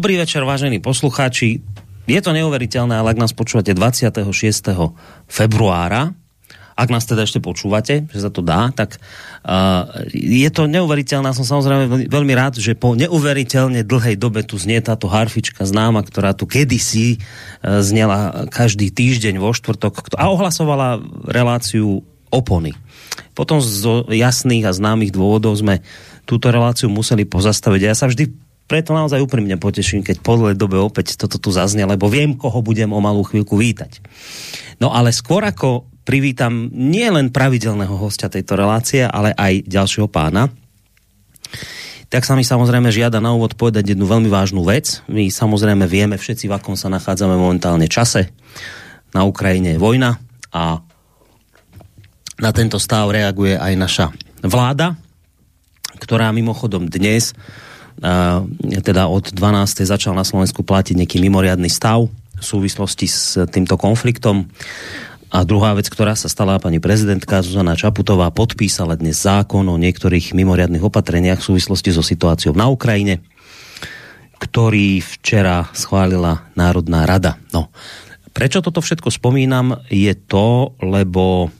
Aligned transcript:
Dobrý 0.00 0.16
večer, 0.16 0.48
vážení 0.48 0.80
poslucháči. 0.80 1.60
Je 2.08 2.20
to 2.24 2.32
neuveriteľné, 2.32 3.04
ale 3.04 3.12
ak 3.12 3.20
nás 3.20 3.36
počúvate 3.36 3.76
26. 3.76 4.32
februára, 5.28 6.16
ak 6.72 6.88
nás 6.88 7.04
teda 7.04 7.28
ešte 7.28 7.44
počúvate, 7.44 8.08
že 8.08 8.24
sa 8.24 8.32
to 8.32 8.40
dá, 8.40 8.72
tak 8.72 8.96
uh, 8.96 10.08
je 10.16 10.48
to 10.48 10.72
neuveriteľné. 10.72 11.36
Som 11.36 11.44
samozrejme 11.44 12.08
veľmi 12.08 12.32
rád, 12.32 12.56
že 12.64 12.72
po 12.72 12.96
neuveriteľne 12.96 13.84
dlhej 13.84 14.16
dobe 14.16 14.40
tu 14.40 14.56
znie 14.56 14.80
táto 14.80 15.04
harfička 15.04 15.68
známa, 15.68 16.00
ktorá 16.00 16.32
tu 16.32 16.48
kedysi 16.48 17.20
uh, 17.20 17.84
znela 17.84 18.48
každý 18.48 18.88
týždeň 18.88 19.36
vo 19.36 19.52
štvrtok 19.52 20.16
a 20.16 20.32
ohlasovala 20.32 21.04
reláciu 21.28 22.00
opony. 22.32 22.72
Potom 23.36 23.60
z 23.60 24.08
jasných 24.16 24.64
a 24.64 24.72
známych 24.72 25.12
dôvodov 25.12 25.60
sme 25.60 25.84
túto 26.24 26.48
reláciu 26.48 26.88
museli 26.88 27.28
pozastaviť. 27.28 27.80
Ja 27.84 27.92
sa 27.92 28.08
vždy 28.08 28.48
preto 28.70 28.94
naozaj 28.94 29.18
úprimne 29.18 29.58
poteším, 29.58 30.06
keď 30.06 30.22
po 30.22 30.38
dlhej 30.38 30.54
dobe 30.54 30.78
opäť 30.78 31.18
toto 31.18 31.42
tu 31.42 31.50
zaznie, 31.50 31.82
lebo 31.82 32.06
viem, 32.06 32.38
koho 32.38 32.62
budem 32.62 32.94
o 32.94 33.02
malú 33.02 33.26
chvíľku 33.26 33.58
vítať. 33.58 33.98
No 34.78 34.94
ale 34.94 35.10
skôr 35.10 35.42
ako 35.42 35.90
privítam 36.06 36.70
nie 36.70 37.10
len 37.10 37.34
pravidelného 37.34 37.98
hostia 37.98 38.30
tejto 38.30 38.54
relácie, 38.54 39.02
ale 39.02 39.34
aj 39.34 39.66
ďalšieho 39.66 40.06
pána, 40.06 40.54
tak 42.10 42.22
sa 42.26 42.38
mi 42.38 42.46
samozrejme 42.46 42.90
žiada 42.94 43.18
na 43.18 43.34
úvod 43.34 43.58
povedať 43.58 43.94
jednu 43.94 44.06
veľmi 44.06 44.30
vážnu 44.30 44.62
vec. 44.62 45.02
My 45.10 45.30
samozrejme 45.30 45.86
vieme 45.90 46.14
všetci, 46.18 46.46
v 46.46 46.54
akom 46.54 46.74
sa 46.74 46.90
nachádzame 46.90 47.34
momentálne 47.34 47.86
čase. 47.90 48.30
Na 49.10 49.26
Ukrajine 49.26 49.74
je 49.74 49.82
vojna 49.82 50.18
a 50.54 50.82
na 52.38 52.50
tento 52.54 52.78
stav 52.78 53.10
reaguje 53.10 53.54
aj 53.54 53.74
naša 53.78 54.06
vláda, 54.42 54.98
ktorá 56.02 56.34
mimochodom 56.34 56.90
dnes 56.90 57.34
teda 58.80 59.06
od 59.06 59.24
12. 59.32 59.84
začal 59.84 60.16
na 60.16 60.24
Slovensku 60.24 60.64
platiť 60.64 60.96
nejaký 60.96 61.20
mimoriadný 61.20 61.68
stav 61.68 62.08
v 62.10 62.44
súvislosti 62.44 63.06
s 63.06 63.36
týmto 63.52 63.76
konfliktom. 63.76 64.48
A 65.30 65.46
druhá 65.46 65.78
vec, 65.78 65.86
ktorá 65.86 66.18
sa 66.18 66.26
stala, 66.26 66.58
pani 66.58 66.82
prezidentka 66.82 67.38
Zuzana 67.38 67.78
Čaputová 67.78 68.34
podpísala 68.34 68.98
dnes 68.98 69.22
zákon 69.22 69.62
o 69.62 69.78
niektorých 69.78 70.34
mimoriadných 70.34 70.82
opatreniach 70.82 71.38
v 71.38 71.54
súvislosti 71.54 71.94
so 71.94 72.02
situáciou 72.02 72.50
na 72.58 72.66
Ukrajine, 72.66 73.22
ktorý 74.42 74.98
včera 74.98 75.70
schválila 75.70 76.50
Národná 76.58 77.06
rada. 77.06 77.38
No, 77.54 77.70
prečo 78.34 78.58
toto 78.58 78.82
všetko 78.82 79.06
spomínam, 79.12 79.86
je 79.86 80.10
to, 80.18 80.74
lebo 80.82 81.54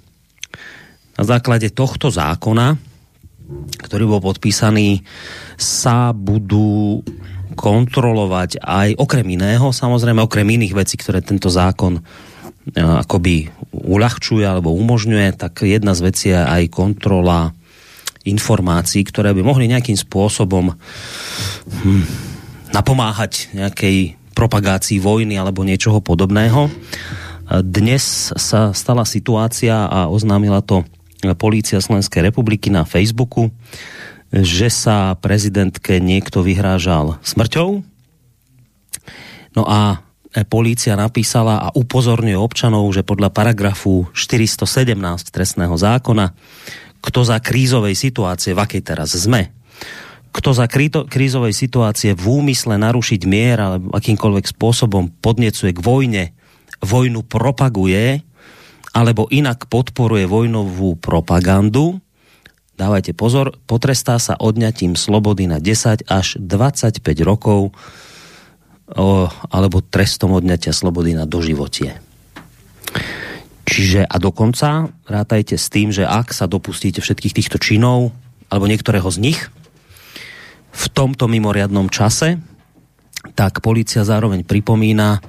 na 1.15 1.25
základe 1.29 1.71
tohto 1.71 2.11
zákona 2.11 2.90
ktorý 3.81 4.05
bol 4.07 4.21
podpísaný, 4.23 5.03
sa 5.59 6.15
budú 6.15 7.03
kontrolovať 7.59 8.63
aj 8.63 8.97
okrem 8.97 9.27
iného, 9.37 9.75
samozrejme 9.75 10.23
okrem 10.23 10.47
iných 10.47 10.77
vecí, 10.77 10.95
ktoré 10.97 11.21
tento 11.21 11.51
zákon 11.51 11.99
e, 11.99 12.03
akoby 12.79 13.51
uľahčuje 13.75 14.47
alebo 14.47 14.73
umožňuje, 14.73 15.35
tak 15.35 15.67
jedna 15.67 15.93
z 15.93 16.01
vecí 16.01 16.27
je 16.31 16.41
aj 16.41 16.71
kontrola 16.73 17.53
informácií, 18.25 19.03
ktoré 19.03 19.33
by 19.35 19.43
mohli 19.43 19.67
nejakým 19.67 19.97
spôsobom 19.97 20.73
hm, 20.73 22.05
napomáhať 22.71 23.51
nejakej 23.57 24.21
propagácii 24.37 25.03
vojny 25.03 25.37
alebo 25.37 25.67
niečoho 25.67 26.01
podobného. 26.01 26.71
Dnes 27.51 28.31
sa 28.39 28.71
stala 28.71 29.03
situácia 29.03 29.91
a 29.91 30.07
oznámila 30.07 30.63
to 30.63 30.87
Polícia 31.37 31.81
Slovenskej 31.83 32.33
republiky 32.33 32.73
na 32.73 32.89
Facebooku, 32.89 33.53
že 34.31 34.71
sa 34.71 35.19
prezidentke 35.19 35.99
niekto 35.99 36.41
vyhrážal 36.47 37.19
smrťou. 37.27 37.83
No 39.59 39.63
a 39.67 40.07
polícia 40.47 40.95
napísala 40.95 41.59
a 41.59 41.69
upozorňuje 41.75 42.39
občanov, 42.39 42.87
že 42.95 43.03
podľa 43.03 43.35
paragrafu 43.35 44.07
417 44.15 44.95
trestného 45.35 45.75
zákona, 45.75 46.31
kto 47.03 47.21
za 47.27 47.43
krízovej 47.43 47.99
situácie, 47.99 48.55
v 48.55 48.63
akej 48.63 48.83
teraz 48.87 49.19
sme, 49.19 49.51
kto 50.31 50.55
za 50.55 50.71
krízovej 51.11 51.51
situácie 51.51 52.15
v 52.15 52.25
úmysle 52.31 52.79
narušiť 52.79 53.21
mier 53.27 53.59
alebo 53.59 53.91
akýmkoľvek 53.91 54.47
spôsobom 54.55 55.11
podnecuje 55.19 55.75
k 55.75 55.81
vojne, 55.83 56.25
vojnu 56.79 57.27
propaguje, 57.27 58.23
alebo 58.91 59.31
inak 59.31 59.71
podporuje 59.71 60.27
vojnovú 60.27 60.99
propagandu, 60.99 62.03
dávajte 62.75 63.15
pozor, 63.15 63.55
potrestá 63.69 64.19
sa 64.19 64.35
odňatím 64.35 64.99
slobody 64.99 65.47
na 65.47 65.63
10 65.63 66.11
až 66.11 66.41
25 66.41 67.05
rokov 67.23 67.71
o, 68.91 69.31
alebo 69.31 69.85
trestom 69.85 70.35
odňatia 70.35 70.75
slobody 70.75 71.15
na 71.15 71.29
doživotie. 71.29 72.03
Čiže 73.71 74.03
a 74.03 74.17
dokonca 74.19 74.91
rátajte 75.07 75.55
s 75.55 75.71
tým, 75.71 75.95
že 75.95 76.03
ak 76.03 76.35
sa 76.35 76.51
dopustíte 76.51 76.99
všetkých 76.99 77.37
týchto 77.39 77.63
činov 77.63 78.11
alebo 78.51 78.67
niektorého 78.67 79.07
z 79.07 79.31
nich 79.31 79.41
v 80.75 80.85
tomto 80.91 81.31
mimoriadnom 81.31 81.87
čase, 81.87 82.43
tak 83.39 83.63
policia 83.63 84.03
zároveň 84.03 84.43
pripomína, 84.43 85.23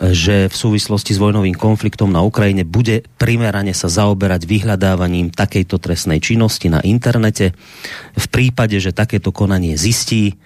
že 0.00 0.48
v 0.48 0.54
súvislosti 0.56 1.12
s 1.12 1.20
vojnovým 1.20 1.54
konfliktom 1.54 2.10
na 2.10 2.24
Ukrajine 2.24 2.64
bude 2.64 3.04
primerane 3.20 3.76
sa 3.76 3.92
zaoberať 3.92 4.48
vyhľadávaním 4.48 5.30
takejto 5.30 5.76
trestnej 5.78 6.18
činnosti 6.18 6.72
na 6.72 6.80
internete. 6.80 7.52
V 8.16 8.26
prípade, 8.32 8.80
že 8.80 8.96
takéto 8.96 9.30
konanie 9.30 9.76
zistí, 9.76 10.40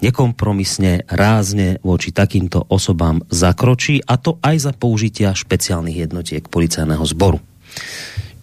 nekompromisne, 0.00 1.08
rázne 1.08 1.80
voči 1.82 2.12
takýmto 2.12 2.62
osobám 2.68 3.24
zakročí 3.32 4.00
a 4.04 4.20
to 4.20 4.38
aj 4.44 4.70
za 4.70 4.72
použitia 4.76 5.32
špeciálnych 5.32 6.08
jednotiek 6.08 6.44
policajného 6.46 7.04
zboru. 7.04 7.40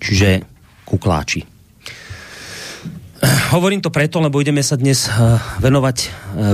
Čiže 0.02 0.44
kukláči. 0.84 1.46
Hovorím 3.56 3.80
to 3.80 3.88
preto, 3.88 4.20
lebo 4.20 4.44
ideme 4.44 4.60
sa 4.60 4.76
dnes 4.76 5.08
eh, 5.08 5.14
venovať 5.64 5.98
eh, 6.04 6.10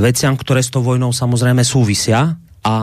veciam, 0.06 0.38
ktoré 0.38 0.62
s 0.62 0.70
tou 0.70 0.86
vojnou 0.86 1.10
samozrejme 1.10 1.66
súvisia 1.66 2.38
a 2.62 2.76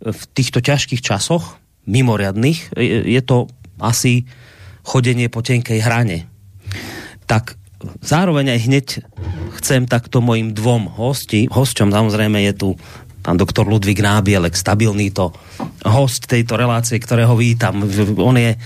v 0.00 0.22
týchto 0.36 0.60
ťažkých 0.60 1.00
časoch, 1.00 1.56
mimoriadných, 1.86 2.74
je 3.06 3.22
to 3.22 3.46
asi 3.80 4.26
chodenie 4.82 5.30
po 5.30 5.40
tenkej 5.40 5.82
hrane. 5.82 6.26
Tak 7.30 7.58
zároveň 8.02 8.56
aj 8.56 8.60
hneď 8.66 8.86
chcem 9.60 9.86
takto 9.86 10.22
mojim 10.22 10.52
dvom 10.52 10.90
hosti, 10.98 11.46
hosťom, 11.50 11.90
samozrejme 11.90 12.42
je 12.50 12.54
tu 12.54 12.68
pán 13.26 13.34
doktor 13.34 13.66
Ludvík 13.66 13.98
Nábielek, 13.98 14.54
stabilný 14.54 15.10
to 15.10 15.34
host 15.82 16.30
tejto 16.30 16.54
relácie, 16.54 17.02
ktorého 17.02 17.34
vítam. 17.34 17.82
On 18.22 18.38
je 18.38 18.54
e, 18.54 18.58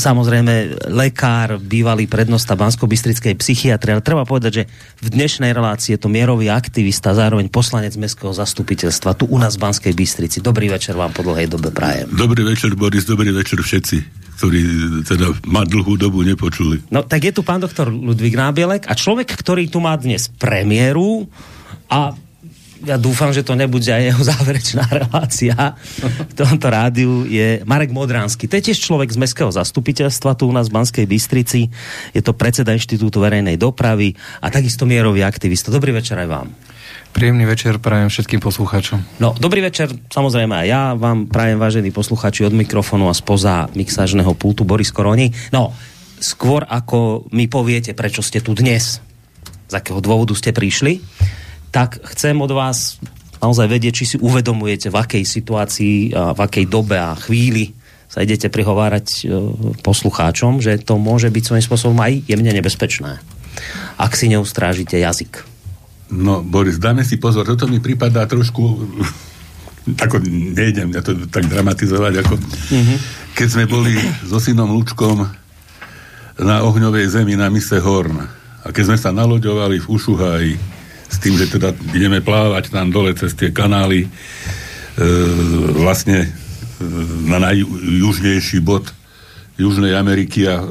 samozrejme 0.00 0.80
lekár, 0.88 1.60
bývalý 1.60 2.08
prednosta 2.08 2.56
Bansko-Bystrickej 2.56 3.36
psychiatrie, 3.36 3.92
ale 3.92 4.00
treba 4.00 4.24
povedať, 4.24 4.52
že 4.56 4.64
v 5.04 5.08
dnešnej 5.12 5.52
relácii 5.52 5.92
je 5.92 6.00
to 6.00 6.08
mierový 6.08 6.48
aktivista, 6.48 7.12
zároveň 7.12 7.52
poslanec 7.52 7.92
Mestského 8.00 8.32
zastupiteľstva 8.32 9.12
tu 9.12 9.28
u 9.28 9.36
nás 9.36 9.60
v 9.60 9.68
Banskej 9.68 9.92
Bystrici. 9.92 10.40
Dobrý 10.40 10.72
večer 10.72 10.96
vám 10.96 11.12
po 11.12 11.20
dlhej 11.20 11.52
dobe 11.52 11.68
prajem. 11.68 12.08
Dobrý 12.16 12.48
večer, 12.48 12.72
Boris, 12.72 13.04
dobrý 13.04 13.28
večer 13.28 13.60
všetci 13.60 14.24
ktorí 14.36 14.60
teda 15.08 15.32
ma 15.48 15.64
dlhú 15.64 15.96
dobu 15.96 16.20
nepočuli. 16.20 16.84
No 16.92 17.00
tak 17.00 17.24
je 17.24 17.32
tu 17.32 17.40
pán 17.40 17.56
doktor 17.56 17.88
Ludvík 17.88 18.36
Nábielek 18.36 18.84
a 18.84 18.92
človek, 18.92 19.32
ktorý 19.32 19.64
tu 19.72 19.80
má 19.80 19.96
dnes 19.96 20.28
premiéru 20.28 21.24
a 21.88 22.12
ja 22.86 22.94
dúfam, 22.94 23.34
že 23.34 23.42
to 23.42 23.58
nebude 23.58 23.90
aj 23.90 24.14
jeho 24.14 24.22
záverečná 24.32 24.86
relácia 24.86 25.74
v 26.00 26.32
tomto 26.38 26.66
rádiu, 26.70 27.26
je 27.26 27.60
Marek 27.66 27.90
Modránsky. 27.90 28.46
To 28.46 28.54
je 28.56 28.70
tiež 28.70 28.78
človek 28.78 29.10
z 29.10 29.18
Mestského 29.18 29.50
zastupiteľstva 29.50 30.38
tu 30.38 30.46
u 30.46 30.54
nás 30.54 30.70
v 30.70 30.78
Banskej 30.78 31.06
Bystrici. 31.10 31.68
Je 32.14 32.22
to 32.22 32.32
predseda 32.32 32.70
Inštitútu 32.70 33.18
verejnej 33.18 33.58
dopravy 33.58 34.14
a 34.38 34.46
takisto 34.48 34.86
mierový 34.86 35.26
aktivista. 35.26 35.74
Dobrý 35.74 35.90
večer 35.90 36.22
aj 36.22 36.30
vám. 36.30 36.48
Príjemný 37.10 37.48
večer 37.48 37.80
prajem 37.80 38.12
všetkým 38.12 38.44
poslucháčom. 38.44 39.00
No, 39.18 39.32
dobrý 39.32 39.64
večer, 39.64 39.88
samozrejme 39.88 40.52
aj 40.52 40.66
ja 40.68 40.82
vám 40.92 41.26
prajem, 41.32 41.56
vážení 41.56 41.88
poslucháči, 41.88 42.44
od 42.44 42.52
mikrofónu 42.52 43.08
a 43.08 43.16
spoza 43.16 43.72
mixážneho 43.72 44.36
pultu 44.36 44.68
Boris 44.68 44.92
Koroni. 44.92 45.32
No, 45.48 45.72
skôr 46.20 46.68
ako 46.68 47.24
mi 47.32 47.48
poviete, 47.48 47.96
prečo 47.96 48.20
ste 48.20 48.44
tu 48.44 48.52
dnes, 48.52 49.00
z 49.66 49.72
akého 49.72 49.98
dôvodu 50.04 50.36
ste 50.36 50.52
prišli, 50.52 51.00
tak 51.70 52.00
chcem 52.16 52.36
od 52.38 52.52
vás 52.52 52.98
naozaj 53.40 53.68
vedieť, 53.68 53.92
či 53.92 54.04
si 54.04 54.16
uvedomujete, 54.16 54.88
v 54.88 54.96
akej 54.96 55.24
situácii, 55.28 55.96
v 56.12 56.40
akej 56.40 56.64
dobe 56.66 56.96
a 56.96 57.12
chvíli 57.14 57.76
sa 58.06 58.24
idete 58.24 58.48
prihovárať 58.48 59.06
e, 59.06 59.20
poslucháčom, 59.82 60.62
že 60.62 60.80
to 60.80 60.96
môže 60.96 61.28
byť 61.28 61.42
svojím 61.42 61.64
spôsobom 61.66 61.98
aj 62.00 62.24
jemne 62.24 62.48
nebezpečné, 62.54 63.20
ak 64.00 64.12
si 64.16 64.30
neustrážite 64.30 64.96
jazyk. 64.96 65.44
No, 66.14 66.40
Boris, 66.40 66.78
dáme 66.78 67.02
si 67.02 67.18
pozor, 67.18 67.44
toto 67.44 67.66
mi 67.66 67.82
prípada 67.82 68.24
trošku 68.24 68.62
ako 69.86 70.18
nejdem 70.26 70.90
ja 70.98 71.02
to 71.02 71.14
tak 71.30 71.46
dramatizovať, 71.46 72.26
ako 72.26 72.34
mm-hmm. 72.42 72.98
keď 73.38 73.46
sme 73.46 73.64
boli 73.70 73.94
so 74.26 74.42
synom 74.42 74.74
Lučkom 74.74 75.22
na 76.42 76.56
ohňovej 76.66 77.06
zemi 77.06 77.38
na 77.38 77.46
mise 77.46 77.78
Horn 77.78 78.18
a 78.66 78.66
keď 78.74 78.82
sme 78.90 78.98
sa 78.98 79.14
naloďovali 79.14 79.78
v 79.78 79.86
Ušuhaji 79.86 80.52
s 81.16 81.24
tým, 81.24 81.40
že 81.40 81.48
teda 81.48 81.72
ideme 81.96 82.20
plávať 82.20 82.68
tam 82.68 82.92
dole 82.92 83.16
cez 83.16 83.32
tie 83.32 83.48
kanály 83.48 84.04
e, 84.04 84.08
vlastne 85.80 86.28
e, 86.28 86.84
na 87.24 87.40
najjužnejší 87.40 88.60
bod 88.60 88.92
Južnej 89.56 89.96
Ameriky 89.96 90.44
a 90.44 90.60
e, 90.60 90.66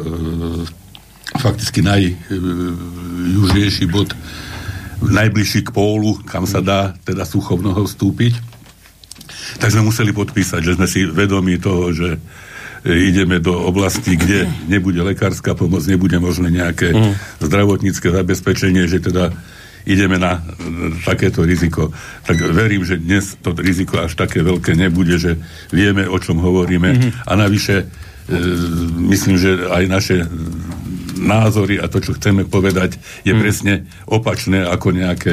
fakticky 1.42 1.81
najjužnejší 1.81 3.89
bod 3.89 4.13
najbližší 5.01 5.65
k 5.65 5.74
pólu, 5.74 6.21
kam 6.24 6.45
sa 6.45 6.62
dá 6.62 6.94
teda 7.03 7.25
suchovnoho 7.25 7.89
vstúpiť. 7.89 8.38
Tak 9.59 9.74
sme 9.74 9.89
museli 9.89 10.13
podpísať, 10.13 10.62
že 10.62 10.77
sme 10.77 10.88
si 10.88 11.09
vedomi 11.09 11.57
toho, 11.57 11.91
že 11.91 12.21
ideme 12.86 13.41
do 13.41 13.65
oblasti, 13.65 14.13
kde 14.13 14.45
nebude 14.69 15.01
lekárska 15.01 15.57
pomoc, 15.57 15.81
nebude 15.89 16.21
možné 16.21 16.53
nejaké 16.53 16.94
mm. 16.94 17.41
zdravotnícke 17.41 18.13
zabezpečenie, 18.13 18.86
že 18.86 19.01
teda 19.01 19.33
ideme 19.86 20.18
na 20.18 20.42
takéto 21.06 21.46
riziko. 21.46 21.94
Tak 22.26 22.42
verím, 22.52 22.84
že 22.84 22.98
dnes 22.98 23.38
to 23.40 23.54
riziko 23.54 24.02
až 24.02 24.18
také 24.18 24.42
veľké 24.42 24.74
nebude, 24.74 25.18
že 25.22 25.38
vieme, 25.70 26.10
o 26.10 26.18
čom 26.18 26.42
hovoríme. 26.42 26.90
Mm-hmm. 26.92 27.12
A 27.30 27.32
navyše, 27.38 27.86
e, 28.30 28.36
myslím, 29.14 29.38
že 29.38 29.70
aj 29.70 29.84
naše 29.86 30.18
názory 31.26 31.80
a 31.80 31.88
to, 31.88 32.04
čo 32.04 32.16
chceme 32.16 32.46
povedať, 32.46 33.00
je 33.24 33.32
hmm. 33.34 33.42
presne 33.42 33.74
opačné 34.06 34.68
ako 34.68 34.92
nejaké 34.92 35.32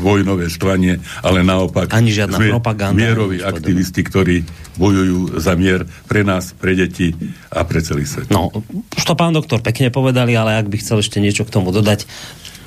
vojnové 0.00 0.46
štvanie, 0.46 1.02
ale 1.20 1.42
naopak 1.42 1.90
Ani 1.92 2.14
žiadna 2.14 2.38
sme 2.38 2.54
propaganda. 2.54 2.96
mieroví 2.96 3.42
aktivisti, 3.42 4.00
ktorí 4.06 4.36
bojujú 4.78 5.42
za 5.42 5.58
mier 5.58 5.84
pre 6.06 6.22
nás, 6.22 6.54
pre 6.54 6.78
deti 6.78 7.12
a 7.50 7.66
pre 7.66 7.82
celý 7.82 8.06
svet. 8.06 8.30
No, 8.30 8.54
už 8.96 9.04
to 9.04 9.18
pán 9.18 9.34
doktor 9.34 9.60
pekne 9.60 9.90
povedali, 9.90 10.32
ale 10.38 10.56
ak 10.56 10.70
by 10.70 10.76
chcel 10.80 11.02
ešte 11.02 11.18
niečo 11.18 11.42
k 11.42 11.52
tomu 11.52 11.74
dodať, 11.74 12.06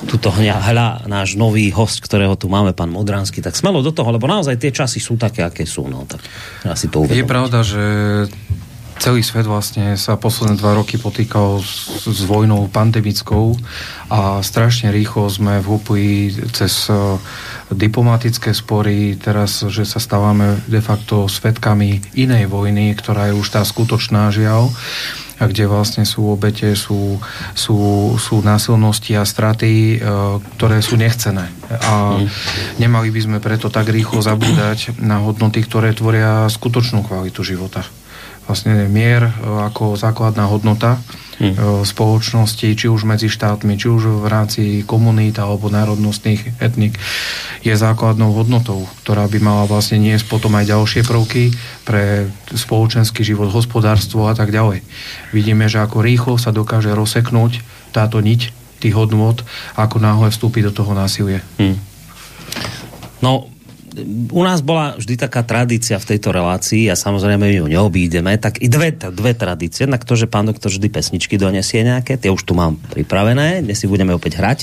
tuto 0.07 0.31
hľa 0.31 1.03
náš 1.09 1.35
nový 1.35 1.67
host, 1.75 1.99
ktorého 1.99 2.39
tu 2.39 2.47
máme, 2.47 2.71
pán 2.71 2.87
Modránsky, 2.87 3.43
tak 3.43 3.59
smelo 3.59 3.83
do 3.83 3.91
toho, 3.91 4.07
lebo 4.15 4.29
naozaj 4.31 4.55
tie 4.55 4.71
časy 4.71 5.03
sú 5.03 5.19
také, 5.19 5.43
aké 5.43 5.67
sú. 5.67 5.87
No, 5.91 6.07
tak 6.07 6.23
asi 6.63 6.87
to 6.87 7.03
Je 7.09 7.27
pravda, 7.27 7.65
že 7.65 7.83
celý 8.99 9.23
svet 9.23 9.47
vlastne 9.47 9.95
sa 9.95 10.19
posledné 10.19 10.59
dva 10.59 10.75
roky 10.75 10.99
potýkal 10.99 11.63
s, 11.63 12.03
s 12.03 12.21
vojnou 12.27 12.67
pandemickou 12.67 13.55
a 14.11 14.43
strašne 14.43 14.91
rýchlo 14.91 15.31
sme 15.31 15.63
vhúpli 15.63 16.35
cez 16.51 16.91
uh, 16.91 17.15
diplomatické 17.71 18.51
spory, 18.51 19.15
teraz, 19.15 19.63
že 19.71 19.87
sa 19.87 20.03
stávame 20.03 20.59
de 20.67 20.83
facto 20.83 21.31
svetkami 21.31 22.19
inej 22.19 22.51
vojny, 22.51 22.91
ktorá 22.93 23.31
je 23.31 23.39
už 23.39 23.47
tá 23.47 23.63
skutočná 23.63 24.29
žiaľ 24.35 24.67
a 25.39 25.47
kde 25.47 25.71
vlastne 25.71 26.03
sú 26.03 26.27
obete, 26.35 26.75
sú, 26.75 27.15
sú, 27.55 27.77
sú 28.19 28.43
násilnosti 28.43 29.15
a 29.15 29.23
straty, 29.23 29.95
e, 29.95 29.97
ktoré 30.59 30.83
sú 30.83 30.99
nechcené. 30.99 31.47
A 31.71 32.19
nemali 32.75 33.07
by 33.07 33.21
sme 33.23 33.37
preto 33.39 33.71
tak 33.71 33.87
rýchlo 33.87 34.19
zabúdať 34.19 34.99
na 34.99 35.23
hodnoty, 35.23 35.63
ktoré 35.63 35.95
tvoria 35.95 36.43
skutočnú 36.51 37.07
kvalitu 37.07 37.47
života 37.47 37.87
vlastne 38.49 38.89
mier 38.89 39.29
e, 39.29 39.31
ako 39.69 39.93
základná 39.93 40.49
hodnota 40.49 40.97
hmm. 41.37 41.85
spoločnosti, 41.85 42.67
či 42.73 42.85
už 42.89 43.05
medzi 43.05 43.29
štátmi, 43.29 43.77
či 43.77 43.87
už 43.87 44.25
v 44.25 44.27
rámci 44.27 44.61
komunít 44.83 45.37
alebo 45.37 45.69
národnostných 45.69 46.59
etnik, 46.59 46.97
je 47.61 47.71
základnou 47.71 48.33
hodnotou, 48.33 48.89
ktorá 49.05 49.29
by 49.29 49.39
mala 49.39 49.63
vlastne 49.69 50.01
niesť 50.01 50.25
potom 50.27 50.57
aj 50.57 50.65
ďalšie 50.67 51.01
prvky 51.05 51.53
pre 51.85 52.27
spoločenský 52.51 53.21
život, 53.21 53.53
hospodárstvo 53.53 54.27
a 54.27 54.33
tak 54.33 54.51
ďalej. 54.51 54.83
Vidíme, 55.31 55.69
že 55.69 55.79
ako 55.79 56.01
rýchlo 56.01 56.35
sa 56.41 56.49
dokáže 56.49 56.91
rozseknúť 56.91 57.61
táto 57.93 58.19
niť 58.19 58.51
tých 58.79 58.95
hodnot, 58.95 59.43
ako 59.75 59.99
náhle 59.99 60.31
vstúpi 60.31 60.63
do 60.63 60.71
toho 60.71 60.95
násilie. 60.95 61.43
Hmm. 61.59 61.77
No, 63.19 63.51
u 64.29 64.41
nás 64.45 64.61
bola 64.61 64.95
vždy 64.97 65.15
taká 65.17 65.41
tradícia 65.41 65.97
v 65.97 66.15
tejto 66.15 66.29
relácii 66.31 66.87
a 66.89 66.95
samozrejme 66.95 67.49
ju 67.49 67.65
neobídeme, 67.67 68.37
tak 68.37 68.61
i 68.61 68.67
dve, 68.69 68.93
dve 68.93 69.33
tradície. 69.33 69.85
Jednak 69.85 70.05
to, 70.05 70.13
že 70.15 70.29
pán 70.29 70.47
doktor 70.47 70.69
vždy 70.69 70.87
pesničky 70.89 71.35
donesie 71.35 71.81
nejaké, 71.81 72.17
tie 72.17 72.29
už 72.29 72.45
tu 72.45 72.53
mám 72.53 72.77
pripravené, 72.93 73.65
dnes 73.65 73.77
si 73.77 73.89
budeme 73.89 74.15
opäť 74.15 74.39
hrať. 74.39 74.59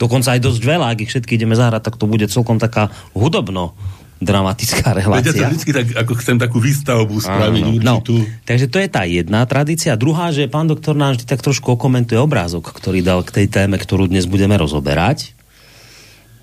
Dokonca 0.00 0.36
aj 0.36 0.40
dosť 0.40 0.62
veľa, 0.64 0.86
ak 0.92 0.98
ich 1.04 1.10
všetky 1.12 1.36
ideme 1.36 1.58
zahrať, 1.58 1.82
tak 1.84 1.98
to 2.00 2.08
bude 2.08 2.24
celkom 2.30 2.56
taká 2.56 2.88
hudobno 3.12 3.76
dramatická 4.20 4.92
relácia. 4.92 5.32
Veď 5.32 5.40
ja 5.40 5.48
vždy 5.48 5.70
tak, 5.72 5.86
ako 5.96 6.12
chcem 6.20 6.36
takú 6.36 6.60
výstavbu 6.60 7.16
spraviť 7.24 7.62
Áno, 7.64 7.72
no. 7.80 7.96
určitú. 8.04 8.16
No, 8.20 8.44
takže 8.44 8.66
to 8.68 8.76
je 8.76 8.88
tá 8.92 9.02
jedna 9.08 9.40
tradícia. 9.48 9.96
Druhá, 9.96 10.28
že 10.28 10.44
pán 10.46 10.68
doktor 10.68 10.92
nám 10.92 11.16
vždy 11.16 11.24
tak 11.24 11.40
trošku 11.40 11.72
okomentuje 11.72 12.20
obrázok, 12.20 12.68
ktorý 12.68 13.00
dal 13.00 13.24
k 13.24 13.42
tej 13.42 13.46
téme, 13.48 13.80
ktorú 13.80 14.12
dnes 14.12 14.28
budeme 14.28 14.60
rozoberať. 14.60 15.39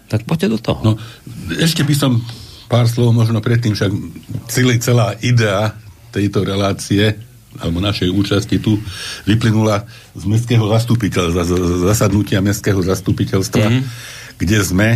Tak 0.08 0.24
poďte 0.24 0.56
do 0.56 0.60
toho. 0.60 0.80
No, 0.84 0.94
ešte 1.60 1.84
by 1.84 1.96
som 1.96 2.24
pár 2.68 2.88
slov 2.88 3.16
možno 3.16 3.40
predtým, 3.40 3.76
však 3.76 3.92
celý, 4.52 4.80
celá 4.80 5.16
idea 5.24 5.76
tejto 6.12 6.44
relácie 6.44 7.16
alebo 7.58 7.82
našej 7.82 8.14
účasti 8.14 8.62
tu 8.62 8.78
vyplynula 9.26 9.88
z 10.14 10.24
mestského 10.30 10.62
zastupiteľstva, 10.70 11.42
z 11.42 11.54
zasadnutia 11.90 12.38
mestského 12.38 12.78
zastupiteľstva, 12.86 13.66
mm-hmm. 13.66 13.84
kde 14.38 14.60
sme 14.62 14.90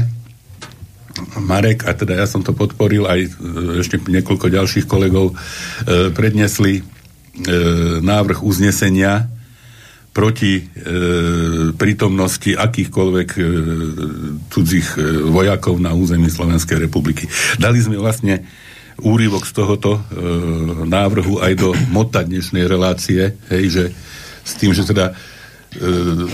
Marek, 1.41 1.85
a 1.89 1.91
teda 1.91 2.15
ja 2.15 2.27
som 2.29 2.41
to 2.41 2.55
podporil, 2.55 3.05
aj 3.05 3.19
e, 3.19 3.29
ešte 3.83 3.99
niekoľko 3.99 4.47
ďalších 4.47 4.85
kolegov, 4.87 5.33
e, 5.33 6.13
prednesli 6.13 6.79
e, 6.79 6.83
návrh 7.99 8.41
uznesenia, 8.41 9.27
proti 10.11 10.59
e, 10.59 10.63
prítomnosti 11.71 12.51
akýchkoľvek 12.51 13.29
e, 13.31 13.41
cudzích 14.51 14.87
e, 14.99 15.01
vojakov 15.31 15.79
na 15.79 15.95
území 15.95 16.27
Slovenskej 16.27 16.83
republiky. 16.83 17.31
Dali 17.55 17.79
sme 17.79 17.95
vlastne 17.95 18.43
úryvok 18.99 19.47
z 19.47 19.53
tohoto 19.55 19.91
e, 19.95 20.01
návrhu 20.83 21.39
aj 21.39 21.53
do 21.55 21.71
mota 21.95 22.27
dnešnej 22.27 22.67
relácie, 22.67 23.39
hej, 23.47 23.63
že 23.71 23.83
s 24.43 24.59
tým, 24.59 24.75
že 24.75 24.83
teda 24.83 25.15
e, 25.79 26.27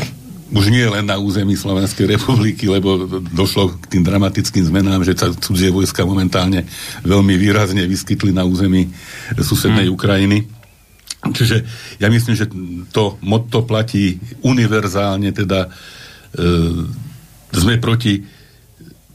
už 0.50 0.74
nie 0.74 0.88
len 0.90 1.06
na 1.06 1.22
území 1.22 1.54
Slovenskej 1.54 2.18
republiky, 2.18 2.66
lebo 2.66 3.06
došlo 3.30 3.78
k 3.78 3.94
tým 3.94 4.04
dramatickým 4.04 4.64
zmenám, 4.74 5.06
že 5.06 5.14
sa 5.14 5.30
cudzie 5.30 5.70
vojska 5.70 6.02
momentálne 6.02 6.66
veľmi 7.06 7.36
výrazne 7.38 7.86
vyskytli 7.86 8.34
na 8.34 8.42
území 8.42 8.90
susednej 9.38 9.92
hmm. 9.92 9.96
Ukrajiny 9.96 10.57
Čiže 11.34 11.58
ja 11.98 12.08
myslím, 12.12 12.36
že 12.36 12.48
to 12.92 13.18
motto 13.24 13.64
platí 13.64 14.20
univerzálne, 14.44 15.32
teda 15.32 15.68
e, 15.68 15.70
sme 17.56 17.80
proti 17.80 18.22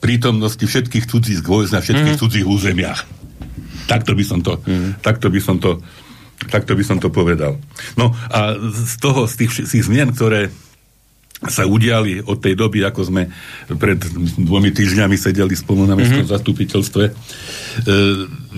prítomnosti 0.03 0.63
všetkých 0.67 1.07
cudzích 1.07 1.41
vojsk 1.47 1.73
na 1.79 1.81
všetkých 1.85 2.17
mm. 2.19 2.23
cudzích 2.23 2.47
územiach. 2.47 3.01
Takto 3.87 4.19
by 4.19 4.25
som 4.27 4.43
to, 4.43 4.59
mm. 4.59 4.99
takto 4.99 5.31
by 5.31 5.39
som 5.39 5.63
to, 5.63 5.79
takto 6.51 6.75
by 6.75 6.83
som 6.83 6.99
to 6.99 7.13
povedal. 7.13 7.55
No 7.95 8.11
a 8.31 8.59
z 8.59 8.95
toho, 8.99 9.31
z 9.31 9.47
tých, 9.47 9.53
z 9.63 9.71
tých 9.79 9.87
zmien, 9.87 10.11
ktoré 10.11 10.51
sa 11.43 11.67
udiali 11.67 12.23
od 12.23 12.39
tej 12.39 12.55
doby, 12.55 12.87
ako 12.87 13.01
sme 13.03 13.23
pred 13.67 13.99
dvomi 14.39 14.71
týždňami 14.71 15.19
sedeli 15.19 15.59
spolu 15.59 15.91
na 15.91 15.99
mestskom 15.99 16.23
mm-hmm. 16.23 16.35
zastupiteľstve, 16.39 17.03
e, 17.03 17.13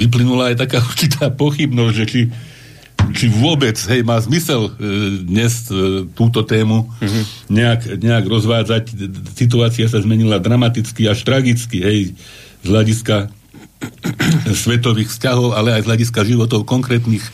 vyplynula 0.04 0.52
aj 0.52 0.68
taká 0.68 0.84
určitá 0.90 1.32
pochybnosť, 1.32 1.94
že 1.96 2.04
či 2.04 2.20
či 3.12 3.28
vôbec 3.28 3.76
hej, 3.90 4.00
má 4.06 4.16
zmysel 4.22 4.68
e, 4.68 4.70
dnes 5.26 5.68
e, 5.68 6.08
túto 6.16 6.46
tému 6.46 6.88
mm-hmm. 6.88 7.24
nejak, 7.52 7.80
nejak 8.00 8.24
rozvádzať. 8.24 8.84
Situácia 9.36 9.84
sa 9.90 10.00
zmenila 10.00 10.40
dramaticky 10.40 11.04
až 11.10 11.26
tragicky 11.26 11.84
hej, 11.84 11.98
z 12.64 12.66
hľadiska 12.70 13.28
svetových 14.64 15.12
vzťahov, 15.12 15.52
ale 15.52 15.76
aj 15.76 15.84
z 15.84 15.88
hľadiska 15.90 16.20
životov 16.24 16.64
konkrétnych 16.64 17.24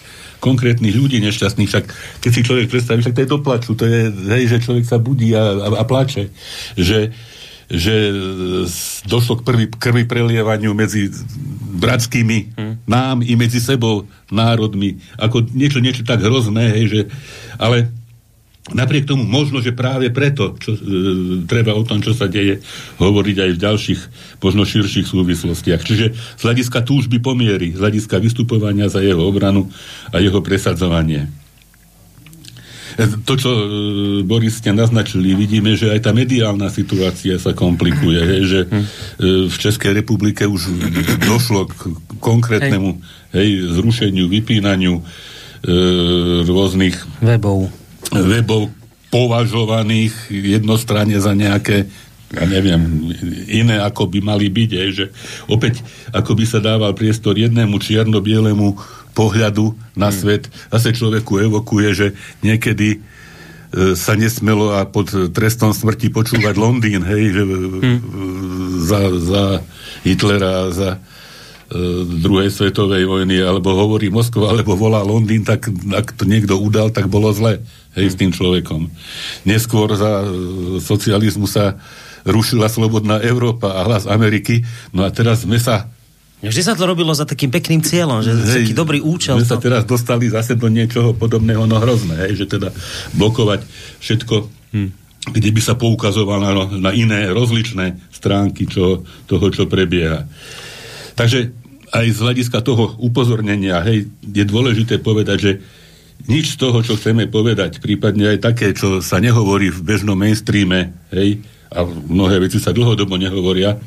konkrétnych 0.41 0.97
ľudí 0.97 1.21
nešťastných, 1.21 1.69
však 1.69 1.85
keď 2.25 2.31
si 2.33 2.41
človek 2.41 2.73
predstaví, 2.73 3.05
však 3.05 3.13
to 3.13 3.23
je 3.23 3.29
doplaču, 3.29 3.71
to 3.77 3.85
je, 3.85 4.09
hej, 4.09 4.49
že 4.49 4.65
človek 4.65 4.89
sa 4.89 4.97
budí 4.97 5.37
a, 5.37 5.69
a, 5.69 5.69
a 5.77 5.85
plače, 5.85 6.33
že 6.81 7.13
že 7.71 8.11
došlo 9.07 9.41
k 9.41 9.47
prvý, 9.47 9.65
krvi 9.71 10.03
prelievaniu 10.03 10.75
medzi 10.75 11.07
bratskými 11.79 12.39
hmm. 12.59 12.75
nám 12.91 13.23
i 13.23 13.39
medzi 13.39 13.63
sebou 13.63 14.11
národmi. 14.27 14.99
Ako 15.15 15.47
niečo, 15.55 15.79
niečo 15.79 16.03
tak 16.03 16.19
hrozné, 16.19 16.75
hej, 16.75 16.85
že, 16.91 17.01
ale 17.63 17.95
napriek 18.75 19.07
tomu 19.07 19.23
možno, 19.23 19.63
že 19.63 19.71
práve 19.71 20.11
preto 20.11 20.59
čo, 20.59 20.75
e, 20.75 20.79
treba 21.47 21.79
o 21.79 21.87
tom, 21.87 22.03
čo 22.03 22.11
sa 22.11 22.27
deje, 22.27 22.59
hovoriť 22.99 23.37
aj 23.39 23.51
v 23.55 23.63
ďalších, 23.63 24.01
možno 24.43 24.67
širších 24.67 25.07
súvislostiach. 25.07 25.81
Čiže 25.81 26.07
z 26.15 26.43
hľadiska 26.43 26.83
túžby 26.83 27.23
pomiery, 27.23 27.73
z 27.73 27.81
hľadiska 27.81 28.19
vystupovania 28.19 28.91
za 28.91 28.99
jeho 28.99 29.23
obranu 29.23 29.71
a 30.11 30.19
jeho 30.19 30.43
presadzovanie 30.43 31.31
to, 33.07 33.35
čo 33.39 33.51
e, 33.51 33.65
Boris 34.27 34.61
ste 34.61 34.75
naznačili, 34.75 35.33
vidíme, 35.33 35.73
že 35.79 35.95
aj 35.95 36.01
tá 36.05 36.13
mediálna 36.13 36.69
situácia 36.69 37.39
sa 37.41 37.57
komplikuje, 37.57 38.21
hej, 38.21 38.43
že 38.45 38.61
hm. 38.67 38.77
e, 38.77 38.87
v 39.49 39.57
Českej 39.57 39.93
republike 39.97 40.45
už 40.45 40.69
došlo 41.25 41.71
k 41.71 41.95
konkrétnemu 42.19 43.01
hej, 43.33 43.49
zrušeniu, 43.79 44.27
vypínaniu 44.29 45.01
e, 45.01 45.03
rôznych 46.45 46.97
webov. 47.25 47.71
webov 48.13 48.75
považovaných 49.11 50.31
jednostranne 50.31 51.19
za 51.19 51.35
nejaké 51.35 51.91
ja 52.31 52.47
neviem, 52.47 53.11
iné 53.51 53.83
ako 53.83 54.07
by 54.07 54.23
mali 54.23 54.47
byť, 54.47 54.71
je, 54.71 54.87
že 54.95 55.07
opäť 55.51 55.83
ako 56.15 56.39
by 56.39 56.45
sa 56.47 56.63
dával 56.63 56.95
priestor 56.95 57.35
jednému 57.35 57.75
čierno-bielemu 57.83 58.79
pohľadu 59.13 59.75
na 59.99 60.09
hmm. 60.09 60.17
svet, 60.17 60.45
zase 60.71 60.97
človeku 60.97 61.43
evokuje, 61.43 61.89
že 61.93 62.07
niekedy 62.41 62.97
e, 62.97 62.99
sa 63.99 64.15
nesmelo 64.15 64.75
a 64.75 64.87
pod 64.87 65.11
trestom 65.35 65.75
smrti 65.75 66.11
počúvať 66.11 66.55
Londýn, 66.57 67.03
hej, 67.05 67.23
že 67.35 67.43
hmm. 67.45 67.99
za, 68.87 69.01
za 69.19 69.45
Hitlera, 70.07 70.71
za 70.73 70.91
e, 70.97 70.99
druhej 72.07 72.51
svetovej 72.51 73.05
vojny, 73.07 73.43
alebo 73.43 73.75
hovorí 73.75 74.09
Moskva, 74.09 74.55
alebo 74.55 74.79
volá 74.79 75.03
Londýn, 75.03 75.45
tak 75.45 75.69
ak 75.71 76.17
to 76.17 76.25
niekto 76.25 76.57
udal, 76.57 76.91
tak 76.95 77.11
bolo 77.11 77.31
zle, 77.35 77.61
hej, 77.99 78.07
s 78.11 78.19
tým 78.19 78.31
človekom. 78.31 78.89
Neskôr 79.45 79.93
za 79.99 80.25
e, 80.25 80.27
socializmu 80.81 81.51
sa 81.51 81.77
rušila 82.25 82.69
slobodná 82.69 83.21
Európa 83.25 83.81
a 83.81 83.85
hlas 83.89 84.05
Ameriky. 84.05 84.65
No 84.93 85.05
a 85.05 85.11
teraz 85.13 85.49
sme 85.49 85.57
sa 85.57 85.89
Vždy 86.41 86.63
sa 86.65 86.73
to 86.73 86.89
robilo 86.89 87.13
za 87.13 87.29
takým 87.29 87.53
pekným 87.53 87.85
cieľom, 87.85 88.25
že 88.25 88.33
hej, 88.33 88.65
taký 88.65 88.73
dobrý 88.73 89.05
účel. 89.05 89.37
My 89.37 89.45
sa 89.45 89.61
teraz 89.61 89.85
dostali 89.85 90.25
zase 90.33 90.57
do 90.57 90.73
niečoho 90.73 91.13
podobného, 91.13 91.69
no 91.69 91.77
hrozné, 91.77 92.17
hej, 92.29 92.45
že 92.45 92.47
teda 92.49 92.73
blokovať 93.13 93.61
všetko, 94.01 94.35
hm. 94.73 94.91
kde 95.37 95.51
by 95.53 95.61
sa 95.61 95.77
poukazovalo 95.77 96.41
na, 96.41 96.53
na 96.81 96.91
iné 96.97 97.29
rozličné 97.29 98.01
stránky 98.09 98.65
čo, 98.65 99.05
toho, 99.29 99.47
čo 99.53 99.69
prebieha. 99.69 100.25
Takže 101.13 101.53
aj 101.93 102.07
z 102.09 102.19
hľadiska 102.25 102.65
toho 102.65 102.97
upozornenia, 102.97 103.85
hej, 103.85 104.09
je 104.25 104.45
dôležité 104.49 104.97
povedať, 104.97 105.39
že 105.39 105.53
nič 106.25 106.57
z 106.57 106.61
toho, 106.61 106.81
čo 106.81 106.97
chceme 106.97 107.29
povedať, 107.29 107.85
prípadne 107.85 108.37
aj 108.37 108.39
také, 108.41 108.73
čo 108.73 109.05
sa 109.05 109.21
nehovorí 109.21 109.69
v 109.69 109.81
bežnom 109.85 110.17
mainstreame, 110.17 110.97
hej, 111.13 111.45
a 111.71 111.87
mnohé 111.87 112.43
veci 112.43 112.59
sa 112.59 112.75
dlhodobo 112.75 113.15
nehovoria, 113.15 113.79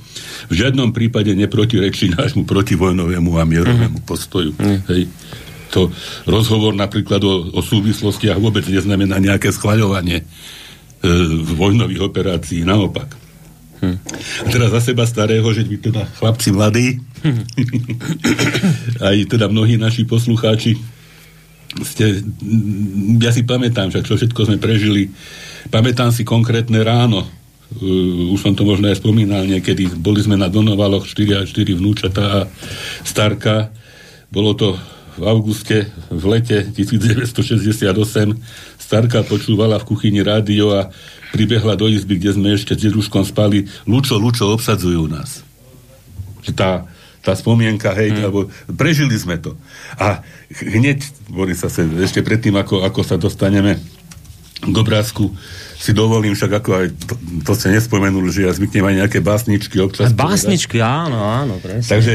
v 0.47 0.53
žiadnom 0.55 0.95
prípade 0.95 1.35
neprotirečí 1.35 2.15
nášmu 2.15 2.47
protivojnovému 2.47 3.31
a 3.35 3.43
mierovému 3.43 3.99
mm. 4.03 4.07
postoju. 4.07 4.55
Mm. 4.55 4.79
Hej. 4.87 5.03
To 5.75 5.89
rozhovor 6.29 6.77
napríklad 6.77 7.19
o, 7.25 7.49
o 7.49 7.59
súvislostiach 7.59 8.37
vôbec 8.37 8.63
neznamená 8.69 9.17
nejaké 9.17 9.49
schvaľovanie 9.49 10.21
e, 10.21 10.25
vojnových 11.57 12.01
operácií, 12.05 12.61
naopak. 12.61 13.09
Hm. 13.83 13.97
A 14.45 14.47
teraz 14.47 14.69
za 14.71 14.93
seba 14.93 15.03
starého, 15.03 15.43
že 15.51 15.65
vy 15.65 15.81
teda 15.81 16.07
chlapci 16.21 16.53
mladí, 16.53 17.01
hm. 17.25 17.43
aj 19.11 19.15
teda 19.27 19.49
mnohí 19.49 19.75
naši 19.75 20.05
poslucháči, 20.05 20.77
ste, 21.81 22.21
ja 23.17 23.33
si 23.33 23.41
pamätám, 23.41 23.89
že 23.89 24.05
čo 24.05 24.13
všetko 24.13 24.45
sme 24.45 24.61
prežili. 24.61 25.09
Pamätám 25.73 26.13
si 26.13 26.21
konkrétne 26.21 26.85
ráno, 26.85 27.25
už 28.33 28.39
som 28.41 28.53
to 28.53 28.67
možno 28.67 28.89
aj 28.91 29.01
spomínal 29.01 29.47
niekedy, 29.47 29.89
boli 29.97 30.21
sme 30.21 30.37
na 30.37 30.51
Donovaloch 30.51 31.07
4 31.07 31.41
a 31.41 31.47
4 31.47 31.79
vnúčatá 31.79 32.23
a 32.23 32.39
starka, 33.01 33.73
bolo 34.29 34.53
to 34.53 34.77
v 35.17 35.23
auguste, 35.29 35.89
v 36.09 36.23
lete 36.25 36.65
1968, 36.73 37.93
starka 38.81 39.21
počúvala 39.25 39.77
v 39.77 39.87
kuchyni 39.87 40.25
rádio 40.25 40.73
a 40.73 40.89
pribehla 41.33 41.77
do 41.77 41.89
izby, 41.89 42.17
kde 42.17 42.31
sme 42.33 42.47
ešte 42.53 42.73
s 42.77 42.81
deduškom 42.89 43.25
spali, 43.25 43.69
Lučo, 43.85 44.17
Lučo, 44.17 44.49
obsadzujú 44.53 45.05
nás. 45.09 45.45
Tá, 46.57 46.85
tá 47.21 47.33
spomienka, 47.37 47.93
hej, 47.93 48.13
hmm. 48.13 48.21
alebo 48.21 48.39
prežili 48.73 49.13
sme 49.17 49.37
to. 49.37 49.57
A 49.97 50.21
hneď, 50.53 51.01
boli 51.29 51.53
sa 51.53 51.69
ešte 51.73 52.21
predtým, 52.25 52.53
ako, 52.57 52.85
ako 52.85 53.01
sa 53.05 53.15
dostaneme 53.17 53.77
k 54.63 54.75
obrázku, 54.75 55.35
si 55.83 55.91
dovolím, 55.91 56.31
však 56.31 56.63
ako 56.63 56.69
aj 56.79 56.85
to, 57.03 57.13
to 57.43 57.51
ste 57.59 57.75
nespomenuli, 57.75 58.31
že 58.31 58.47
ja 58.47 58.51
zvyknem 58.55 58.87
aj 58.87 58.95
nejaké 59.03 59.19
básničky 59.19 59.83
občas. 59.83 60.15
Básničky, 60.15 60.79
povedať. 60.79 61.03
áno, 61.03 61.19
áno, 61.19 61.53
presne. 61.59 61.91
Takže 61.91 62.13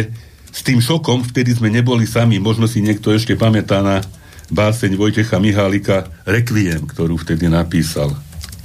s 0.49 0.61
tým 0.65 0.81
šokom 0.81 1.29
vtedy 1.29 1.53
sme 1.53 1.69
neboli 1.69 2.09
sami, 2.09 2.41
možno 2.41 2.65
si 2.65 2.81
niekto 2.81 3.13
ešte 3.13 3.37
pamätá 3.37 3.85
na 3.85 4.01
báseň 4.49 4.97
Vojtecha 4.97 5.37
Mihálika 5.37 6.09
Requiem, 6.25 6.89
ktorú 6.89 7.21
vtedy 7.21 7.53
napísal. 7.53 8.17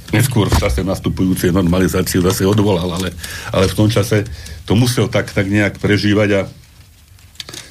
Neskôr 0.08 0.48
v 0.48 0.56
čase 0.56 0.80
nastupujúcej 0.80 1.52
normalizácie 1.52 2.24
zase 2.24 2.48
odvolal, 2.48 2.88
ale, 2.88 3.12
ale 3.52 3.68
v 3.68 3.76
tom 3.76 3.92
čase 3.92 4.24
to 4.64 4.72
musel 4.72 5.12
tak, 5.12 5.28
tak 5.28 5.44
nejak 5.52 5.76
prežívať 5.76 6.28
a 6.32 6.40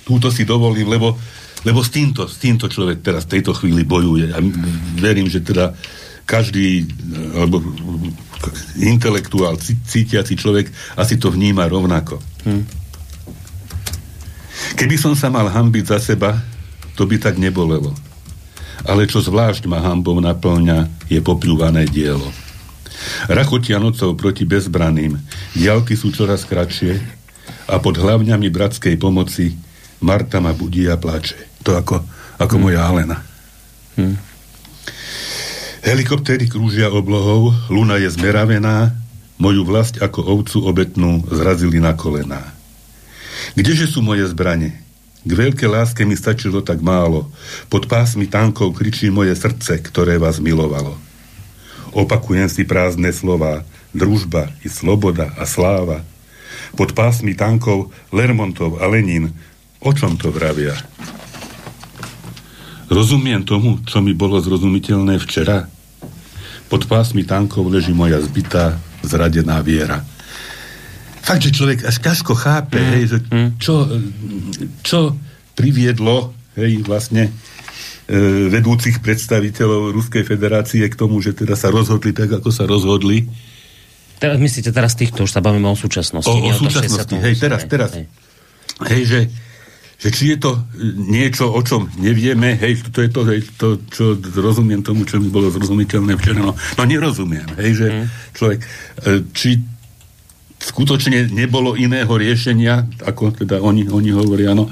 túto 0.06 0.30
si 0.30 0.46
dovolím, 0.46 0.92
lebo, 0.92 1.18
lebo 1.66 1.80
s, 1.82 1.90
týmto, 1.90 2.30
s 2.30 2.38
týmto 2.38 2.70
človek 2.70 3.02
teraz 3.02 3.26
v 3.26 3.40
tejto 3.40 3.58
chvíli 3.58 3.82
bojuje. 3.88 4.30
A 4.36 4.38
verím, 5.00 5.32
že 5.32 5.42
teda 5.42 5.74
každý 6.24 6.88
alebo 7.36 7.60
intelektuál, 8.80 9.60
cítiaci 9.60 10.36
človek 10.36 10.68
asi 11.00 11.16
to 11.16 11.32
vníma 11.32 11.68
rovnako. 11.68 12.20
Hm. 12.44 12.64
Keby 14.74 14.96
som 15.00 15.14
sa 15.14 15.30
mal 15.30 15.48
hambiť 15.48 15.86
za 15.88 16.00
seba, 16.00 16.40
to 16.98 17.08
by 17.08 17.20
tak 17.20 17.40
nebolelo. 17.40 17.94
Ale 18.84 19.08
čo 19.08 19.24
zvlášť 19.24 19.70
ma 19.70 19.80
hambou 19.80 20.20
naplňa, 20.20 21.08
je 21.08 21.20
popľúvané 21.24 21.88
dielo. 21.88 22.28
Rachotia 23.28 23.80
nocou 23.80 24.16
proti 24.16 24.44
bezbraným, 24.48 25.20
diálky 25.56 25.96
sú 25.96 26.12
čoraz 26.12 26.48
kratšie 26.48 27.00
a 27.68 27.80
pod 27.80 28.00
hlavňami 28.00 28.48
bratskej 28.52 28.96
pomoci 29.00 29.56
Marta 30.04 30.44
ma 30.44 30.52
budí 30.52 30.84
a 30.92 31.00
plače. 31.00 31.64
To 31.64 31.80
ako, 31.80 32.04
ako 32.36 32.56
hm. 32.60 32.62
moja 32.62 32.82
Alena. 32.84 33.18
Hm. 33.96 34.16
Helikoptéry 35.84 36.48
krúžia 36.48 36.88
oblohou, 36.88 37.52
luna 37.68 38.00
je 38.00 38.08
zmeravená, 38.08 38.96
moju 39.36 39.68
vlast 39.68 40.00
ako 40.00 40.24
ovcu 40.40 40.64
obetnú 40.64 41.28
zrazili 41.28 41.84
na 41.84 41.92
kolená. 41.92 42.56
Kdeže 43.60 43.92
sú 43.92 44.00
moje 44.00 44.24
zbranie? 44.32 44.80
K 45.28 45.32
veľké 45.36 45.68
láske 45.68 46.08
mi 46.08 46.16
stačilo 46.16 46.64
tak 46.64 46.80
málo. 46.80 47.28
Pod 47.68 47.92
pásmi 47.92 48.32
tankov 48.32 48.80
kričí 48.80 49.12
moje 49.12 49.36
srdce, 49.36 49.84
ktoré 49.84 50.16
vás 50.16 50.40
milovalo. 50.40 50.96
Opakujem 51.92 52.48
si 52.48 52.64
prázdne 52.64 53.12
slova, 53.12 53.68
družba 53.92 54.56
i 54.64 54.72
sloboda 54.72 55.36
a 55.36 55.44
sláva. 55.44 56.08
Pod 56.80 56.96
pásmi 56.96 57.36
tankov 57.36 57.92
Lermontov 58.08 58.80
a 58.80 58.88
Lenin, 58.88 59.36
o 59.84 59.92
čom 59.92 60.16
to 60.16 60.32
vravia? 60.32 60.80
Rozumiem 62.88 63.44
tomu, 63.44 63.84
čo 63.84 64.00
mi 64.00 64.16
bolo 64.16 64.40
zrozumiteľné 64.40 65.20
včera. 65.20 65.73
Pod 66.74 66.90
pásmi 66.90 67.22
tankov 67.22 67.70
leží 67.70 67.94
moja 67.94 68.18
zbytá, 68.18 68.82
zradená 69.06 69.62
viera. 69.62 70.02
Fakt, 71.22 71.46
že 71.46 71.54
človek 71.54 71.86
až 71.86 72.02
ťažko 72.02 72.34
chápe, 72.34 72.82
mm. 72.82 72.90
hej, 72.98 73.04
že 73.06 73.18
mm. 73.22 73.50
čo, 73.62 73.86
čo 74.82 75.14
priviedlo, 75.54 76.34
hej, 76.58 76.82
vlastne 76.82 77.30
e, 78.10 78.50
vedúcich 78.50 79.06
predstaviteľov 79.06 79.94
Ruskej 79.94 80.26
federácie 80.26 80.82
k 80.90 80.98
tomu, 80.98 81.22
že 81.22 81.38
teda 81.38 81.54
sa 81.54 81.70
rozhodli 81.70 82.10
tak, 82.10 82.34
ako 82.42 82.50
sa 82.50 82.66
rozhodli. 82.66 83.30
Teraz, 84.18 84.42
myslíte 84.42 84.74
teraz 84.74 84.98
týchto, 84.98 85.30
už 85.30 85.32
sa 85.32 85.46
bavíme 85.46 85.70
o 85.70 85.78
súčasnosti. 85.78 86.26
O, 86.26 86.42
o 86.42 86.58
súčasnosti, 86.58 87.22
hej, 87.22 87.38
teraz, 87.38 87.70
teraz. 87.70 87.94
Hej, 87.94 88.10
hej 88.90 89.02
že 89.06 89.20
že 90.04 90.10
či 90.12 90.36
je 90.36 90.38
to 90.44 90.52
e, 90.60 90.60
niečo, 91.00 91.48
o 91.48 91.64
čom 91.64 91.88
nevieme, 91.96 92.60
hej, 92.60 92.84
to 92.92 93.00
je 93.00 93.10
to, 93.10 93.22
hej, 93.24 93.40
to 93.56 93.80
čo 93.88 94.20
rozumiem 94.20 94.84
tomu, 94.84 95.08
čo 95.08 95.16
mi 95.16 95.32
bolo 95.32 95.48
zrozumiteľné 95.48 96.20
včera, 96.20 96.44
no, 96.44 96.52
no 96.52 96.82
nerozumiem, 96.84 97.48
hej, 97.56 97.72
že 97.72 97.88
mm. 97.88 98.06
človek, 98.36 98.60
e, 98.60 98.68
či 99.32 99.64
skutočne 100.60 101.32
nebolo 101.32 101.80
iného 101.80 102.12
riešenia, 102.12 102.84
ako 103.08 103.32
teda 103.32 103.64
oni, 103.64 103.88
oni 103.88 104.12
hovoria, 104.12 104.52
no, 104.52 104.68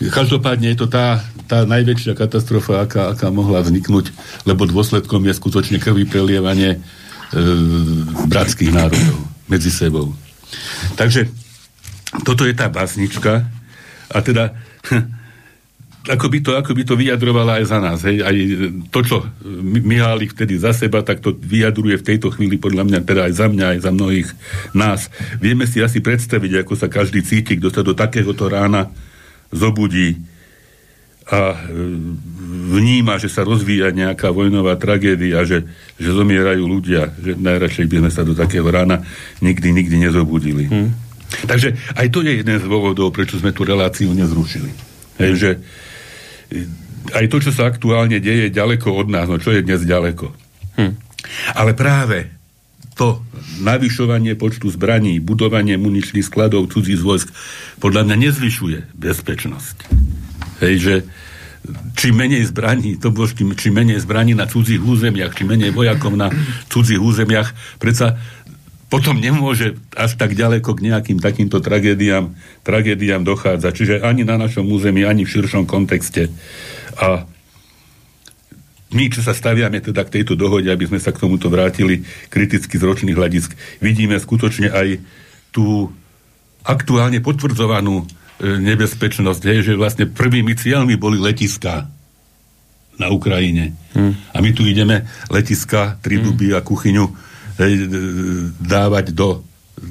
každopádne 0.00 0.72
je 0.72 0.78
to 0.80 0.88
tá, 0.88 1.20
tá 1.44 1.68
najväčšia 1.68 2.16
katastrofa, 2.16 2.88
aká, 2.88 3.12
aká 3.12 3.28
mohla 3.28 3.60
vzniknúť, 3.60 4.16
lebo 4.48 4.64
dôsledkom 4.64 5.28
je 5.28 5.36
skutočne 5.36 5.76
krvi 5.76 6.08
prelievanie 6.08 6.76
e, 6.76 6.78
bratských 8.32 8.72
národov 8.72 9.20
medzi 9.44 9.68
sebou. 9.68 10.16
Takže 10.96 11.28
toto 12.24 12.48
je 12.48 12.56
tá 12.56 12.72
básnička, 12.72 13.44
a 14.10 14.18
teda 14.20 14.52
ako 16.04 16.26
by, 16.28 16.38
to, 16.44 16.50
ako 16.52 16.72
by 16.76 16.82
to 16.84 16.94
vyjadrovala 17.00 17.52
aj 17.60 17.64
za 17.64 17.78
nás. 17.80 17.98
Hej? 18.04 18.20
Aj 18.20 18.36
to, 18.92 19.00
čo 19.00 19.16
Mihálik 19.64 20.36
vtedy 20.36 20.60
za 20.60 20.76
seba, 20.76 21.00
tak 21.00 21.24
to 21.24 21.32
vyjadruje 21.32 21.96
v 21.96 22.06
tejto 22.12 22.28
chvíli 22.28 22.60
podľa 22.60 22.84
mňa, 22.84 22.98
teda 23.08 23.24
aj 23.24 23.32
za 23.32 23.46
mňa, 23.48 23.66
aj 23.72 23.78
za 23.80 23.90
mnohých 23.92 24.28
nás. 24.76 25.08
Vieme 25.40 25.64
si 25.64 25.80
asi 25.80 26.04
predstaviť, 26.04 26.60
ako 26.60 26.76
sa 26.76 26.92
každý 26.92 27.24
cíti, 27.24 27.56
kto 27.56 27.72
sa 27.72 27.80
do 27.80 27.96
takéhoto 27.96 28.52
rána 28.52 28.92
zobudí 29.48 30.20
a 31.24 31.56
e, 31.56 31.58
vníma, 32.68 33.16
že 33.16 33.32
sa 33.32 33.48
rozvíja 33.48 33.88
nejaká 33.88 34.28
vojnová 34.28 34.76
tragédia, 34.76 35.40
že, 35.48 35.64
že 35.96 36.12
zomierajú 36.12 36.68
ľudia, 36.68 37.16
že 37.16 37.32
najradšej 37.32 37.86
by 37.88 37.96
sme 38.04 38.10
sa 38.12 38.22
do 38.28 38.36
takého 38.36 38.68
rána 38.68 39.00
nikdy, 39.40 39.72
nikdy 39.72 40.04
nezobudili. 40.04 40.68
Hmm. 40.68 40.92
Takže 41.50 41.74
aj 41.98 42.06
to 42.14 42.22
je 42.22 42.42
jeden 42.42 42.56
z 42.58 42.64
dôvodov, 42.64 43.10
prečo 43.10 43.38
sme 43.38 43.50
tú 43.50 43.66
reláciu 43.66 44.14
nezrušili. 44.14 44.70
Hej, 45.18 45.32
že 45.34 45.50
aj 47.14 47.24
to, 47.28 47.36
čo 47.42 47.50
sa 47.50 47.68
aktuálne 47.68 48.22
deje 48.22 48.48
ďaleko 48.54 48.94
od 48.94 49.08
nás, 49.10 49.26
no 49.26 49.36
čo 49.42 49.52
je 49.52 49.66
dnes 49.66 49.82
ďaleko. 49.82 50.30
Hm. 50.78 50.94
Ale 51.54 51.72
práve 51.74 52.30
to 52.94 53.26
navyšovanie 53.60 54.38
počtu 54.38 54.70
zbraní, 54.70 55.18
budovanie 55.18 55.74
muničných 55.74 56.24
skladov 56.24 56.70
cudzích 56.70 57.02
vojsk 57.02 57.28
podľa 57.82 58.06
mňa 58.06 58.16
nezvyšuje 58.30 58.78
bezpečnosť. 58.94 59.76
Hej, 60.62 60.74
že 60.78 60.94
či 61.96 62.12
menej 62.12 62.44
zbraní, 62.52 63.00
to 63.00 63.08
bolo, 63.08 63.26
či 63.32 63.72
menej 63.72 63.98
zbraní 64.04 64.36
na 64.36 64.44
cudzích 64.44 64.82
územiach, 64.84 65.32
či 65.32 65.48
menej 65.48 65.72
vojakov 65.72 66.12
na 66.12 66.28
cudzích 66.68 67.00
územiach, 67.00 67.80
predsa 67.80 68.20
potom 68.94 69.18
nemôže 69.18 69.74
až 69.98 70.14
tak 70.14 70.38
ďaleko 70.38 70.70
k 70.78 70.86
nejakým 70.86 71.18
takýmto 71.18 71.58
tragédiám, 71.58 72.30
tragédiám 72.62 73.26
dochádzať. 73.26 73.72
Čiže 73.74 73.94
ani 74.06 74.22
na 74.22 74.38
našom 74.38 74.70
území, 74.70 75.02
ani 75.02 75.26
v 75.26 75.34
širšom 75.34 75.66
kontexte. 75.66 76.30
A 77.02 77.26
my, 78.94 79.04
čo 79.10 79.26
sa 79.26 79.34
staviame 79.34 79.82
teda 79.82 80.06
k 80.06 80.22
tejto 80.22 80.38
dohode, 80.38 80.70
aby 80.70 80.86
sme 80.86 81.02
sa 81.02 81.10
k 81.10 81.26
tomuto 81.26 81.50
vrátili 81.50 82.06
kriticky 82.30 82.78
z 82.78 82.86
ročných 82.86 83.18
hľadisk, 83.18 83.58
vidíme 83.82 84.14
skutočne 84.14 84.70
aj 84.70 85.02
tú 85.50 85.90
aktuálne 86.62 87.18
potvrdzovanú 87.18 87.98
e, 87.98 88.04
nebezpečnosť, 88.46 89.42
hej, 89.50 89.74
že 89.74 89.74
vlastne 89.74 90.06
prvými 90.06 90.54
cieľmi 90.54 90.94
boli 90.94 91.18
letiská 91.18 91.90
na 92.94 93.10
Ukrajine. 93.10 93.74
Hmm. 93.90 94.14
A 94.30 94.38
my 94.38 94.54
tu 94.54 94.62
ideme 94.62 95.02
letiska, 95.34 95.98
triduby 95.98 96.54
hmm. 96.54 96.56
a 96.56 96.60
kuchyňu 96.62 97.33
dávať 98.60 99.14
do 99.14 99.42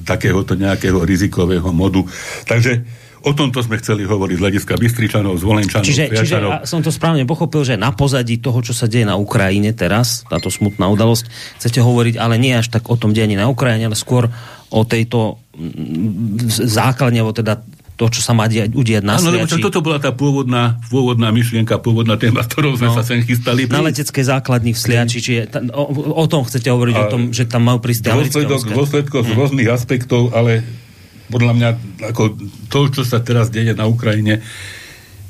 takéhoto 0.03 0.55
nejakého 0.55 1.03
rizikového 1.03 1.69
modu. 1.71 2.03
Takže 2.47 3.03
O 3.23 3.31
tomto 3.31 3.63
sme 3.63 3.79
chceli 3.79 4.03
hovoriť 4.03 4.35
z 4.35 4.43
hľadiska 4.43 4.73
Bystričanov, 4.75 5.39
Zvolenčanov, 5.39 5.87
čiže, 5.87 6.11
čiže 6.11 6.43
ja 6.43 6.67
som 6.67 6.83
to 6.83 6.91
správne 6.91 7.23
pochopil, 7.23 7.63
že 7.63 7.79
na 7.79 7.95
pozadí 7.95 8.35
toho, 8.43 8.59
čo 8.59 8.75
sa 8.75 8.83
deje 8.83 9.07
na 9.07 9.15
Ukrajine 9.15 9.71
teraz, 9.71 10.27
táto 10.27 10.51
smutná 10.51 10.91
udalosť, 10.91 11.31
chcete 11.55 11.79
hovoriť, 11.79 12.19
ale 12.19 12.35
nie 12.35 12.51
až 12.51 12.67
tak 12.67 12.91
o 12.91 12.99
tom 12.99 13.15
dení 13.15 13.39
na 13.39 13.47
Ukrajine, 13.47 13.87
ale 13.87 13.95
skôr 13.95 14.27
o 14.67 14.81
tejto 14.83 15.39
základne, 16.51 17.23
alebo 17.23 17.31
teda 17.31 17.63
to, 17.93 18.09
čo 18.09 18.25
sa 18.25 18.33
má 18.33 18.49
diať, 18.49 18.73
udiať 18.73 19.05
na 19.05 19.21
Áno, 19.21 19.29
lebo 19.29 19.45
toto 19.45 19.85
bola 19.85 20.01
tá 20.01 20.09
pôvodná, 20.09 20.81
pôvodná 20.89 21.29
myšlienka, 21.29 21.77
pôvodná 21.77 22.17
téma, 22.17 22.41
ktorou 22.41 22.73
sme 22.73 22.89
no, 22.89 22.97
sa 22.97 23.05
sem 23.05 23.21
chystali. 23.21 23.69
Na 23.69 23.85
letecké 23.85 24.25
základni 24.25 24.73
v 24.73 24.79
Sliači, 24.81 25.21
čiže 25.21 25.41
ta, 25.53 25.61
o, 25.61 26.17
o 26.17 26.25
tom 26.25 26.41
chcete 26.41 26.73
hovoriť, 26.73 26.95
a 26.97 27.01
o 27.05 27.11
tom, 27.13 27.21
že 27.29 27.45
tam 27.45 27.69
majú 27.69 27.77
prísť 27.85 28.09
dôsledok, 28.09 28.65
hmm. 28.65 29.29
z 29.29 29.31
rôznych 29.37 29.69
aspektov, 29.69 30.33
ale 30.33 30.65
podľa 31.29 31.53
mňa 31.53 31.69
ako 32.13 32.23
to, 32.69 32.79
čo 32.89 33.03
sa 33.05 33.21
teraz 33.21 33.53
deje 33.53 33.77
na 33.77 33.85
Ukrajine, 33.89 34.41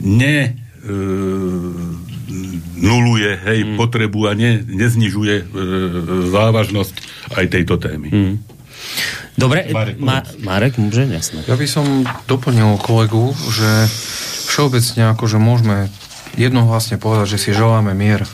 ne 0.04 0.38
e, 0.48 0.50
nuluje 2.84 3.32
hej, 3.40 3.60
mm. 3.64 3.76
potrebu 3.80 4.28
a 4.28 4.34
ne, 4.36 4.60
neznižuje 4.68 5.36
e, 5.40 5.46
závažnosť 6.34 6.96
aj 7.40 7.46
tejto 7.48 7.76
témy. 7.80 8.10
Mm. 8.12 8.36
Dobre, 9.34 9.66
Marek, 9.74 9.98
Ma, 9.98 10.22
Marek 10.46 10.78
môže, 10.78 11.10
jasné. 11.10 11.42
Ja 11.50 11.58
by 11.58 11.66
som 11.66 12.06
doplnil 12.30 12.78
kolegu, 12.78 13.34
že 13.50 13.90
všeobecne 14.46 15.10
akože 15.18 15.42
môžeme 15.42 15.90
jednohlasne 16.38 16.98
povedať, 16.98 17.38
že 17.38 17.42
si 17.42 17.50
želáme 17.54 17.94
mier. 17.94 18.26
E, 18.26 18.30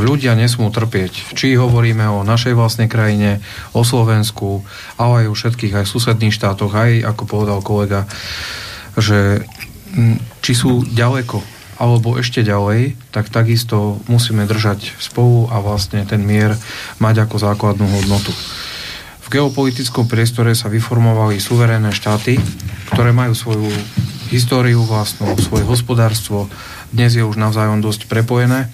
ľudia 0.00 0.36
nesmú 0.36 0.68
trpieť. 0.68 1.36
Či 1.36 1.56
hovoríme 1.56 2.04
o 2.08 2.24
našej 2.24 2.56
vlastnej 2.56 2.88
krajine, 2.88 3.40
o 3.72 3.84
Slovensku, 3.84 4.64
ale 5.00 5.24
aj 5.24 5.26
o 5.32 5.36
všetkých, 5.36 5.84
aj 5.84 5.88
susedných 5.88 6.36
štátoch, 6.36 6.72
aj 6.72 7.04
ako 7.04 7.22
povedal 7.24 7.60
kolega, 7.64 8.04
že 8.96 9.44
či 10.44 10.52
sú 10.52 10.84
ďaleko 10.84 11.40
alebo 11.74 12.14
ešte 12.14 12.46
ďalej, 12.46 12.94
tak 13.10 13.34
takisto 13.34 13.98
musíme 14.06 14.46
držať 14.46 14.94
spolu 15.02 15.50
a 15.50 15.58
vlastne 15.58 16.06
ten 16.06 16.22
mier 16.22 16.54
mať 17.02 17.26
ako 17.26 17.36
základnú 17.42 17.86
hodnotu. 17.90 18.30
Geopolitickom 19.34 20.06
priestore 20.06 20.54
sa 20.54 20.70
vyformovali 20.70 21.42
suverénne 21.42 21.90
štáty, 21.90 22.38
ktoré 22.94 23.10
majú 23.10 23.34
svoju 23.34 23.66
históriu 24.30 24.78
vlastnú, 24.86 25.34
svoje 25.42 25.66
hospodárstvo, 25.66 26.46
dnes 26.94 27.18
je 27.18 27.26
už 27.26 27.34
navzájom 27.34 27.82
dosť 27.82 28.06
prepojené 28.06 28.70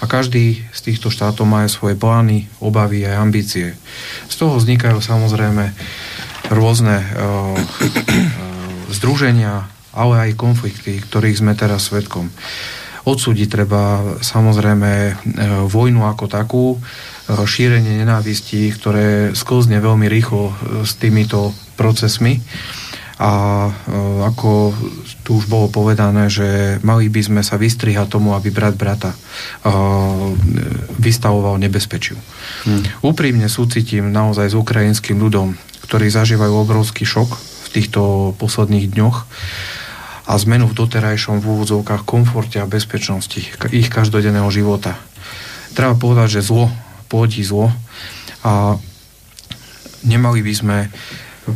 a 0.00 0.04
každý 0.08 0.64
z 0.72 0.80
týchto 0.80 1.12
štátov 1.12 1.44
má 1.44 1.68
aj 1.68 1.76
svoje 1.76 1.92
plány, 2.00 2.48
obavy 2.64 3.04
a 3.04 3.20
ambície. 3.20 3.76
Z 4.32 4.40
toho 4.40 4.56
vznikajú 4.56 4.96
samozrejme 5.04 5.76
rôzne 6.48 6.96
uh, 6.96 7.52
uh, 7.52 7.60
združenia, 8.96 9.68
ale 9.92 10.32
aj 10.32 10.40
konflikty, 10.40 11.04
ktorých 11.04 11.44
sme 11.44 11.52
teraz 11.52 11.92
svetkom. 11.92 12.32
Odsúdiť 13.04 13.60
treba 13.60 14.00
samozrejme 14.24 14.88
uh, 14.88 15.14
vojnu 15.68 16.08
ako 16.08 16.24
takú, 16.32 16.80
šírenie 17.28 18.02
nenávistí, 18.02 18.72
ktoré 18.74 19.36
sklzne 19.36 19.78
veľmi 19.78 20.10
rýchlo 20.10 20.54
s 20.82 20.98
týmito 20.98 21.54
procesmi 21.78 22.42
a 23.22 23.32
e, 23.68 23.72
ako 24.26 24.74
tu 25.22 25.38
už 25.38 25.46
bolo 25.46 25.70
povedané, 25.70 26.26
že 26.26 26.82
mali 26.82 27.06
by 27.06 27.22
sme 27.22 27.42
sa 27.46 27.54
vystrihať 27.54 28.18
tomu, 28.18 28.34
aby 28.34 28.50
brat 28.50 28.74
brata 28.74 29.14
e, 29.14 29.18
vystavoval 30.98 31.62
nebezpečiu. 31.62 32.18
Hmm. 32.66 32.82
Úprimne 33.06 33.46
súcitím 33.46 34.10
naozaj 34.10 34.50
s 34.50 34.58
ukrajinským 34.58 35.22
ľudom, 35.22 35.54
ktorí 35.86 36.10
zažívajú 36.10 36.50
obrovský 36.66 37.06
šok 37.06 37.30
v 37.38 37.68
týchto 37.70 38.34
posledných 38.42 38.90
dňoch 38.90 39.16
a 40.26 40.32
zmenu 40.42 40.66
v 40.70 40.76
doterajšom 40.78 41.38
v 41.38 41.46
úvodzovkách 41.46 42.02
komforte 42.02 42.58
a 42.58 42.66
bezpečnosti 42.66 43.38
ich 43.70 43.88
každodenného 43.90 44.50
života. 44.50 44.98
Treba 45.78 45.94
povedať, 45.94 46.42
že 46.42 46.46
zlo 46.46 46.74
pôjdi 47.12 47.44
zlo 47.44 47.68
a 48.40 48.80
nemali 50.08 50.40
by 50.40 50.54
sme 50.56 50.78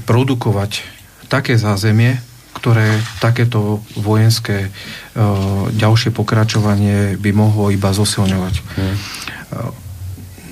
produkovať 0.05 0.85
také 1.33 1.57
zázemie, 1.57 2.21
ktoré 2.61 3.01
takéto 3.21 3.81
vojenské 3.97 4.69
e, 4.69 4.71
ďalšie 5.73 6.13
pokračovanie 6.13 7.17
by 7.17 7.31
mohlo 7.33 7.73
iba 7.73 7.93
zosilňovať. 7.93 8.55
Hmm. 8.77 8.97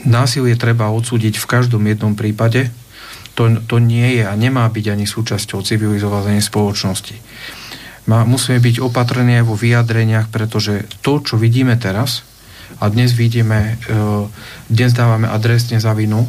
Násilie 0.04 0.52
treba 0.60 0.92
odsúdiť 0.92 1.40
v 1.40 1.48
každom 1.48 1.80
jednom 1.88 2.12
prípade. 2.12 2.68
To, 3.34 3.50
to 3.66 3.80
nie 3.80 4.20
je 4.20 4.24
a 4.28 4.36
nemá 4.36 4.68
byť 4.68 4.94
ani 4.94 5.08
súčasťou 5.08 5.64
civilizovanej 5.64 6.44
spoločnosti. 6.44 7.16
Má, 8.04 8.28
musíme 8.28 8.60
byť 8.60 8.84
opatrní 8.84 9.40
vo 9.40 9.56
vyjadreniach, 9.56 10.28
pretože 10.28 10.84
to, 11.00 11.24
čo 11.24 11.40
vidíme 11.40 11.74
teraz, 11.80 12.22
a 12.84 12.92
dnes 12.92 13.16
vidíme, 13.16 13.80
e, 13.88 13.96
dnes 14.68 14.92
dávame 14.92 15.24
adresne 15.24 15.80
za 15.80 15.96
vinu 15.96 16.28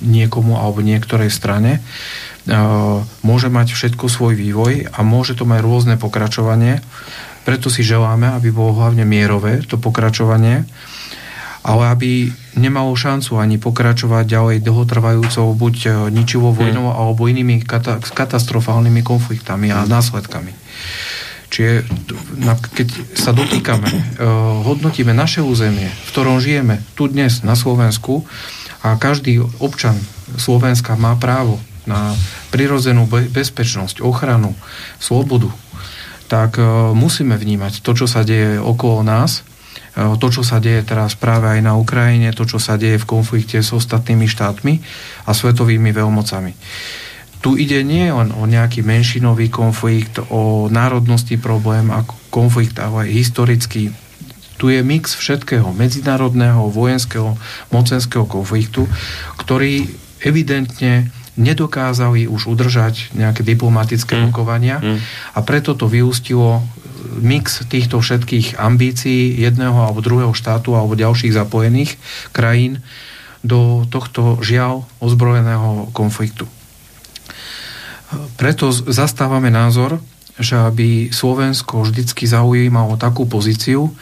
niekomu 0.00 0.56
alebo 0.56 0.80
niektorej 0.80 1.28
strane, 1.28 1.84
môže 3.22 3.46
mať 3.46 3.70
všetko 3.70 4.10
svoj 4.10 4.34
vývoj 4.34 4.90
a 4.90 4.98
môže 5.06 5.38
to 5.38 5.46
mať 5.46 5.62
rôzne 5.62 5.94
pokračovanie. 5.94 6.82
Preto 7.46 7.70
si 7.70 7.86
želáme, 7.86 8.34
aby 8.34 8.50
bolo 8.50 8.82
hlavne 8.82 9.06
mierové 9.06 9.62
to 9.62 9.78
pokračovanie, 9.78 10.66
ale 11.62 11.82
aby 11.94 12.34
nemalo 12.58 12.90
šancu 12.98 13.38
ani 13.38 13.62
pokračovať 13.62 14.26
ďalej 14.26 14.56
dlhotrvajúcou 14.66 15.54
buď 15.54 15.74
e, 15.86 15.88
ničivou 16.10 16.50
vojnou 16.50 16.90
hmm. 16.90 16.98
alebo 16.98 17.30
inými 17.30 17.62
kata- 17.62 18.02
katastrofálnymi 18.02 19.06
konfliktami 19.06 19.70
a 19.70 19.86
následkami. 19.86 20.50
Čiže 21.52 21.84
keď 22.72 22.88
sa 23.12 23.36
dotýkame, 23.36 23.84
e, 23.92 24.00
hodnotíme 24.64 25.12
naše 25.12 25.44
územie, 25.44 25.92
v 25.92 26.08
ktorom 26.08 26.40
žijeme, 26.40 26.80
tu 26.96 27.12
dnes 27.12 27.44
na 27.44 27.52
Slovensku, 27.52 28.24
a 28.82 28.98
každý 28.98 29.38
občan 29.62 29.94
Slovenska 30.34 30.98
má 30.98 31.14
právo 31.14 31.62
na 31.86 32.14
prirodzenú 32.50 33.06
bezpečnosť, 33.06 34.02
ochranu, 34.02 34.56
slobodu, 34.98 35.50
tak 36.26 36.56
e, 36.56 36.64
musíme 36.96 37.36
vnímať 37.36 37.84
to, 37.84 37.92
čo 37.92 38.06
sa 38.08 38.24
deje 38.24 38.56
okolo 38.56 39.04
nás, 39.04 39.44
e, 39.92 40.16
to, 40.16 40.26
čo 40.32 40.42
sa 40.42 40.56
deje 40.56 40.82
teraz 40.88 41.14
práve 41.14 41.52
aj 41.52 41.60
na 41.60 41.76
Ukrajine, 41.76 42.32
to, 42.32 42.48
čo 42.48 42.56
sa 42.56 42.80
deje 42.80 42.96
v 42.96 43.08
konflikte 43.08 43.60
s 43.60 43.76
ostatnými 43.76 44.24
štátmi 44.24 44.80
a 45.26 45.30
svetovými 45.36 45.92
veľmocami. 45.92 46.52
Tu 47.42 47.58
ide 47.58 47.82
nie 47.82 48.06
len 48.06 48.30
o 48.30 48.46
nejaký 48.46 48.86
menšinový 48.86 49.50
konflikt, 49.50 50.22
o 50.30 50.70
národnosti 50.70 51.34
problém 51.34 51.90
a 51.90 52.06
konflikt, 52.30 52.78
ale 52.78 53.10
aj 53.10 53.18
historický. 53.18 53.90
Tu 54.62 54.64
je 54.70 54.80
mix 54.86 55.18
všetkého, 55.18 55.74
medzinárodného, 55.74 56.70
vojenského, 56.70 57.34
mocenského 57.74 58.30
konfliktu, 58.30 58.86
ktorý 59.42 59.90
evidentne 60.22 61.10
nedokázali 61.34 62.30
už 62.30 62.46
udržať 62.46 63.10
nejaké 63.16 63.42
diplomatické 63.42 64.14
mm. 64.14 64.22
rokovania 64.30 64.78
mm. 64.78 64.98
a 65.34 65.40
preto 65.42 65.72
to 65.72 65.88
vyústilo 65.88 66.60
e, 66.60 66.62
mix 67.24 67.64
týchto 67.66 68.04
všetkých 68.04 68.60
ambícií 68.60 69.40
jedného 69.40 69.74
alebo 69.74 70.04
druhého 70.04 70.36
štátu 70.36 70.76
alebo 70.76 70.92
ďalších 70.92 71.32
zapojených 71.32 71.96
krajín 72.36 72.84
do 73.40 73.88
tohto 73.88 74.38
žiaľ 74.44 74.86
ozbrojeného 75.02 75.90
konfliktu. 75.96 76.46
Preto 78.36 78.72
zastávame 78.72 79.48
názor, 79.48 80.00
že 80.40 80.56
aby 80.56 81.12
Slovensko 81.12 81.84
vždycky 81.84 82.24
zaujímalo 82.24 82.96
takú 82.96 83.28
pozíciu, 83.28 83.92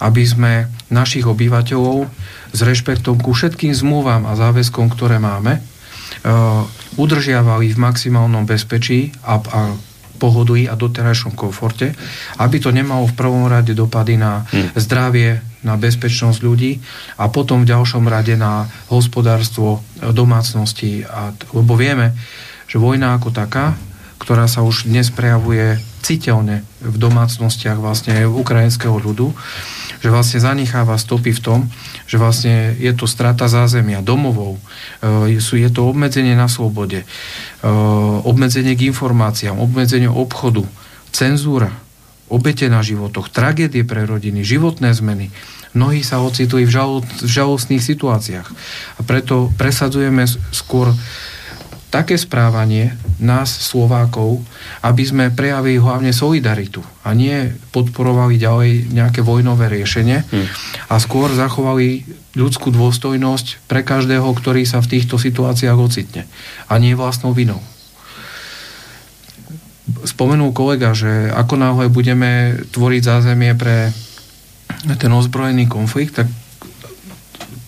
aby 0.00 0.22
sme 0.24 0.52
našich 0.90 1.24
obyvateľov 1.24 2.08
s 2.54 2.60
rešpektom 2.60 3.20
ku 3.20 3.36
všetkým 3.36 3.72
zmluvám 3.72 4.26
a 4.26 4.36
záväzkom, 4.36 4.90
ktoré 4.90 5.20
máme, 5.20 5.60
udržiavali 6.96 7.74
v 7.74 7.78
maximálnom 7.78 8.48
bezpečí 8.48 9.12
a, 9.24 9.38
a 9.40 9.60
pohodlí 10.16 10.70
a 10.70 10.78
doterajšom 10.78 11.34
komforte, 11.34 11.92
aby 12.38 12.56
to 12.62 12.70
nemalo 12.70 13.04
v 13.10 13.18
prvom 13.18 13.44
rade 13.50 13.74
dopady 13.74 14.16
na 14.16 14.46
hmm. 14.46 14.78
zdravie, 14.78 15.42
na 15.66 15.74
bezpečnosť 15.74 16.38
ľudí 16.40 16.78
a 17.18 17.28
potom 17.28 17.64
v 17.64 17.70
ďalšom 17.74 18.06
rade 18.06 18.38
na 18.38 18.70
hospodárstvo, 18.88 19.82
domácnosti. 20.00 21.02
A, 21.04 21.34
lebo 21.52 21.74
vieme, 21.74 22.14
že 22.68 22.76
vojna 22.80 23.16
ako 23.16 23.30
taká, 23.34 23.76
ktorá 24.18 24.48
sa 24.48 24.64
už 24.64 24.88
dnes 24.88 25.12
prejavuje 25.12 25.76
citeľne 26.00 26.64
v 26.80 26.96
domácnostiach 26.96 27.80
vlastne 27.80 28.24
ukrajinského 28.28 28.96
ľudu, 28.96 29.32
že 30.04 30.12
vlastne 30.12 30.40
zanecháva 30.40 31.00
stopy 31.00 31.32
v 31.32 31.40
tom, 31.40 31.60
že 32.04 32.20
vlastne 32.20 32.76
je 32.76 32.92
to 32.92 33.08
strata 33.08 33.48
zázemia, 33.48 34.04
domovov, 34.04 34.60
e, 35.00 35.36
je 35.40 35.70
to 35.72 35.88
obmedzenie 35.88 36.36
na 36.36 36.48
slobode, 36.48 37.04
e, 37.04 37.06
obmedzenie 38.24 38.76
k 38.76 38.92
informáciám, 38.92 39.56
obmedzenie 39.56 40.12
obchodu, 40.12 40.64
cenzúra, 41.08 41.72
obete 42.28 42.68
na 42.68 42.84
životoch, 42.84 43.32
tragédie 43.32 43.84
pre 43.84 44.04
rodiny, 44.04 44.44
životné 44.44 44.92
zmeny. 44.92 45.32
Mnohí 45.72 46.06
sa 46.06 46.22
ocitli 46.22 46.64
v 46.64 46.72
žalostných 47.24 47.82
situáciách. 47.82 48.48
A 48.96 49.00
preto 49.02 49.50
presadzujeme 49.58 50.24
skôr 50.54 50.94
také 51.94 52.18
správanie 52.18 52.98
nás, 53.22 53.46
Slovákov, 53.46 54.42
aby 54.82 55.06
sme 55.06 55.30
prejavili 55.30 55.78
hlavne 55.78 56.10
solidaritu 56.10 56.82
a 57.06 57.14
nie 57.14 57.54
podporovali 57.70 58.34
ďalej 58.34 58.90
nejaké 58.90 59.22
vojnové 59.22 59.70
riešenie 59.70 60.26
hmm. 60.26 60.46
a 60.90 60.98
skôr 60.98 61.30
zachovali 61.30 62.02
ľudskú 62.34 62.74
dôstojnosť 62.74 63.70
pre 63.70 63.86
každého, 63.86 64.26
ktorý 64.26 64.66
sa 64.66 64.82
v 64.82 64.98
týchto 64.98 65.22
situáciách 65.22 65.78
ocitne 65.78 66.26
a 66.66 66.74
nie 66.82 66.98
vlastnou 66.98 67.30
vinou. 67.30 67.62
Spomenul 70.02 70.50
kolega, 70.50 70.90
že 70.98 71.30
ako 71.30 71.54
náhle 71.54 71.86
budeme 71.86 72.58
tvoriť 72.74 73.02
zázemie 73.06 73.54
pre 73.54 73.94
ten 74.98 75.12
ozbrojený 75.14 75.70
konflikt, 75.70 76.18
tak 76.18 76.26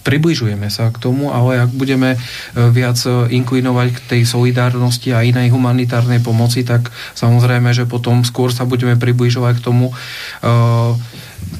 približujeme 0.07 0.71
sa 0.71 0.95
k 0.95 1.03
tomu, 1.03 1.35
ale 1.35 1.67
ak 1.67 1.75
budeme 1.75 2.15
e, 2.15 2.19
viac 2.71 2.95
e, 3.03 3.35
inklinovať 3.35 3.89
k 3.91 3.99
tej 4.07 4.23
solidárnosti 4.23 5.11
a 5.11 5.27
inej 5.27 5.51
humanitárnej 5.51 6.23
pomoci, 6.23 6.63
tak 6.63 6.95
samozrejme, 7.19 7.75
že 7.75 7.91
potom 7.91 8.23
skôr 8.23 8.55
sa 8.55 8.63
budeme 8.63 8.95
približovať 8.95 9.59
k 9.59 9.65
tomu 9.67 9.91
e, 9.91 9.95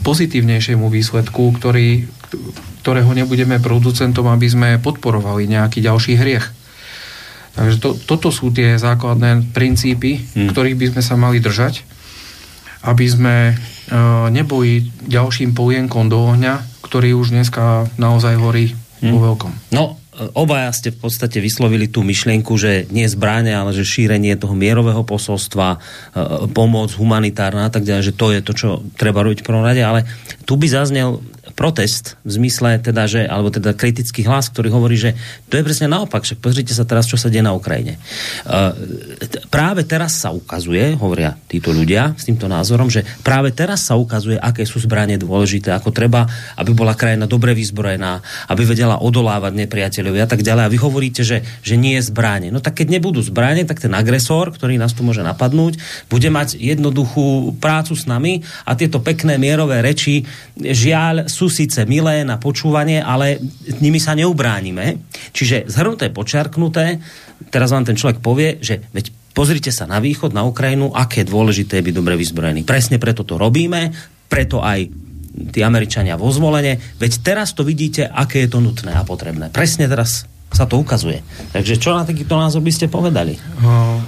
pozitívnejšiemu 0.07 0.87
výsledku, 0.87 1.59
ktorý, 1.59 2.07
ktorého 2.87 3.11
nebudeme 3.11 3.59
producentom, 3.59 4.31
aby 4.31 4.47
sme 4.47 4.69
podporovali 4.79 5.51
nejaký 5.51 5.83
ďalší 5.83 6.15
hriech. 6.15 6.47
Takže 7.59 7.77
to, 7.83 7.91
toto 7.99 8.29
sú 8.31 8.55
tie 8.55 8.79
základné 8.79 9.51
princípy, 9.51 10.23
hmm. 10.23 10.55
ktorých 10.55 10.77
by 10.79 10.87
sme 10.95 11.03
sa 11.03 11.19
mali 11.19 11.43
držať, 11.43 11.83
aby 12.87 13.07
sme 13.11 13.35
e, 13.87 14.31
neboli 14.31 14.91
ďalším 15.07 15.55
polienkom 15.55 16.11
do 16.11 16.19
ohňa, 16.19 16.83
ktorý 16.83 17.19
už 17.19 17.35
dneska 17.35 17.91
naozaj 17.99 18.39
horí 18.39 18.75
hmm. 19.03 19.13
vo 19.15 19.19
veľkom. 19.33 19.53
No, 19.75 19.99
obaja 20.33 20.73
ste 20.73 20.89
v 20.95 21.07
podstate 21.07 21.43
vyslovili 21.45 21.91
tú 21.91 22.01
myšlienku, 22.01 22.57
že 22.57 22.89
nie 22.89 23.05
zbráne, 23.05 23.53
ale 23.53 23.77
že 23.77 23.85
šírenie 23.85 24.33
toho 24.41 24.57
mierového 24.57 25.05
posolstva, 25.05 25.77
e, 25.77 25.79
pomoc 26.51 26.93
humanitárna 26.97 27.69
a 27.69 27.73
tak 27.73 27.85
ďalej, 27.85 28.13
že 28.13 28.17
to 28.17 28.27
je 28.33 28.41
to, 28.41 28.53
čo 28.57 28.69
treba 28.97 29.21
robiť 29.21 29.45
v 29.45 29.47
prvom 29.47 29.65
rade, 29.65 29.83
ale 29.85 30.09
tu 30.49 30.57
by 30.57 30.67
zaznel 30.71 31.21
protest 31.57 32.21
v 32.21 32.31
zmysle 32.37 32.79
teda, 32.85 33.09
že, 33.09 33.25
alebo 33.25 33.49
teda 33.49 33.73
kritický 33.73 34.29
hlas, 34.29 34.53
ktorý 34.53 34.69
hovorí, 34.69 35.01
že 35.01 35.17
to 35.49 35.57
je 35.57 35.65
presne 35.65 35.89
naopak, 35.89 36.21
že 36.23 36.37
pozrite 36.37 36.77
sa 36.77 36.85
teraz, 36.85 37.09
čo 37.09 37.17
sa 37.17 37.33
deje 37.33 37.41
na 37.41 37.57
Ukrajine. 37.57 37.97
Uh, 38.45 38.77
práve 39.49 39.89
teraz 39.89 40.21
sa 40.21 40.37
ukazuje, 40.37 40.93
hovoria 41.01 41.33
títo 41.49 41.73
ľudia 41.73 42.13
s 42.13 42.29
týmto 42.29 42.45
názorom, 42.45 42.93
že 42.93 43.03
práve 43.25 43.57
teraz 43.57 43.89
sa 43.89 43.97
ukazuje, 43.97 44.37
aké 44.37 44.69
sú 44.69 44.85
zbranie 44.85 45.17
dôležité, 45.17 45.73
ako 45.73 45.97
treba, 45.97 46.29
aby 46.61 46.77
bola 46.77 46.93
krajina 46.93 47.25
dobre 47.25 47.57
vyzbrojená, 47.57 48.21
aby 48.53 48.63
vedela 48.69 49.01
odolávať 49.01 49.57
nepriateľovi 49.57 50.21
a 50.21 50.29
tak 50.29 50.45
ďalej. 50.45 50.63
A 50.69 50.73
vy 50.73 50.79
hovoríte, 50.79 51.25
že, 51.25 51.41
že 51.65 51.81
nie 51.81 51.97
je 51.97 52.13
zbranie. 52.13 52.53
No 52.53 52.61
tak 52.61 52.85
keď 52.85 53.01
nebudú 53.01 53.25
zbranie, 53.25 53.65
tak 53.65 53.81
ten 53.81 53.97
agresor, 53.97 54.53
ktorý 54.53 54.77
nás 54.77 54.93
tu 54.93 55.01
môže 55.01 55.25
napadnúť, 55.25 55.81
bude 56.13 56.29
mať 56.29 56.61
jednoduchú 56.61 57.57
prácu 57.57 57.97
s 57.97 58.05
nami 58.05 58.45
a 58.69 58.77
tieto 58.77 59.01
pekné 59.01 59.41
mierové 59.41 59.81
reči 59.81 60.29
žiaľ 60.61 61.33
sú 61.33 61.46
sú 61.47 61.63
síce 61.63 61.87
milé 61.87 62.27
na 62.27 62.43
počúvanie, 62.43 62.99
ale 62.99 63.39
nimi 63.79 64.03
sa 64.03 64.19
neubránime. 64.19 65.07
Čiže 65.31 65.71
zhrnuté, 65.71 66.11
počarknuté, 66.11 66.99
teraz 67.55 67.71
vám 67.71 67.87
ten 67.87 67.95
človek 67.95 68.19
povie, 68.19 68.59
že 68.59 68.83
veď 68.91 69.15
pozrite 69.31 69.71
sa 69.71 69.87
na 69.87 70.03
východ, 70.03 70.35
na 70.35 70.43
Ukrajinu, 70.43 70.91
aké 70.91 71.23
je 71.23 71.31
dôležité 71.31 71.87
byť 71.87 71.95
dobre 71.95 72.19
vyzbrojený. 72.19 72.67
Presne 72.67 72.99
preto 72.99 73.23
to 73.23 73.39
robíme, 73.39 73.95
preto 74.27 74.59
aj 74.59 74.91
tí 75.55 75.63
Američania 75.63 76.19
vo 76.19 76.35
zvolenie, 76.35 76.83
veď 76.99 77.13
teraz 77.23 77.55
to 77.55 77.63
vidíte, 77.63 78.11
aké 78.11 78.43
je 78.43 78.51
to 78.51 78.59
nutné 78.59 78.91
a 78.91 79.07
potrebné. 79.07 79.55
Presne 79.55 79.87
teraz 79.87 80.27
sa 80.51 80.67
to 80.67 80.83
ukazuje. 80.83 81.23
Takže 81.55 81.79
čo 81.79 81.95
na 81.95 82.03
takýto 82.03 82.35
názor 82.35 82.65
by 82.65 82.73
ste 82.75 82.91
povedali? 82.91 83.39
Uh, 83.63 84.03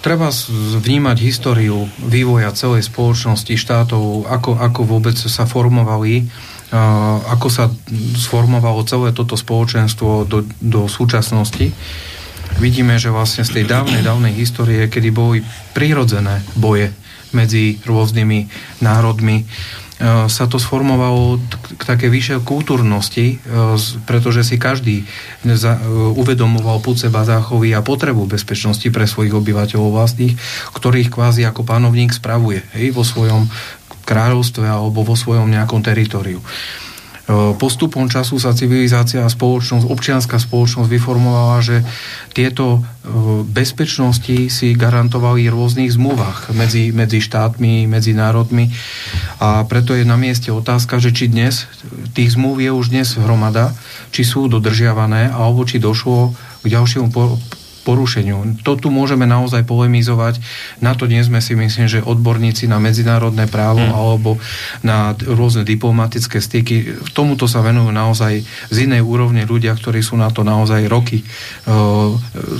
treba 0.00 0.32
vnímať 0.80 1.16
históriu 1.20 1.84
vývoja 2.00 2.50
celej 2.56 2.88
spoločnosti 2.88 3.52
štátov, 3.52 4.26
ako, 4.26 4.56
ako 4.56 4.80
vôbec 4.88 5.14
sa 5.14 5.44
formovali 5.44 6.26
ako 6.70 7.48
sa 7.50 7.66
sformovalo 8.14 8.86
celé 8.86 9.10
toto 9.10 9.34
spoločenstvo 9.34 10.24
do, 10.26 10.46
do 10.62 10.86
súčasnosti. 10.86 11.74
Vidíme, 12.62 12.98
že 12.98 13.10
vlastne 13.14 13.42
z 13.46 13.62
tej 13.62 13.64
dávnej, 13.66 14.02
dávnej 14.02 14.34
histórie, 14.34 14.86
kedy 14.86 15.10
boli 15.10 15.42
prirodzené 15.74 16.42
boje 16.54 16.94
medzi 17.30 17.78
rôznymi 17.86 18.50
národmi, 18.82 19.46
sa 20.32 20.48
to 20.48 20.56
sformovalo 20.56 21.36
k 21.76 21.82
také 21.84 22.08
vyššej 22.08 22.40
kultúrnosti, 22.48 23.36
pretože 24.08 24.48
si 24.48 24.56
každý 24.56 25.04
uvedomoval 26.16 26.80
pod 26.80 26.96
seba 26.96 27.20
záchovy 27.28 27.76
a 27.76 27.84
potrebu 27.84 28.24
bezpečnosti 28.24 28.88
pre 28.88 29.04
svojich 29.04 29.36
obyvateľov 29.36 29.92
vlastných, 29.92 30.40
ktorých 30.72 31.12
kvázi 31.12 31.44
ako 31.44 31.68
pánovník 31.68 32.16
spravuje 32.16 32.64
hej, 32.72 32.96
vo 32.96 33.04
svojom 33.04 33.52
kráľovstve 34.04 34.64
alebo 34.66 35.04
vo 35.04 35.16
svojom 35.16 35.48
nejakom 35.50 35.84
teritoriu. 35.84 36.40
E, 37.30 37.54
postupom 37.54 38.10
času 38.10 38.42
sa 38.42 38.50
civilizácia 38.50 39.22
a 39.22 39.30
spoločnosť, 39.30 39.86
občianská 39.86 40.42
spoločnosť 40.42 40.90
vyformovala, 40.90 41.62
že 41.62 41.86
tieto 42.34 42.78
e, 42.78 43.46
bezpečnosti 43.46 44.50
si 44.50 44.74
garantovali 44.74 45.46
v 45.46 45.54
rôznych 45.54 45.94
zmluvách 45.94 46.50
medzi, 46.58 46.90
medzi 46.90 47.22
štátmi, 47.22 47.86
medzi 47.86 48.18
národmi 48.18 48.74
a 49.38 49.62
preto 49.70 49.94
je 49.94 50.02
na 50.02 50.18
mieste 50.18 50.50
otázka, 50.50 50.98
že 50.98 51.14
či 51.14 51.30
dnes, 51.30 51.70
tých 52.18 52.34
zmluv 52.34 52.58
je 52.58 52.70
už 52.74 52.90
dnes 52.90 53.08
hromada, 53.14 53.78
či 54.10 54.26
sú 54.26 54.50
dodržiavané 54.50 55.30
alebo 55.30 55.62
či 55.62 55.78
došlo 55.78 56.34
k 56.60 56.66
ďalšiemu 56.66 57.14
porušeniu. 57.90 58.62
To 58.62 58.78
tu 58.78 58.94
môžeme 58.94 59.26
naozaj 59.26 59.66
polemizovať. 59.66 60.38
Na 60.78 60.94
to 60.94 61.10
nie 61.10 61.18
sme 61.26 61.42
si 61.42 61.58
myslím, 61.58 61.90
že 61.90 62.06
odborníci 62.06 62.70
na 62.70 62.78
medzinárodné 62.78 63.50
právo 63.50 63.82
hmm. 63.82 63.90
alebo 63.90 64.38
na 64.86 65.18
rôzne 65.18 65.66
diplomatické 65.66 66.38
styky. 66.38 67.02
Tomuto 67.10 67.50
sa 67.50 67.66
venujú 67.66 67.90
naozaj 67.90 68.46
z 68.70 68.76
inej 68.86 69.02
úrovne 69.02 69.42
ľudia, 69.42 69.74
ktorí 69.74 69.98
sú 70.06 70.14
na 70.14 70.30
to 70.30 70.46
naozaj 70.46 70.86
roky 70.86 71.18
e, 71.20 71.24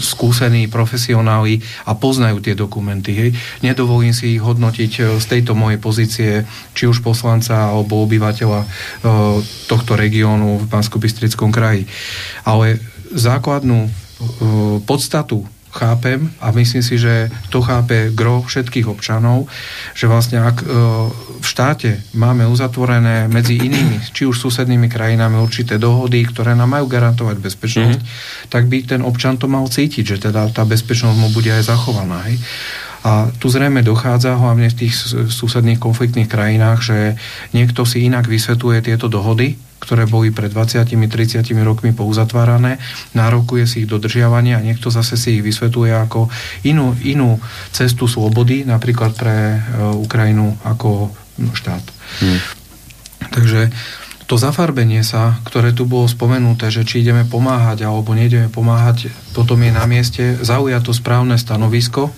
skúsení 0.02 0.66
profesionáli 0.66 1.62
a 1.86 1.94
poznajú 1.94 2.42
tie 2.42 2.58
dokumenty. 2.58 3.14
Hej. 3.14 3.30
Nedovolím 3.62 4.10
si 4.10 4.34
ich 4.34 4.42
hodnotiť 4.42 4.92
e, 4.98 5.00
z 5.22 5.24
tejto 5.30 5.54
mojej 5.54 5.78
pozície, 5.78 6.30
či 6.74 6.90
už 6.90 7.06
poslanca 7.06 7.70
alebo 7.70 8.02
obyvateľa 8.02 8.60
e, 8.66 8.68
tohto 9.70 9.94
regiónu 9.94 10.58
v 10.58 10.66
bansko 10.66 10.98
kraji. 11.54 11.86
Ale 12.42 12.82
základnú 13.14 14.09
podstatu 14.84 15.46
chápem 15.70 16.26
a 16.42 16.50
myslím 16.50 16.82
si, 16.82 16.98
že 16.98 17.30
to 17.48 17.62
chápe 17.62 18.10
gro 18.10 18.42
všetkých 18.42 18.90
občanov, 18.90 19.46
že 19.94 20.10
vlastne 20.10 20.42
ak 20.42 20.66
v 21.40 21.46
štáte 21.46 22.02
máme 22.18 22.42
uzatvorené 22.50 23.30
medzi 23.30 23.54
inými, 23.54 24.02
či 24.10 24.26
už 24.26 24.34
susednými 24.34 24.90
krajinami 24.90 25.38
určité 25.38 25.78
dohody, 25.78 26.26
ktoré 26.26 26.58
nám 26.58 26.74
majú 26.74 26.90
garantovať 26.90 27.38
bezpečnosť, 27.38 28.02
mm-hmm. 28.02 28.50
tak 28.50 28.66
by 28.66 28.78
ten 28.82 29.00
občan 29.06 29.38
to 29.38 29.46
mal 29.46 29.62
cítiť, 29.70 30.04
že 30.04 30.16
teda 30.18 30.50
tá 30.50 30.66
bezpečnosť 30.66 31.16
mu 31.16 31.30
bude 31.30 31.54
aj 31.54 31.70
zachovaná. 31.70 32.26
Hej? 32.26 32.42
A 33.00 33.32
tu 33.40 33.48
zrejme 33.48 33.80
dochádza 33.80 34.36
hlavne 34.36 34.68
v 34.68 34.84
tých 34.84 34.92
susedných 35.32 35.80
konfliktných 35.80 36.28
krajinách, 36.28 36.78
že 36.84 36.98
niekto 37.56 37.88
si 37.88 38.04
inak 38.04 38.28
vysvetuje 38.28 38.84
tieto 38.84 39.08
dohody, 39.08 39.56
ktoré 39.80 40.04
boli 40.04 40.28
pred 40.28 40.52
20-30 40.52 41.48
rokmi 41.64 41.96
pouzatvárané, 41.96 42.76
nárokuje 43.16 43.64
si 43.64 43.76
ich 43.82 43.88
dodržiavanie 43.88 44.52
a 44.52 44.60
niekto 44.60 44.92
zase 44.92 45.16
si 45.16 45.40
ich 45.40 45.42
vysvetuje 45.42 45.88
ako 45.88 46.28
inú, 46.68 46.92
inú 47.00 47.40
cestu 47.72 48.04
slobody, 48.04 48.68
napríklad 48.68 49.16
pre 49.16 49.56
e, 49.56 49.58
Ukrajinu 49.96 50.52
ako 50.68 51.08
štát. 51.56 51.84
Hmm. 52.20 52.38
Takže 53.32 53.72
to 54.28 54.38
zafarbenie 54.38 55.02
sa, 55.02 55.40
ktoré 55.42 55.72
tu 55.74 55.88
bolo 55.88 56.06
spomenuté, 56.06 56.70
že 56.70 56.86
či 56.86 57.02
ideme 57.02 57.24
pomáhať 57.26 57.82
alebo 57.82 58.14
nejdeme 58.14 58.52
pomáhať, 58.52 59.10
potom 59.32 59.58
je 59.64 59.72
na 59.74 59.88
mieste 59.88 60.38
zaujať 60.38 60.86
to 60.86 60.92
správne 60.94 61.34
stanovisko, 61.34 62.12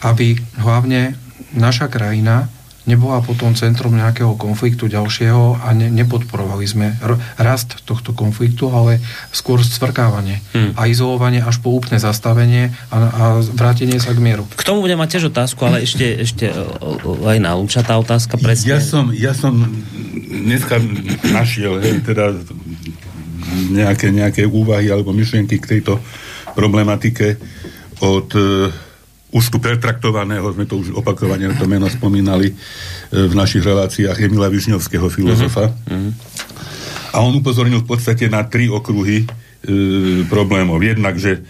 aby 0.00 0.40
hlavne 0.60 1.14
naša 1.52 1.90
krajina 1.90 2.48
nebola 2.88 3.20
potom 3.20 3.52
centrom 3.52 3.92
nejakého 3.92 4.34
konfliktu 4.40 4.88
ďalšieho 4.88 5.62
a 5.62 5.68
ne, 5.76 5.92
nepodporovali 5.92 6.64
sme 6.64 6.96
r- 6.98 7.20
rast 7.36 7.84
tohto 7.84 8.16
konfliktu, 8.16 8.72
ale 8.72 8.98
skôr 9.30 9.60
scvrkávanie 9.60 10.40
hmm. 10.56 10.74
a 10.74 10.88
izolovanie 10.88 11.44
až 11.44 11.60
po 11.60 11.76
úplné 11.76 12.00
zastavenie 12.00 12.72
a, 12.88 12.96
a 12.96 13.24
vrátenie 13.44 14.00
sa 14.00 14.16
k 14.16 14.18
mieru. 14.18 14.48
K 14.56 14.64
tomu 14.64 14.80
budem 14.82 14.96
mať 14.96 15.20
tiež 15.20 15.24
otázku, 15.30 15.60
ale 15.68 15.84
ešte, 15.84 16.24
ešte 16.24 16.50
aj 17.04 17.38
na 17.38 17.54
tá 17.84 17.94
otázka 18.00 18.40
presne. 18.40 18.72
Ja 18.72 18.80
som, 18.80 19.12
ja 19.12 19.36
som 19.36 19.60
dneska 20.26 20.80
našiel, 21.30 21.78
hej, 21.84 22.00
teda 22.00 22.32
nejaké, 23.70 24.08
nejaké 24.08 24.42
úvahy 24.48 24.88
alebo 24.88 25.12
myšlienky 25.12 25.60
k 25.60 25.78
tejto 25.78 26.00
problematike 26.56 27.36
od 28.00 28.28
tu 29.30 29.58
pertraktovaného, 29.62 30.50
sme 30.50 30.66
to 30.66 30.82
už 30.82 30.90
opakovane 30.94 31.54
to 31.54 31.66
meno 31.70 31.86
spomínali 31.86 32.50
e, 32.50 32.54
v 33.14 33.34
našich 33.34 33.62
reláciách 33.62 34.18
Emila 34.18 34.50
Vižňovského 34.50 35.06
filozofa. 35.06 35.70
Uh-huh. 35.70 36.10
A 37.14 37.22
on 37.22 37.34
upozornil 37.38 37.82
v 37.82 37.88
podstate 37.90 38.26
na 38.26 38.42
tri 38.46 38.66
okruhy 38.66 39.22
e, 39.22 39.26
problémov. 40.26 40.82
Jednak, 40.82 41.18
že 41.18 41.42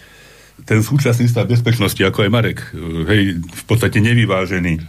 ten 0.64 0.84
súčasný 0.84 1.26
stav 1.26 1.48
bezpečnosti, 1.48 1.98
ako 1.98 2.28
aj 2.28 2.30
Marek, 2.30 2.58
e, 2.60 3.04
hej, 3.08 3.22
v 3.40 3.64
podstate 3.64 4.00
nevyvážený, 4.00 4.72
e, 4.76 4.82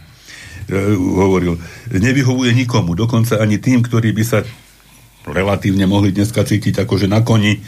hovoril, 0.96 1.56
nevyhovuje 1.92 2.52
nikomu, 2.52 2.92
dokonca 2.92 3.40
ani 3.40 3.56
tým, 3.56 3.80
ktorí 3.84 4.12
by 4.12 4.24
sa 4.24 4.44
relatívne 5.26 5.86
mohli 5.86 6.10
dneska 6.10 6.42
cítiť 6.42 6.82
akože 6.82 7.06
na 7.06 7.22
koni, 7.22 7.58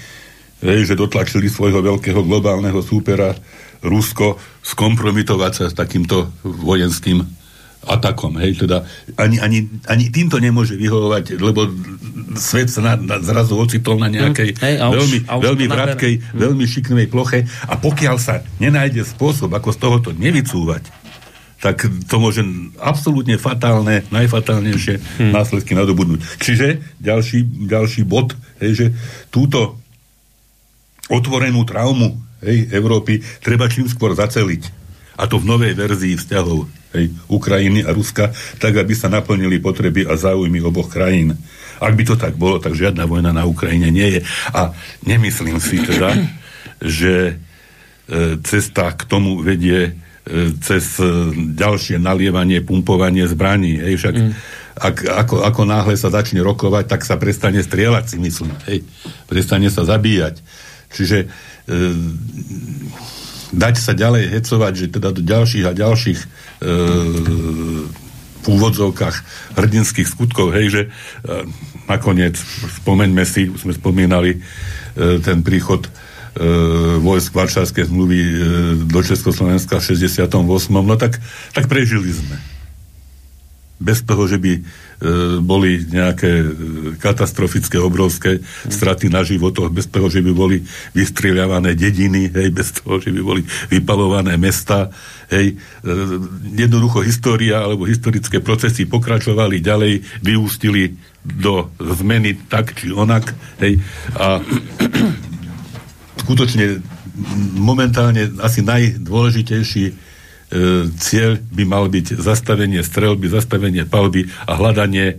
hej, 0.65 0.81
že 0.89 0.99
dotlačili 0.99 1.47
svojho 1.47 1.81
veľkého 1.85 2.21
globálneho 2.25 2.81
súpera 2.81 3.37
Rusko 3.85 4.41
skompromitovať 4.65 5.53
sa 5.53 5.65
s 5.69 5.75
takýmto 5.77 6.33
vojenským 6.43 7.21
atakom. 7.85 8.41
Hej, 8.41 8.65
teda 8.65 8.89
ani, 9.21 9.37
ani, 9.39 9.69
ani 9.85 10.09
týmto 10.09 10.41
nemôže 10.41 10.75
vyhovovať, 10.75 11.37
lebo 11.37 11.69
svet 12.41 12.73
sa 12.73 12.81
na, 12.81 12.95
na, 12.97 13.17
zrazu 13.21 13.55
ocitol 13.61 14.01
na 14.01 14.09
nejakej 14.09 14.57
mm, 14.57 14.61
hej, 14.65 14.75
už, 14.81 14.95
veľmi, 14.97 15.19
veľmi 15.29 15.67
vratkej, 15.69 16.15
mm. 16.17 16.39
veľmi 16.41 16.65
šiknej 16.65 17.07
ploche 17.13 17.45
a 17.69 17.77
pokiaľ 17.77 18.17
sa 18.17 18.41
nenájde 18.59 19.05
spôsob, 19.05 19.53
ako 19.53 19.69
z 19.71 19.79
tohoto 19.79 20.09
nevycúvať, 20.17 21.05
tak 21.61 21.89
to 21.89 22.17
môže 22.21 22.45
absolútne 22.77 23.41
fatálne, 23.41 24.05
najfatálnejšie 24.13 25.01
hmm. 25.01 25.33
následky 25.33 25.73
nadobudnúť. 25.73 26.21
Čiže 26.37 26.85
ďalší, 27.01 27.41
ďalší 27.65 28.05
bod, 28.05 28.37
hej, 28.61 28.73
že 28.77 28.87
túto 29.33 29.81
otvorenú 31.09 31.65
traumu 31.65 32.21
hej, 32.45 32.59
Európy 32.71 33.25
treba 33.41 33.67
čím 33.67 33.89
skôr 33.89 34.13
zaceliť. 34.13 34.85
A 35.15 35.31
to 35.31 35.39
v 35.39 35.47
novej 35.47 35.79
verzii 35.79 36.19
vzťahov 36.19 36.67
hej, 36.95 37.07
Ukrajiny 37.31 37.87
a 37.87 37.95
Ruska, 37.95 38.35
tak 38.59 38.75
aby 38.79 38.95
sa 38.95 39.07
naplnili 39.07 39.63
potreby 39.63 40.07
a 40.07 40.19
záujmy 40.19 40.59
oboch 40.63 40.91
krajín. 40.91 41.39
Ak 41.79 41.95
by 41.95 42.03
to 42.07 42.17
tak 42.19 42.35
bolo, 42.35 42.59
tak 42.63 42.79
žiadna 42.79 43.07
vojna 43.07 43.31
na 43.35 43.47
Ukrajine 43.47 43.91
nie 43.91 44.19
je. 44.19 44.21
A 44.55 44.75
nemyslím 45.07 45.59
si 45.63 45.83
teda, 45.83 46.15
že 46.99 47.15
e, 47.31 47.35
cesta 48.43 48.91
k 48.95 49.03
tomu 49.07 49.39
vedie 49.43 49.91
e, 50.27 50.55
cez 50.59 50.99
e, 50.99 51.07
ďalšie 51.55 52.03
nalievanie, 52.03 52.63
pumpovanie 52.63 53.27
zbraní. 53.31 53.79
Hej, 53.79 53.95
však 54.03 54.15
mm. 54.19 54.33
ak, 54.83 54.97
ako, 55.27 55.37
ako 55.47 55.63
náhle 55.63 55.95
sa 55.95 56.11
začne 56.11 56.43
rokovať, 56.43 56.91
tak 56.91 57.07
sa 57.07 57.15
prestane 57.19 57.63
strieľať, 57.63 58.05
si 58.15 58.19
myslím. 58.19 58.55
Hej, 58.67 58.83
prestane 59.31 59.71
sa 59.71 59.87
zabíjať. 59.87 60.43
Čiže 60.95 61.19
e, 61.21 61.27
dať 63.51 63.75
sa 63.79 63.93
ďalej 63.95 64.31
hecovať, 64.39 64.73
že 64.75 64.87
teda 64.95 65.11
do 65.11 65.23
ďalších 65.23 65.65
a 65.67 65.73
ďalších 65.75 66.21
e, 66.23 66.27
v 68.45 68.47
úvodzovkách 68.47 69.17
hrdinských 69.57 70.09
skutkov, 70.09 70.53
hej, 70.53 70.67
že 70.71 70.83
e, 70.85 70.89
nakoniec 71.89 72.37
spomeňme 72.83 73.25
si, 73.25 73.49
sme 73.57 73.73
spomínali 73.73 74.37
e, 74.37 74.39
ten 75.25 75.41
príchod 75.41 75.89
e, 75.89 75.91
vojsk 77.01 77.33
Varšavskej 77.33 77.89
zmluvy 77.89 78.21
e, 78.21 78.33
do 78.85 79.01
Československa 79.01 79.81
v 79.81 79.97
68. 79.97 80.29
No 80.71 80.95
tak, 81.01 81.19
tak 81.57 81.67
prežili 81.67 82.13
sme. 82.13 82.37
Bez 83.81 84.07
toho, 84.07 84.31
že 84.31 84.39
by 84.39 84.63
boli 85.45 85.85
nejaké 85.85 86.33
e, 86.33 86.49
katastrofické, 86.97 87.77
obrovské 87.77 88.41
straty 88.67 89.13
na 89.13 89.21
životoch, 89.21 89.69
bez 89.69 89.87
toho, 89.93 90.09
že 90.09 90.25
by 90.25 90.33
boli 90.33 90.65
vystrieľavané 90.97 91.77
dediny, 91.77 92.33
hej, 92.33 92.49
bez 92.51 92.73
toho, 92.81 92.99
že 92.99 93.13
by 93.13 93.21
boli 93.21 93.43
vypalované 93.69 94.41
mesta, 94.41 94.89
hej, 95.29 95.53
e, 95.53 95.55
jednoducho 96.57 97.05
história 97.05 97.61
alebo 97.61 97.85
historické 97.85 98.41
procesy 98.41 98.89
pokračovali 98.89 99.61
ďalej, 99.61 100.25
vyústili 100.25 100.97
do 101.21 101.69
zmeny 101.81 102.49
tak 102.49 102.73
či 102.73 102.89
onak, 102.93 103.37
hej, 103.61 103.81
a 104.17 104.41
skutočne 106.25 106.81
momentálne 107.55 108.33
asi 108.41 108.65
najdôležitejší 108.65 109.85
e, 109.91 109.95
cieľ 111.01 111.43
by 111.51 111.65
mal 111.67 111.91
byť 111.91 112.21
zastavenie 112.21 112.81
strelby, 112.87 113.27
zastavenie 113.27 113.83
palby 113.85 114.31
a 114.47 114.55
hľadanie 114.55 115.19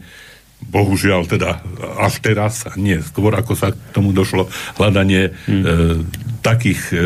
bohužiaľ 0.66 1.30
teda 1.30 1.62
až 2.00 2.24
teraz, 2.24 2.66
nie, 2.80 2.98
skôr 3.04 3.36
ako 3.36 3.54
sa 3.54 3.76
k 3.76 3.78
tomu 3.94 4.16
došlo, 4.16 4.50
hľadanie 4.80 5.36
hmm. 5.46 5.64
e, 5.64 5.68
takých 6.42 6.96
e, 6.96 6.98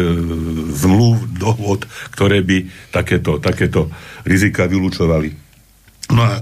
zmluv, 0.75 1.27
dohod, 1.35 1.83
ktoré 2.13 2.45
by 2.45 2.69
takéto, 2.93 3.41
takéto 3.41 3.91
rizika 4.23 4.69
vylúčovali. 4.69 5.35
No 6.13 6.21
a 6.23 6.41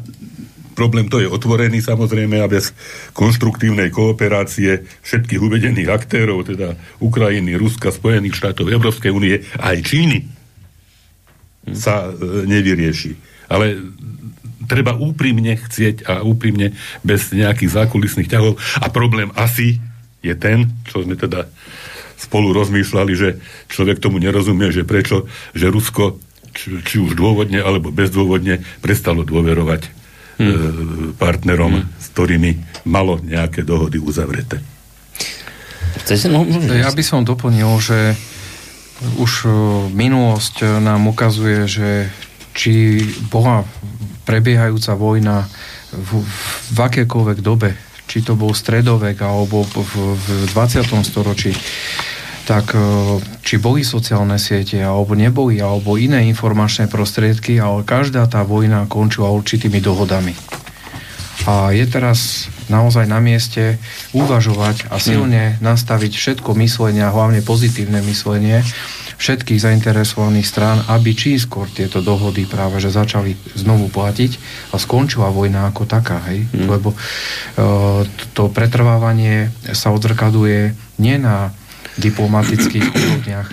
problém 0.78 1.10
to 1.10 1.18
je 1.18 1.28
otvorený 1.28 1.82
samozrejme 1.82 2.38
a 2.38 2.52
bez 2.52 2.72
konštruktívnej 3.18 3.90
kooperácie 3.90 4.86
všetkých 5.02 5.42
uvedených 5.42 5.90
aktérov, 5.90 6.46
teda 6.46 6.78
Ukrajiny, 7.02 7.58
Ruska, 7.58 7.90
Spojených 7.90 8.38
štátov, 8.38 8.70
Európskej 8.70 9.10
únie 9.10 9.42
a 9.58 9.74
aj 9.74 9.80
Číny, 9.82 10.37
sa 11.76 12.08
e, 12.08 12.46
nevyrieši. 12.48 13.18
Ale 13.48 13.80
treba 14.68 14.96
úprimne 14.96 15.56
chcieť 15.56 16.08
a 16.08 16.14
úprimne 16.22 16.76
bez 17.02 17.32
nejakých 17.32 17.84
zákulisných 17.84 18.28
ťahov. 18.32 18.60
A 18.84 18.92
problém 18.92 19.32
asi 19.34 19.80
je 20.20 20.36
ten, 20.36 20.68
čo 20.88 21.08
sme 21.08 21.16
teda 21.16 21.48
spolu 22.18 22.52
rozmýšľali, 22.52 23.14
že 23.16 23.30
človek 23.72 24.04
tomu 24.04 24.20
nerozumie, 24.20 24.74
že 24.74 24.84
prečo, 24.84 25.30
že 25.56 25.72
Rusko 25.72 26.20
či, 26.58 26.82
či 26.82 26.96
už 26.98 27.14
dôvodne 27.14 27.62
alebo 27.62 27.94
bezdôvodne 27.94 28.66
prestalo 28.82 29.22
dôverovať 29.22 29.82
hmm. 30.42 30.50
e, 30.50 30.58
partnerom, 31.16 31.86
hmm. 31.86 31.88
s 32.02 32.06
ktorými 32.12 32.52
malo 32.90 33.22
nejaké 33.22 33.62
dohody 33.62 34.02
uzavreté. 34.02 34.60
No, 36.32 36.46
ja 36.72 36.90
by 36.94 37.04
som 37.04 37.26
doplnil, 37.26 37.68
že 37.84 38.16
už 39.22 39.32
e, 39.46 39.50
minulosť 39.94 40.82
nám 40.82 41.10
ukazuje, 41.10 41.70
že 41.70 41.90
či 42.58 43.06
bola 43.30 43.62
prebiehajúca 44.26 44.98
vojna 44.98 45.46
v, 45.94 46.26
v 46.74 46.78
akékoľvek 46.78 47.40
dobe, 47.40 47.78
či 48.10 48.26
to 48.26 48.34
bol 48.34 48.52
stredovek 48.52 49.22
alebo 49.22 49.64
v, 49.64 50.18
v 50.18 50.26
20. 50.52 50.84
storočí, 51.06 51.54
tak 52.50 52.74
e, 52.74 52.82
či 53.46 53.62
boli 53.62 53.86
sociálne 53.86 54.42
siete, 54.42 54.82
alebo 54.82 55.14
neboli, 55.14 55.62
alebo 55.62 56.00
iné 56.00 56.26
informačné 56.26 56.90
prostriedky, 56.90 57.62
ale 57.62 57.86
každá 57.86 58.26
tá 58.26 58.42
vojna 58.42 58.90
končila 58.90 59.30
určitými 59.30 59.78
dohodami. 59.78 60.34
A 61.48 61.72
je 61.72 61.88
teraz 61.88 62.52
naozaj 62.68 63.08
na 63.08 63.24
mieste 63.24 63.80
uvažovať 64.12 64.92
a 64.92 65.00
silne 65.00 65.56
hmm. 65.56 65.64
nastaviť 65.64 66.12
všetko 66.12 66.52
myslenie, 66.60 67.08
a 67.08 67.16
hlavne 67.16 67.40
pozitívne 67.40 68.04
myslenie 68.04 68.68
všetkých 69.18 69.58
zainteresovaných 69.58 70.46
strán, 70.46 70.78
aby 70.86 71.18
čím 71.18 71.42
skôr 71.42 71.66
tieto 71.74 72.06
dohody 72.06 72.46
práve 72.46 72.78
že 72.78 72.94
začali 72.94 73.34
znovu 73.58 73.90
platiť 73.90 74.38
a 74.72 74.78
skončila 74.78 75.34
vojna 75.34 75.74
ako 75.74 75.90
taká, 75.90 76.22
hej? 76.30 76.46
Hmm. 76.54 76.70
Lebo 76.70 76.94
uh, 76.94 78.06
to 78.38 78.54
pretrvávanie 78.54 79.50
sa 79.74 79.90
odzrkaduje 79.90 80.78
nie 81.02 81.16
na 81.18 81.50
diplomatických 81.98 82.94
úrovniach, 82.94 83.50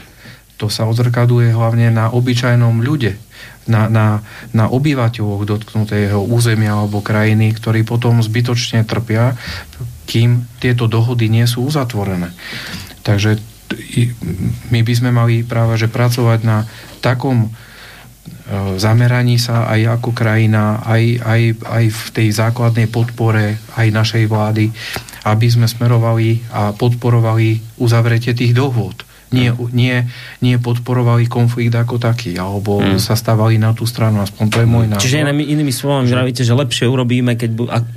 to 0.60 0.68
sa 0.68 0.84
odzrkaduje 0.84 1.50
hlavne 1.50 1.88
na 1.90 2.12
obyčajnom 2.12 2.84
ľude, 2.84 3.16
na, 3.64 3.88
na, 3.88 4.06
na 4.52 4.68
obyvateľoch 4.68 5.48
dotknutého 5.48 6.20
územia 6.20 6.76
alebo 6.76 7.00
krajiny, 7.00 7.56
ktorí 7.56 7.82
potom 7.84 8.20
zbytočne 8.20 8.84
trpia, 8.84 9.36
kým 10.04 10.44
tieto 10.60 10.84
dohody 10.84 11.32
nie 11.32 11.48
sú 11.48 11.64
uzatvorené. 11.64 12.32
Takže 13.04 13.40
my 14.68 14.80
by 14.84 14.94
sme 14.94 15.10
mali 15.10 15.42
práve 15.42 15.80
že 15.80 15.88
pracovať 15.88 16.40
na 16.44 16.68
takom 17.00 17.48
zameraní 18.76 19.40
sa 19.40 19.68
aj 19.72 20.00
ako 20.00 20.12
krajina, 20.12 20.84
aj, 20.84 21.02
aj, 21.24 21.42
aj 21.64 21.84
v 21.88 22.02
tej 22.12 22.28
základnej 22.32 22.88
podpore 22.92 23.56
aj 23.76 23.88
našej 23.88 24.24
vlády, 24.28 24.68
aby 25.24 25.46
sme 25.48 25.64
smerovali 25.64 26.44
a 26.52 26.76
podporovali 26.76 27.80
uzavretie 27.80 28.36
tých 28.36 28.52
dohôd 28.52 29.04
nie, 29.34 29.50
nie, 29.74 29.96
nie 30.38 30.56
podporovali 30.62 31.26
konflikt 31.26 31.74
ako 31.74 31.98
taký, 31.98 32.38
alebo 32.38 32.78
hmm. 32.78 33.02
sa 33.02 33.18
stávali 33.18 33.58
na 33.58 33.74
tú 33.74 33.84
stranu, 33.84 34.22
aspoň 34.22 34.44
to 34.48 34.58
je 34.62 34.68
môj 34.70 34.86
názor. 34.86 35.02
Čiže 35.02 35.26
inými, 35.26 35.44
inými 35.50 35.74
slovami 35.74 36.06
že... 36.06 36.14
vravíte, 36.14 36.42
že 36.46 36.54
lepšie 36.54 36.86
urobíme, 36.86 37.34
keď, 37.34 37.50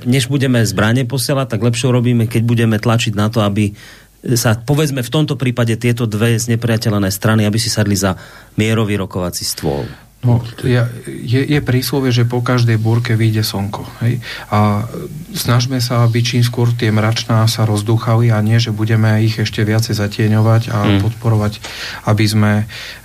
než 0.04 0.26
budeme 0.26 0.66
zbranie 0.66 1.06
posielať, 1.06 1.54
tak 1.54 1.60
lepšie 1.62 1.86
urobíme, 1.86 2.26
keď 2.26 2.42
budeme 2.42 2.76
tlačiť 2.82 3.14
na 3.14 3.30
to, 3.30 3.46
aby 3.46 3.70
sa 4.34 4.58
povedzme 4.58 5.06
v 5.06 5.14
tomto 5.14 5.38
prípade 5.38 5.78
tieto 5.78 6.02
dve 6.10 6.34
znepriateľené 6.42 7.08
strany, 7.14 7.46
aby 7.46 7.58
si 7.62 7.70
sadli 7.70 7.94
za 7.94 8.18
mierový 8.58 8.98
rokovací 8.98 9.46
stôl. 9.46 9.86
No, 10.18 10.42
ja, 10.66 10.90
je, 11.06 11.46
je 11.46 11.62
príslovie, 11.62 12.10
že 12.10 12.26
po 12.26 12.42
každej 12.42 12.74
búrke 12.74 13.14
vyjde 13.14 13.46
slnko. 13.46 13.86
Hej? 14.02 14.18
A 14.50 14.82
snažme 15.30 15.78
sa, 15.78 16.02
aby 16.02 16.26
čím 16.26 16.42
skôr 16.42 16.74
tie 16.74 16.90
mračná 16.90 17.46
sa 17.46 17.62
rozdúchali 17.62 18.34
a 18.34 18.42
nie, 18.42 18.58
že 18.58 18.74
budeme 18.74 19.22
ich 19.22 19.38
ešte 19.38 19.62
viacej 19.62 19.94
zatieňovať 19.94 20.74
a 20.74 20.78
hmm. 20.82 21.00
podporovať, 21.06 21.62
aby 22.10 22.24
sme 22.26 22.52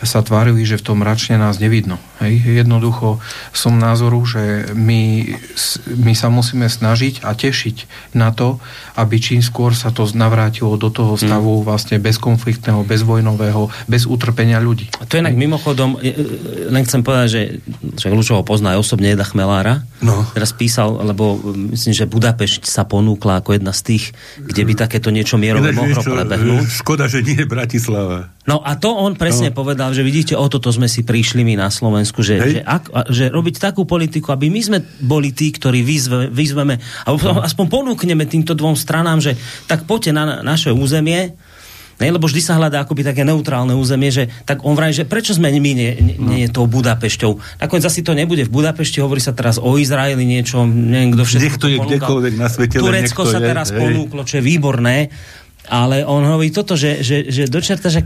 sa 0.01 0.25
tvárili, 0.25 0.65
že 0.65 0.81
v 0.81 0.85
tom 0.89 1.05
mračne 1.05 1.37
nás 1.37 1.61
nevidno. 1.61 2.01
Hej? 2.17 2.65
Jednoducho 2.65 3.21
som 3.53 3.77
názoru, 3.77 4.25
že 4.25 4.73
my, 4.73 5.37
my 5.93 6.13
sa 6.17 6.33
musíme 6.33 6.65
snažiť 6.65 7.21
a 7.21 7.37
tešiť 7.37 8.09
na 8.17 8.33
to, 8.33 8.57
aby 8.97 9.21
čím 9.21 9.45
skôr 9.45 9.77
sa 9.77 9.93
to 9.93 10.09
navrátilo 10.17 10.81
do 10.81 10.89
toho 10.89 11.13
stavu 11.13 11.61
hmm. 11.61 11.65
vlastne 11.69 12.01
bezkonfliktného, 12.01 12.81
bezvojnového, 12.81 13.69
bez 13.85 14.09
utrpenia 14.09 14.57
ľudí. 14.57 14.89
A 14.97 15.05
to 15.05 15.21
je 15.21 15.21
inak 15.21 15.37
mimochodom, 15.37 16.01
len 16.73 16.81
chcem 16.89 17.02
povedať, 17.03 17.27
že 17.29 17.41
však 17.99 18.11
Lučoho 18.15 18.41
pozná 18.41 18.73
aj 18.73 18.81
osobne 18.81 19.13
Eda 19.13 19.27
Chmelára. 19.27 19.83
No. 19.99 20.23
Teraz 20.31 20.55
písal, 20.55 20.95
lebo 21.03 21.37
myslím, 21.75 21.93
že 21.93 22.09
Budapešť 22.09 22.65
sa 22.65 22.87
ponúkla 22.87 23.43
ako 23.43 23.59
jedna 23.59 23.75
z 23.75 23.81
tých, 23.93 24.03
kde 24.39 24.63
by 24.63 24.73
takéto 24.73 25.11
niečo 25.11 25.35
mierové 25.37 25.75
mohlo 25.75 25.99
prebehnúť. 25.99 26.65
Škoda, 26.81 27.05
že 27.11 27.21
nie 27.21 27.37
je 27.37 27.47
Bratislava. 27.47 28.31
No 28.43 28.59
a 28.59 28.75
to 28.75 28.91
on 28.91 29.15
presne 29.15 29.51
no. 29.51 29.55
povedal, 29.55 29.95
že 29.95 30.03
vidíte, 30.03 30.35
o 30.35 30.47
toto 30.51 30.67
sme 30.67 30.91
si 30.91 31.07
prišli 31.07 31.47
my 31.47 31.63
na 31.63 31.71
Slovensku, 31.71 32.19
že, 32.19 32.59
že, 32.59 32.59
ak, 32.59 33.07
že 33.07 33.31
robiť 33.31 33.55
takú 33.59 33.87
politiku, 33.87 34.35
aby 34.35 34.51
my 34.51 34.59
sme 34.59 34.79
boli 34.99 35.31
tí, 35.31 35.47
ktorí 35.55 35.79
vyzve, 35.79 36.27
vyzveme, 36.27 36.75
alebo 37.07 37.39
no. 37.39 37.39
aspoň 37.39 37.65
ponúkneme 37.71 38.27
týmto 38.27 38.51
dvom 38.51 38.75
stranám, 38.75 39.23
že 39.23 39.39
tak 39.67 39.87
poďte 39.87 40.11
na 40.11 40.43
naše 40.43 40.75
územie, 40.75 41.39
Ne, 42.01 42.09
lebo 42.09 42.25
vždy 42.25 42.41
sa 42.41 42.57
hľadá 42.57 42.81
akoby 42.81 43.05
také 43.05 43.21
neutrálne 43.21 43.77
územie, 43.77 44.09
že 44.09 44.25
tak 44.49 44.65
on 44.65 44.73
vraj, 44.73 44.91
že 44.91 45.05
prečo 45.05 45.37
sme 45.37 45.53
my 45.53 45.61
nie, 45.61 45.91
nie, 46.01 46.15
no. 46.17 46.29
nie 46.33 46.49
tou 46.49 46.65
Budapešťou. 46.65 47.61
Nakoniec 47.61 47.85
asi 47.85 48.01
to 48.01 48.17
nebude 48.17 48.43
v 48.45 48.51
Budapešti, 48.51 48.97
hovorí 48.99 49.21
sa 49.21 49.31
teraz 49.31 49.61
o 49.61 49.77
Izraeli 49.77 50.25
niečo, 50.25 50.65
neviem, 50.65 51.13
kto 51.13 51.23
všetko 51.23 51.45
Nech 51.45 51.57
to 51.61 51.67
je 51.69 51.77
kdekoľvek 51.77 52.33
na 52.35 52.47
svete. 52.49 52.81
Turecko 52.81 53.21
sa 53.29 53.37
je, 53.37 53.45
teraz 53.45 53.67
hej. 53.69 53.77
ponúklo, 53.77 54.25
čo 54.25 54.41
je 54.41 54.43
výborné, 54.43 55.13
ale 55.69 56.03
on 56.03 56.25
hovorí 56.27 56.51
toto, 56.51 56.75
že, 56.75 57.05
že, 57.05 57.31
že 57.31 57.47
dočerta, 57.47 57.87
že 57.87 58.03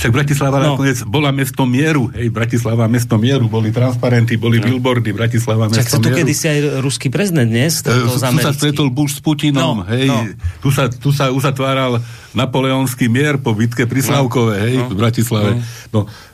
však 0.00 0.16
Bratislava 0.16 0.62
no. 0.64 0.72
nakoniec 0.72 1.02
bola 1.04 1.28
mesto 1.28 1.68
mieru. 1.68 2.08
Hej, 2.16 2.32
Bratislava 2.32 2.88
mesto 2.88 3.20
mieru. 3.20 3.52
Boli 3.52 3.68
transparenty, 3.68 4.40
boli 4.40 4.56
no. 4.56 4.64
billboardy. 4.64 5.12
Bratislava 5.12 5.68
mesto 5.68 5.76
Však 5.76 5.92
sa 5.92 5.98
tu 6.00 6.08
kedysi 6.08 6.46
aj 6.48 6.58
ruský 6.80 7.12
prezident 7.12 7.44
dnes 7.44 7.84
e, 7.84 8.08
Tu 8.08 8.16
sa 8.16 8.54
stretol 8.56 8.88
Bush 8.88 9.18
s 9.18 9.20
Putinom. 9.20 9.82
No. 9.82 9.88
Hej, 9.90 10.08
no. 10.08 10.24
Tu, 10.64 10.72
sa, 10.72 10.88
tu 10.88 11.12
sa 11.12 11.28
uzatváral 11.28 12.00
napoleonský 12.32 13.10
mier 13.10 13.38
po 13.40 13.54
bitke 13.54 13.86
pri 13.86 14.00
Slavkove. 14.02 14.54
No. 14.54 14.62
Hej, 14.62 14.74
no. 14.78 14.86
v 14.90 14.96
Bratislave. 14.96 15.50
No. 15.90 16.06
no 16.06 16.30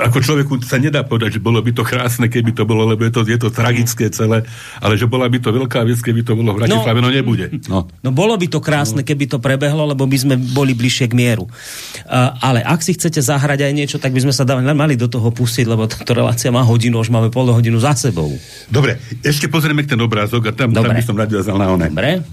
ako 0.00 0.18
človeku 0.24 0.64
sa 0.64 0.80
nedá 0.80 1.04
povedať, 1.04 1.38
že 1.38 1.40
bolo 1.44 1.60
by 1.60 1.76
to 1.76 1.84
krásne, 1.84 2.26
keby 2.32 2.56
to 2.56 2.64
bolo, 2.64 2.88
lebo 2.88 3.04
je 3.04 3.12
to, 3.12 3.20
je 3.28 3.36
to 3.36 3.52
tragické 3.52 4.08
celé, 4.08 4.48
ale 4.80 4.96
že 4.96 5.04
bola 5.04 5.28
by 5.28 5.38
to 5.38 5.52
veľká 5.52 5.84
vec, 5.84 6.00
keby 6.00 6.24
to 6.24 6.32
bolo 6.32 6.56
v 6.56 6.64
Bratislave, 6.64 6.98
no, 7.04 7.12
no 7.12 7.14
nebude. 7.14 7.46
No. 7.68 7.84
no 8.00 8.10
bolo 8.10 8.34
by 8.40 8.48
to 8.48 8.64
krásne, 8.64 9.04
keby 9.04 9.28
to 9.28 9.36
prebehlo, 9.36 9.84
lebo 9.84 10.08
by 10.08 10.16
sme 10.16 10.34
boli 10.40 10.72
bližšie 10.72 11.12
k 11.12 11.14
mieru. 11.14 11.44
Uh, 11.46 12.32
ale 12.40 12.64
ak 12.64 12.80
si 12.80 12.96
chcete 12.96 13.20
zahrať 13.20 13.68
aj 13.68 13.72
niečo, 13.76 13.96
tak 14.00 14.16
by 14.16 14.24
sme 14.24 14.32
sa 14.32 14.48
dali, 14.48 14.64
mali 14.64 14.96
do 14.96 15.06
toho 15.06 15.28
pustiť, 15.28 15.68
lebo 15.68 15.84
táto 15.84 16.16
relácia 16.16 16.48
má 16.48 16.64
hodinu, 16.64 16.98
už 16.98 17.12
máme 17.12 17.28
pol 17.28 17.52
hodinu 17.52 17.76
za 17.76 17.92
sebou. 17.92 18.32
Dobre, 18.72 18.98
ešte 19.20 19.52
pozrieme 19.52 19.84
ten 19.84 20.00
obrázok 20.00 20.50
a 20.50 20.52
tam, 20.56 20.72
tam 20.72 20.90
by 20.90 21.04
som 21.04 21.14
nadviazal 21.14 21.60
na 21.60 21.68
one. 21.68 21.92
Dobre. 21.92 22.24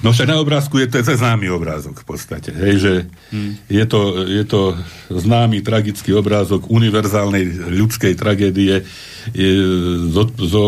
No 0.00 0.16
však 0.16 0.32
na 0.32 0.40
obrázku 0.40 0.80
je 0.80 0.88
to, 0.88 1.04
je 1.04 1.20
známy 1.20 1.52
obrázok 1.52 2.00
v 2.00 2.06
podstate. 2.08 2.56
Hej, 2.56 2.74
že 2.80 2.92
hmm. 3.36 3.52
je, 3.68 3.84
to, 3.84 4.00
je 4.24 4.44
to 4.48 4.60
známy 5.12 5.60
tragický 5.60 6.16
obrázok 6.16 6.72
univerzálnej 6.72 7.68
ľudskej 7.68 8.16
tragédie 8.16 8.88
je 9.36 9.50
zo, 10.08 10.24
zo, 10.40 10.64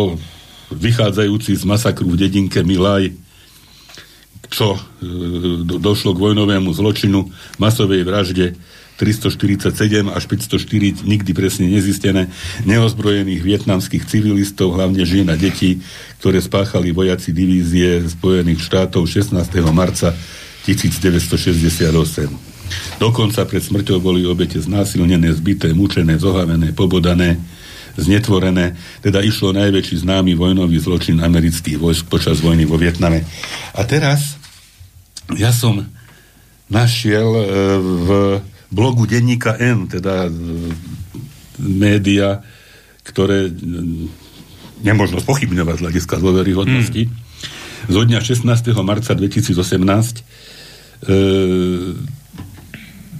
vychádzajúci 0.72 1.56
z 1.56 1.64
masakru 1.64 2.12
v 2.12 2.20
dedinke 2.28 2.60
Milaj, 2.60 3.12
čo 4.52 4.76
e, 4.76 4.80
do, 5.64 5.80
došlo 5.80 6.12
k 6.12 6.22
vojnovému 6.28 6.68
zločinu, 6.72 7.32
masovej 7.56 8.04
vražde 8.04 8.56
347 9.02 10.14
až 10.14 10.30
504 10.30 11.02
nikdy 11.02 11.30
presne 11.34 11.66
nezistené 11.66 12.30
neozbrojených 12.62 13.42
vietnamských 13.42 14.06
civilistov, 14.06 14.78
hlavne 14.78 15.02
žien 15.02 15.26
a 15.26 15.34
detí, 15.34 15.82
ktoré 16.22 16.38
spáchali 16.38 16.94
vojaci 16.94 17.34
divízie 17.34 18.06
Spojených 18.06 18.62
štátov 18.62 19.10
16. 19.10 19.34
marca 19.74 20.14
1968. 20.62 21.42
Dokonca 23.02 23.42
pred 23.42 23.62
smrťou 23.66 23.98
boli 23.98 24.22
obete 24.22 24.62
znásilnené, 24.62 25.34
zbité, 25.34 25.74
mučené, 25.74 26.22
zohavené, 26.22 26.70
pobodané, 26.70 27.42
znetvorené. 27.98 28.78
Teda 29.02 29.18
išlo 29.18 29.50
najväčší 29.50 30.06
známy 30.06 30.38
vojnový 30.38 30.78
zločin 30.78 31.18
amerických 31.18 31.74
vojsk 31.82 32.06
počas 32.06 32.38
vojny 32.38 32.70
vo 32.70 32.78
Vietname. 32.78 33.26
A 33.74 33.82
teraz 33.82 34.38
ja 35.34 35.50
som 35.50 35.82
našiel 36.70 37.28
e, 37.34 37.44
v 37.82 38.08
blogu 38.72 39.04
denníka 39.04 39.60
N, 39.60 39.86
teda 39.86 40.26
e, 40.26 40.30
média, 41.60 42.40
ktoré 43.04 43.46
e, 43.46 43.52
nemožno 44.80 45.20
spochybňovať 45.20 45.76
z 45.78 45.82
hľadiska 45.84 46.14
dôveryhodnosti, 46.16 47.02
mm. 47.06 47.12
zo 47.92 48.00
dňa 48.02 48.18
16. 48.24 48.48
marca 48.80 49.12
2018 49.12 49.52
e, 49.60 50.22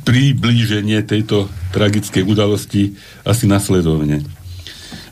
priblíženie 0.02 0.98
tejto 1.06 1.46
tragickej 1.70 2.26
udalosti 2.26 2.98
asi 3.22 3.44
nasledovne. 3.46 4.24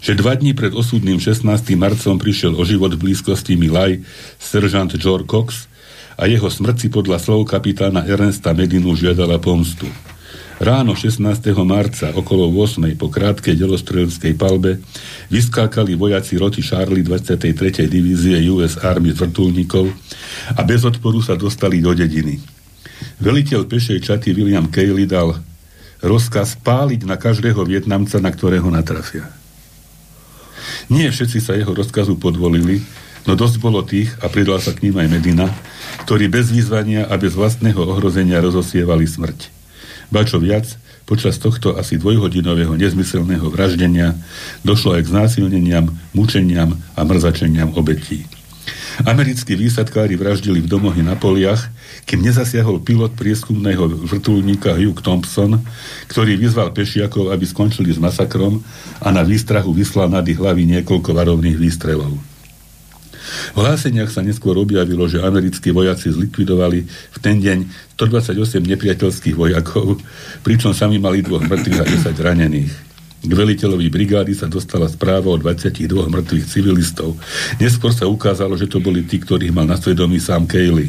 Že 0.00 0.16
dva 0.16 0.32
dní 0.34 0.56
pred 0.56 0.72
osudným 0.72 1.20
16. 1.20 1.44
marcom 1.76 2.16
prišiel 2.16 2.56
o 2.56 2.64
život 2.64 2.96
v 2.96 3.12
blízkosti 3.12 3.54
Milaj 3.60 4.00
seržant 4.40 4.90
George 4.96 5.28
Cox 5.28 5.68
a 6.16 6.26
jeho 6.26 6.48
smrť 6.48 6.76
si 6.80 6.88
podľa 6.88 7.20
slov 7.20 7.46
kapitána 7.46 8.08
Ernesta 8.08 8.56
Medinu 8.56 8.96
žiadala 8.96 9.38
pomstu. 9.38 9.86
Ráno 10.60 10.92
16. 10.92 11.24
marca 11.64 12.12
okolo 12.12 12.44
8. 12.52 12.84
po 13.00 13.08
krátkej 13.08 13.56
delostrelskej 13.56 14.36
palbe 14.36 14.76
vyskákali 15.32 15.96
vojaci 15.96 16.36
roty 16.36 16.60
Charlie 16.60 17.00
23. 17.00 17.88
divízie 17.88 18.36
US 18.52 18.76
Army 18.76 19.16
vrtulníkov 19.16 19.88
a 20.52 20.60
bez 20.60 20.84
odporu 20.84 21.24
sa 21.24 21.32
dostali 21.32 21.80
do 21.80 21.96
dediny. 21.96 22.44
Veliteľ 23.24 23.72
pešej 23.72 24.04
čaty 24.04 24.36
William 24.36 24.68
Cayley 24.68 25.08
dal 25.08 25.40
rozkaz 26.04 26.60
páliť 26.60 27.08
na 27.08 27.16
každého 27.16 27.64
Vietnamca, 27.64 28.20
na 28.20 28.28
ktorého 28.28 28.68
natrafia. 28.68 29.32
Nie 30.92 31.08
všetci 31.08 31.40
sa 31.40 31.56
jeho 31.56 31.72
rozkazu 31.72 32.20
podvolili, 32.20 32.84
no 33.24 33.32
dosť 33.32 33.56
bolo 33.64 33.80
tých, 33.80 34.12
a 34.20 34.28
pridal 34.28 34.60
sa 34.60 34.76
k 34.76 34.84
ním 34.84 35.00
aj 35.00 35.08
Medina, 35.08 35.48
ktorí 36.04 36.28
bez 36.28 36.52
výzvania 36.52 37.08
a 37.08 37.16
bez 37.16 37.32
vlastného 37.32 37.80
ohrozenia 37.80 38.44
rozosievali 38.44 39.08
smrť. 39.08 39.59
Ba 40.10 40.26
čo 40.26 40.42
viac, 40.42 40.66
počas 41.06 41.38
tohto 41.38 41.78
asi 41.78 41.94
dvojhodinového 41.98 42.74
nezmyselného 42.74 43.46
vraždenia 43.50 44.18
došlo 44.66 44.98
aj 44.98 45.06
k 45.06 45.10
znásilneniam, 45.14 45.86
mučeniam 46.14 46.74
a 46.98 47.00
mrzačeniam 47.06 47.74
obetí. 47.78 48.26
Americkí 49.06 49.56
výsadkári 49.56 50.18
vraždili 50.18 50.60
v 50.60 50.68
domohy 50.68 51.00
na 51.00 51.16
poliach, 51.16 51.72
kým 52.04 52.20
nezasiahol 52.20 52.84
pilot 52.84 53.16
prieskumného 53.16 54.06
vrtulníka 54.06 54.76
Hugh 54.76 54.98
Thompson, 55.00 55.62
ktorý 56.10 56.36
vyzval 56.36 56.74
pešiakov, 56.76 57.32
aby 57.32 57.44
skončili 57.48 57.90
s 57.94 57.98
masakrom 57.98 58.60
a 59.00 59.08
na 59.08 59.24
výstrahu 59.24 59.72
vyslal 59.72 60.12
nad 60.12 60.26
ich 60.28 60.36
hlavy 60.36 60.68
niekoľko 60.68 61.16
varovných 61.16 61.56
výstrelov. 61.56 62.29
V 63.54 63.58
hláseniach 63.62 64.10
sa 64.10 64.22
neskôr 64.22 64.58
objavilo, 64.58 65.06
že 65.06 65.22
americkí 65.22 65.70
vojaci 65.70 66.10
zlikvidovali 66.10 66.78
v 66.86 67.18
ten 67.22 67.38
deň 67.38 67.58
128 67.98 68.36
nepriateľských 68.64 69.36
vojakov, 69.36 70.00
pričom 70.46 70.72
sami 70.72 70.98
mali 70.98 71.22
dvoch 71.22 71.44
mŕtvych 71.44 71.80
a 71.80 71.84
10 71.86 72.26
ranených. 72.26 72.74
K 73.20 73.32
veliteľovi 73.36 73.92
brigády 73.92 74.32
sa 74.32 74.48
dostala 74.48 74.88
správa 74.88 75.28
o 75.28 75.36
22 75.36 76.08
mŕtvych 76.08 76.46
civilistov. 76.48 77.20
Neskôr 77.60 77.92
sa 77.92 78.08
ukázalo, 78.08 78.56
že 78.56 78.64
to 78.64 78.80
boli 78.80 79.04
tí, 79.04 79.20
ktorých 79.20 79.52
mal 79.52 79.68
na 79.68 79.76
svedomí 79.76 80.16
sám 80.16 80.48
Cayley. 80.48 80.88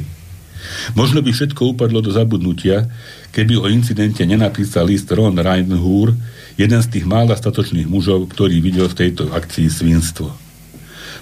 Možno 0.96 1.20
by 1.20 1.36
všetko 1.36 1.76
upadlo 1.76 2.00
do 2.00 2.16
zabudnutia, 2.16 2.88
keby 3.36 3.60
o 3.60 3.68
incidente 3.68 4.24
nenapísal 4.24 4.88
list 4.88 5.12
Ron 5.12 5.36
Reinhur, 5.36 6.16
jeden 6.56 6.80
z 6.80 6.88
tých 6.88 7.04
mála 7.04 7.36
statočných 7.36 7.90
mužov, 7.92 8.32
ktorý 8.32 8.64
videl 8.64 8.88
v 8.88 8.98
tejto 8.98 9.28
akcii 9.36 9.68
svinstvo. 9.68 10.41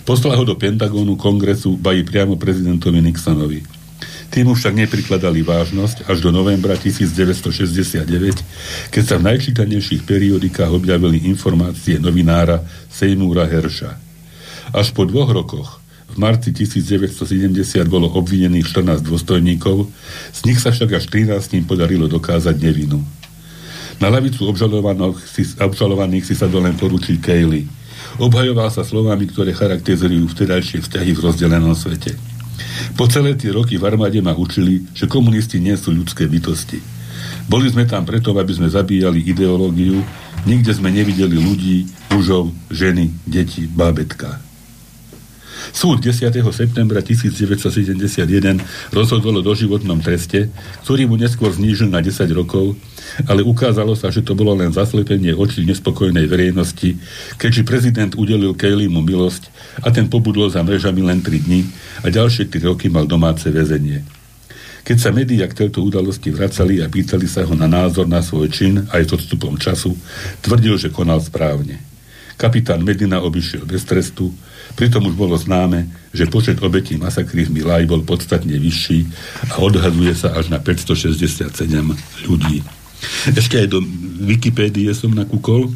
Poslal 0.09 0.41
ho 0.41 0.41
do 0.41 0.57
Pentagónu, 0.57 1.13
kongresu, 1.13 1.77
bají 1.77 2.01
priamo 2.01 2.33
prezidentovi 2.33 2.97
Nixonovi. 2.97 3.61
Tým 4.33 4.57
však 4.57 4.73
neprikladali 4.73 5.45
vážnosť 5.45 6.09
až 6.09 6.25
do 6.25 6.33
novembra 6.33 6.73
1969, 6.73 8.89
keď 8.89 9.03
sa 9.05 9.21
v 9.21 9.25
najčítanejších 9.29 10.09
periodikách 10.09 10.73
objavili 10.73 11.29
informácie 11.29 12.01
novinára 12.01 12.65
Seymoura 12.89 13.45
Herša. 13.45 14.01
Až 14.73 14.97
po 14.97 15.05
dvoch 15.05 15.29
rokoch, 15.29 15.77
v 16.09 16.17
marci 16.17 16.57
1970 16.57 17.53
bolo 17.85 18.09
obvinených 18.09 18.65
14 18.65 19.05
dôstojníkov, 19.05 19.93
z 20.33 20.39
nich 20.49 20.57
sa 20.57 20.73
však 20.73 20.89
až 20.97 21.05
13 21.05 21.69
podarilo 21.69 22.09
dokázať 22.09 22.57
nevinu. 22.57 22.97
Na 24.01 24.09
lavicu 24.09 24.49
obžalovaných 24.49 26.25
si 26.25 26.33
sa 26.33 26.49
len 26.49 26.73
poručí 26.81 27.21
Kaylee. 27.21 27.77
Obhajoval 28.17 28.73
sa 28.73 28.81
slovami, 28.81 29.29
ktoré 29.29 29.53
charakterizujú 29.53 30.25
vtedajšie 30.33 30.81
vzťahy 30.81 31.11
v 31.13 31.19
rozdelenom 31.21 31.77
svete. 31.77 32.17
Po 32.97 33.05
celé 33.05 33.37
tie 33.37 33.53
roky 33.53 33.77
v 33.77 33.85
armáde 33.85 34.19
ma 34.25 34.33
učili, 34.33 34.89
že 34.97 35.05
komunisti 35.05 35.61
nie 35.61 35.77
sú 35.77 35.93
ľudské 35.93 36.25
bytosti. 36.25 36.81
Boli 37.45 37.69
sme 37.69 37.85
tam 37.85 38.05
preto, 38.05 38.33
aby 38.33 38.53
sme 38.53 38.69
zabíjali 38.69 39.25
ideológiu, 39.25 40.01
nikde 40.45 40.73
sme 40.73 40.89
nevideli 40.89 41.37
ľudí, 41.37 41.77
mužov, 42.13 42.49
ženy, 42.73 43.13
deti, 43.25 43.69
bábetka. 43.69 44.48
Súd 45.69 46.01
10. 46.01 46.33
septembra 46.49 46.99
1971 46.99 48.25
rozhodol 48.89 49.39
o 49.39 49.45
doživotnom 49.45 50.01
treste, 50.01 50.49
ktorý 50.85 51.05
mu 51.05 51.15
neskôr 51.15 51.53
znížil 51.53 51.93
na 51.93 52.01
10 52.01 52.25
rokov, 52.33 52.73
ale 53.29 53.45
ukázalo 53.45 53.93
sa, 53.93 54.09
že 54.09 54.25
to 54.25 54.33
bolo 54.33 54.57
len 54.57 54.73
zaslepenie 54.73 55.33
očí 55.37 55.65
nespokojnej 55.65 56.25
verejnosti, 56.25 56.97
keďže 57.37 57.67
prezident 57.67 58.11
udelil 58.17 58.57
Kayleemu 58.57 59.01
milosť 59.01 59.49
a 59.85 59.93
ten 59.93 60.09
pobudol 60.09 60.49
za 60.49 60.65
mrežami 60.65 61.05
len 61.05 61.21
3 61.21 61.45
dní 61.45 61.61
a 62.01 62.09
ďalšie 62.09 62.49
3 62.49 62.69
roky 62.69 62.89
mal 62.89 63.05
domáce 63.05 63.45
väzenie. 63.49 64.01
Keď 64.79 64.97
sa 64.97 65.13
médiá 65.13 65.45
k 65.45 65.67
tejto 65.67 65.85
udalosti 65.85 66.33
vracali 66.33 66.81
a 66.81 66.89
pýtali 66.89 67.29
sa 67.29 67.45
ho 67.45 67.53
na 67.53 67.69
názor 67.69 68.09
na 68.09 68.25
svoj 68.25 68.49
čin 68.49 68.89
aj 68.89 69.05
s 69.05 69.13
odstupom 69.21 69.53
času, 69.59 69.93
tvrdil, 70.41 70.81
že 70.81 70.89
konal 70.89 71.21
správne. 71.21 71.88
Kapitán 72.39 72.87
Medina 72.87 73.19
obišiel 73.19 73.67
bez 73.67 73.83
trestu, 73.83 74.31
Pritom 74.79 75.09
už 75.09 75.15
bolo 75.17 75.35
známe, 75.35 75.89
že 76.13 76.29
počet 76.29 76.61
obetí 76.61 76.95
masakry 76.99 77.43
v 77.47 77.61
Milaj 77.61 77.89
bol 77.89 78.05
podstatne 78.05 78.53
vyšší 78.55 78.99
a 79.51 79.59
odhaduje 79.59 80.13
sa 80.13 80.31
až 80.37 80.53
na 80.53 80.61
567 80.61 81.51
ľudí. 82.29 82.61
Ešte 83.31 83.55
aj 83.59 83.67
do 83.71 83.79
Wikipédie 84.23 84.91
som 84.93 85.15
nakúkol. 85.15 85.71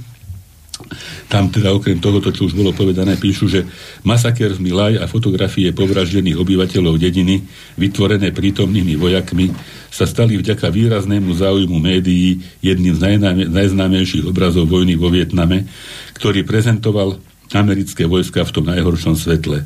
Tam 1.31 1.47
teda 1.49 1.71
okrem 1.71 1.97
tohoto, 1.97 2.29
čo 2.33 2.49
už 2.49 2.53
bolo 2.53 2.75
povedané, 2.75 3.15
píšu, 3.15 3.45
že 3.47 3.65
masaker 4.03 4.51
z 4.53 4.59
Milaj 4.59 4.99
a 4.99 5.09
fotografie 5.09 5.71
povraždených 5.71 6.37
obyvateľov 6.37 6.99
dediny, 6.99 7.45
vytvorené 7.79 8.31
prítomnými 8.35 8.93
vojakmi, 8.99 9.53
sa 9.93 10.09
stali 10.09 10.35
vďaka 10.37 10.73
výraznému 10.73 11.29
záujmu 11.29 11.77
médií 11.77 12.41
jedným 12.65 12.97
z 12.97 13.01
najznámejších 13.49 14.25
obrazov 14.25 14.65
vojny 14.65 14.97
vo 14.97 15.13
Vietname, 15.13 15.69
ktorý 16.17 16.45
prezentoval 16.47 17.19
americké 17.53 18.07
vojska 18.09 18.45
v 18.47 18.53
tom 18.53 18.65
najhoršom 18.69 19.13
svetle. 19.13 19.65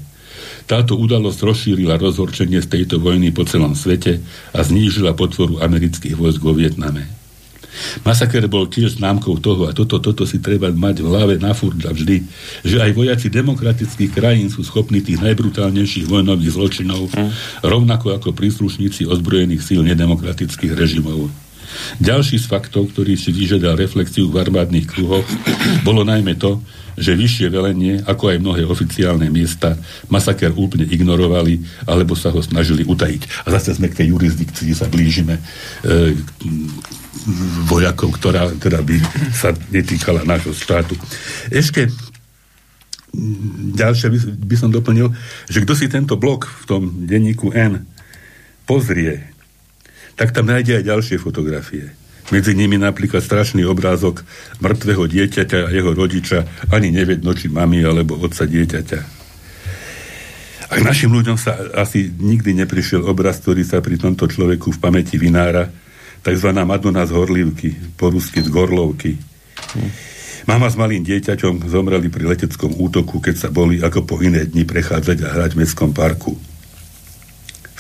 Táto 0.67 0.99
udalosť 0.99 1.39
rozšírila 1.47 1.95
rozhorčenie 1.95 2.59
z 2.59 2.67
tejto 2.67 2.99
vojny 2.99 3.31
po 3.31 3.47
celom 3.47 3.71
svete 3.71 4.19
a 4.51 4.59
znížila 4.59 5.15
potvoru 5.15 5.63
amerických 5.63 6.19
vojsk 6.19 6.43
vo 6.43 6.51
Vietname. 6.51 7.07
Masaker 8.01 8.49
bol 8.49 8.65
tiež 8.65 8.97
známkou 8.97 9.37
toho, 9.37 9.69
a 9.69 9.71
toto, 9.71 10.01
toto 10.01 10.25
si 10.25 10.41
treba 10.41 10.73
mať 10.73 11.05
v 11.05 11.07
hlave 11.07 11.35
na 11.37 11.53
furt 11.53 11.77
a 11.85 11.93
vždy, 11.93 12.25
že 12.65 12.81
aj 12.81 12.91
vojaci 12.97 13.29
demokratických 13.29 14.11
krajín 14.11 14.49
sú 14.49 14.65
schopní 14.65 14.99
tých 15.05 15.21
najbrutálnejších 15.21 16.09
vojnových 16.09 16.51
zločinov, 16.57 17.13
mm. 17.13 17.29
rovnako 17.61 18.17
ako 18.17 18.33
príslušníci 18.33 19.05
ozbrojených 19.05 19.61
síl 19.61 19.85
nedemokratických 19.85 20.73
režimov. 20.73 21.29
Ďalší 22.01 22.37
z 22.41 22.45
faktov, 22.49 22.93
ktorý 22.93 23.17
si 23.17 23.33
vyžiadal 23.33 23.77
reflexiu 23.77 24.29
v 24.29 24.41
armádnych 24.41 24.87
kruhoch, 24.87 25.25
bolo 25.87 26.05
najmä 26.05 26.37
to, 26.37 26.61
že 26.97 27.13
vyššie 27.13 27.47
velenie, 27.53 28.01
ako 28.01 28.33
aj 28.33 28.41
mnohé 28.41 28.65
oficiálne 28.65 29.29
miesta, 29.29 29.77
masaker 30.09 30.49
úplne 30.57 30.89
ignorovali, 30.89 31.61
alebo 31.85 32.17
sa 32.17 32.33
ho 32.33 32.41
snažili 32.41 32.81
utajiť. 32.81 33.45
A 33.45 33.53
zase 33.53 33.77
sme 33.77 33.93
k 33.93 34.01
tej 34.01 34.17
jurisdikcii, 34.17 34.73
sa 34.73 34.89
blížime 34.89 35.37
e, 35.37 35.41
vojakov, 37.69 38.17
ktorá 38.17 38.49
teda 38.57 38.81
by 38.81 38.97
sa 39.29 39.53
netýkala 39.69 40.25
nášho 40.25 40.57
štátu. 40.57 40.97
Ešte 41.53 41.93
ďalšie 43.77 44.07
by, 44.09 44.19
by 44.45 44.55
som 44.57 44.69
doplnil, 44.73 45.13
že 45.47 45.61
kto 45.63 45.73
si 45.77 45.85
tento 45.87 46.17
blok 46.17 46.49
v 46.49 46.63
tom 46.65 46.81
denníku 47.05 47.53
N 47.53 47.85
pozrie, 48.67 49.36
tak 50.17 50.33
tam 50.33 50.49
nájde 50.49 50.81
aj 50.81 50.89
ďalšie 50.89 51.17
fotografie 51.21 51.93
medzi 52.31 52.51
nimi 52.51 52.75
napríklad 52.75 53.23
strašný 53.23 53.63
obrázok 53.63 54.23
mŕtvého 54.59 55.07
dieťaťa 55.07 55.59
a 55.67 55.71
jeho 55.71 55.91
rodiča, 55.95 56.43
ani 56.75 56.91
nevedno, 56.91 57.31
či 57.31 57.47
mami 57.47 57.83
alebo 57.83 58.19
otca 58.19 58.43
dieťaťa. 58.43 58.99
A 60.67 60.83
našim 60.83 61.07
ľuďom 61.15 61.39
sa 61.39 61.55
asi 61.79 62.11
nikdy 62.11 62.51
neprišiel 62.51 63.07
obraz, 63.07 63.39
ktorý 63.39 63.63
sa 63.63 63.79
pri 63.79 63.95
tomto 63.95 64.27
človeku 64.27 64.75
v 64.75 64.81
pamäti 64.83 65.15
vynára, 65.15 65.71
tzv. 66.19 66.49
Madonna 66.51 67.07
z 67.07 67.15
Horlivky, 67.15 67.95
po 67.95 68.11
rusky 68.11 68.43
z 68.43 68.51
Gorlovky. 68.51 69.15
Mama 70.43 70.67
s 70.67 70.75
malým 70.75 71.07
dieťaťom 71.07 71.71
zomreli 71.71 72.11
pri 72.11 72.27
leteckom 72.27 72.75
útoku, 72.75 73.23
keď 73.23 73.47
sa 73.47 73.49
boli 73.51 73.79
ako 73.79 74.03
po 74.03 74.19
iné 74.19 74.43
dni 74.43 74.67
prechádzať 74.67 75.17
a 75.23 75.27
hrať 75.31 75.55
v 75.55 75.59
mestskom 75.63 75.95
parku 75.95 76.35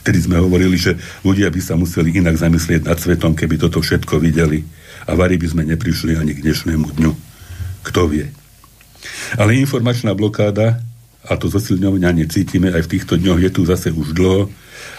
vtedy 0.07 0.23
sme 0.23 0.39
hovorili, 0.39 0.79
že 0.79 0.95
ľudia 1.27 1.51
by 1.51 1.59
sa 1.59 1.75
museli 1.75 2.15
inak 2.15 2.39
zamyslieť 2.39 2.87
nad 2.87 2.95
svetom, 2.95 3.35
keby 3.35 3.59
toto 3.59 3.83
všetko 3.83 4.23
videli. 4.23 4.63
A 5.03 5.19
vari 5.19 5.35
by 5.35 5.51
sme 5.51 5.67
neprišli 5.67 6.15
ani 6.15 6.31
k 6.31 6.47
dnešnému 6.47 6.95
dňu. 6.95 7.11
Kto 7.83 8.07
vie. 8.07 8.31
Ale 9.35 9.59
informačná 9.59 10.15
blokáda, 10.15 10.79
a 11.27 11.35
to 11.35 11.51
zosilňovanie 11.51 12.23
cítime 12.31 12.71
aj 12.71 12.87
v 12.87 12.91
týchto 12.95 13.19
dňoch, 13.19 13.39
je 13.43 13.51
tu 13.51 13.61
zase 13.67 13.91
už 13.91 14.15
dlho 14.15 14.47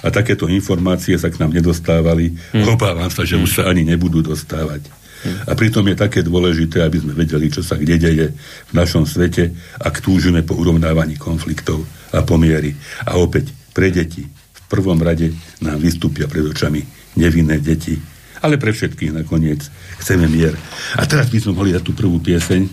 a 0.05 0.13
takéto 0.13 0.45
informácie 0.45 1.17
sa 1.17 1.33
k 1.33 1.41
nám 1.41 1.57
nedostávali. 1.57 2.37
Hmm. 2.53 2.69
Obávam 2.69 3.09
sa, 3.09 3.25
že 3.25 3.41
hmm. 3.41 3.45
už 3.49 3.51
sa 3.57 3.63
ani 3.65 3.89
nebudú 3.89 4.21
dostávať. 4.21 4.85
Hmm. 5.25 5.49
A 5.49 5.57
pritom 5.57 5.89
je 5.89 5.97
také 5.97 6.21
dôležité, 6.21 6.85
aby 6.85 7.01
sme 7.01 7.17
vedeli, 7.17 7.49
čo 7.49 7.65
sa 7.65 7.81
kde 7.81 7.97
deje 7.97 8.27
v 8.69 8.73
našom 8.77 9.09
svete, 9.09 9.57
ak 9.81 10.05
túžime 10.05 10.45
po 10.45 10.53
urovnávaní 10.53 11.17
konfliktov 11.17 11.81
a 12.13 12.21
pomiery. 12.21 12.77
A 13.09 13.17
opäť 13.17 13.57
pre 13.73 13.89
deti, 13.89 14.29
prvom 14.69 15.01
rade 15.01 15.33
nám 15.65 15.81
vystúpia 15.81 16.29
pred 16.29 16.45
očami 16.45 16.85
nevinné 17.17 17.59
deti. 17.59 17.97
Ale 18.39 18.61
pre 18.61 18.71
všetkých 18.71 19.17
nakoniec 19.17 19.67
chceme 19.99 20.31
mier. 20.31 20.55
A 20.95 21.03
teraz 21.09 21.27
by 21.33 21.43
sme 21.43 21.59
mohli 21.59 21.75
dať 21.75 21.83
tú 21.83 21.93
prvú 21.97 22.23
pieseň. 22.23 22.71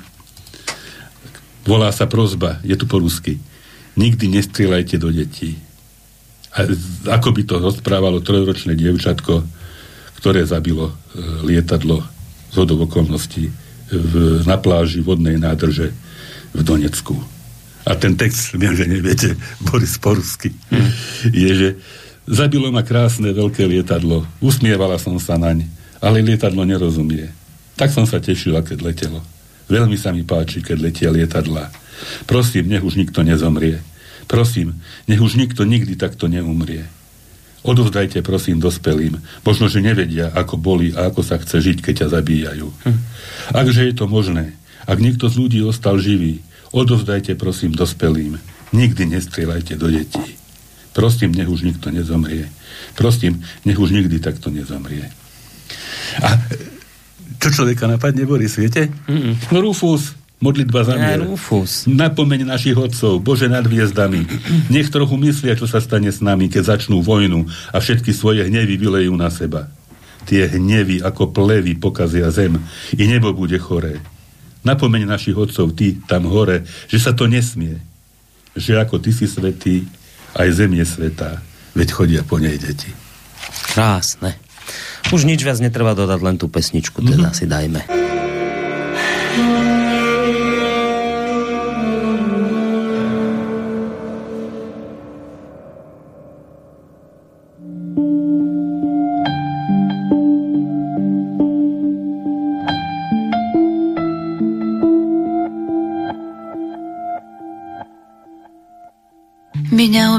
Volá 1.65 1.89
sa 1.89 2.05
prozba, 2.05 2.61
je 2.61 2.77
tu 2.77 2.85
po 2.85 3.01
rusky. 3.01 3.41
Nikdy 3.97 4.29
nestrieľajte 4.29 5.01
do 5.01 5.09
detí. 5.09 5.57
A 6.53 6.69
ako 7.17 7.33
by 7.33 7.41
to 7.49 7.55
rozprávalo 7.57 8.21
trojročné 8.21 8.77
dievčatko, 8.77 9.41
ktoré 10.21 10.45
zabilo 10.45 10.93
e, 10.93 10.93
lietadlo 11.49 12.05
z 12.53 12.55
okolností 12.61 13.49
v, 13.89 14.13
na 14.45 14.55
pláži 14.55 15.01
vodnej 15.01 15.35
nádrže 15.41 15.91
v 16.55 16.61
Donecku 16.63 17.34
a 17.85 17.93
ten 17.93 18.17
text, 18.17 18.57
viem, 18.57 18.73
že 18.73 18.89
neviete, 18.89 19.37
Boris 19.69 20.01
Porusky, 20.01 20.49
hmm. 20.49 20.89
je, 21.29 21.51
že 21.53 21.69
zabilo 22.25 22.73
ma 22.73 22.81
krásne 22.81 23.29
veľké 23.29 23.61
lietadlo, 23.69 24.25
usmievala 24.41 24.97
som 24.97 25.15
sa 25.21 25.37
naň, 25.37 25.69
ale 26.01 26.25
lietadlo 26.25 26.65
nerozumie. 26.65 27.29
Tak 27.77 27.93
som 27.93 28.09
sa 28.09 28.17
tešila, 28.17 28.65
keď 28.65 28.77
letelo. 28.81 29.19
Veľmi 29.69 29.97
sa 29.97 30.13
mi 30.13 30.25
páči, 30.25 30.61
keď 30.61 30.77
letia 30.79 31.09
lietadla. 31.13 31.69
Prosím, 32.29 32.69
nech 32.69 32.85
už 32.85 32.97
nikto 32.97 33.21
nezomrie. 33.25 33.81
Prosím, 34.25 34.79
nech 35.05 35.21
už 35.21 35.37
nikto 35.37 35.65
nikdy 35.67 35.93
takto 35.97 36.25
neumrie. 36.25 36.85
Odovzdajte 37.65 38.21
prosím 38.21 38.61
dospelým. 38.61 39.17
Možno, 39.41 39.65
že 39.65 39.81
nevedia, 39.81 40.29
ako 40.29 40.61
boli 40.61 40.93
a 40.93 41.09
ako 41.09 41.25
sa 41.25 41.41
chce 41.41 41.65
žiť, 41.65 41.77
keď 41.81 41.93
ťa 42.05 42.07
zabíjajú. 42.13 42.67
Hm. 42.69 42.99
Akže 43.57 43.81
je 43.89 43.93
to 43.97 44.05
možné? 44.05 44.53
Ak 44.85 45.01
niekto 45.01 45.25
z 45.25 45.35
ľudí 45.41 45.59
ostal 45.65 45.97
živý, 45.97 46.45
Odovzdajte 46.75 47.39
prosím 47.39 47.71
dospelým. 47.71 48.35
Nikdy 48.75 49.15
nestrieľajte 49.15 49.79
do 49.79 49.87
detí. 49.87 50.35
Prosím, 50.91 51.31
nech 51.31 51.47
už 51.47 51.63
nikto 51.63 51.87
nezomrie. 51.87 52.51
Prosím, 52.99 53.39
nech 53.63 53.79
už 53.79 53.95
nikdy 53.95 54.19
takto 54.19 54.51
nezomrie. 54.51 55.07
A 56.19 56.35
čo 57.39 57.47
človeka 57.51 57.87
napadne, 57.87 58.27
Boris, 58.27 58.59
viete? 58.59 58.91
Mm-mm. 59.07 59.51
No 59.55 59.63
Rufus, 59.63 60.15
Modlitba 60.43 60.83
za 60.83 60.99
Ja, 60.99 61.15
mier. 61.15 61.23
Rufus. 61.23 61.87
Napomeň 61.87 62.43
našich 62.43 62.75
otcov, 62.75 63.23
Bože 63.23 63.47
nad 63.47 63.63
hviezdami. 63.63 64.27
Nech 64.73 64.91
trochu 64.91 65.15
myslia, 65.19 65.55
čo 65.55 65.67
sa 65.67 65.79
stane 65.79 66.11
s 66.11 66.19
nami, 66.19 66.51
keď 66.51 66.75
začnú 66.75 66.99
vojnu 66.99 67.47
a 67.71 67.77
všetky 67.79 68.11
svoje 68.11 68.43
hnevy 68.43 68.75
vylejú 68.75 69.15
na 69.15 69.31
seba. 69.31 69.71
Tie 70.27 70.43
hnevy 70.43 70.99
ako 71.05 71.31
plevy 71.31 71.77
pokazia 71.79 72.27
zem 72.33 72.59
i 72.97 73.03
nebo 73.07 73.31
bude 73.31 73.55
choré. 73.61 74.01
Napomeň 74.65 75.05
našich 75.05 75.37
otcov, 75.37 75.77
ty 75.77 76.01
tam 76.09 76.25
hore, 76.25 76.65
že 76.89 76.97
sa 76.97 77.13
to 77.13 77.29
nesmie. 77.29 77.77
Že 78.57 78.81
ako 78.81 78.97
ty 78.97 79.13
si 79.13 79.29
svetý, 79.29 79.85
aj 80.33 80.49
zem 80.57 80.73
je 80.73 80.85
svetá. 80.85 81.39
Veď 81.77 81.89
chodia 81.93 82.21
po 82.25 82.41
nej 82.41 82.57
deti. 82.57 82.89
Krásne. 83.71 84.41
Už 85.13 85.29
nič 85.29 85.45
viac 85.45 85.61
netreba 85.61 85.93
dodať, 85.93 86.19
len 86.25 86.35
tú 86.41 86.49
pesničku 86.49 87.05
teda 87.05 87.29
si 87.29 87.45
dajme. 87.45 87.85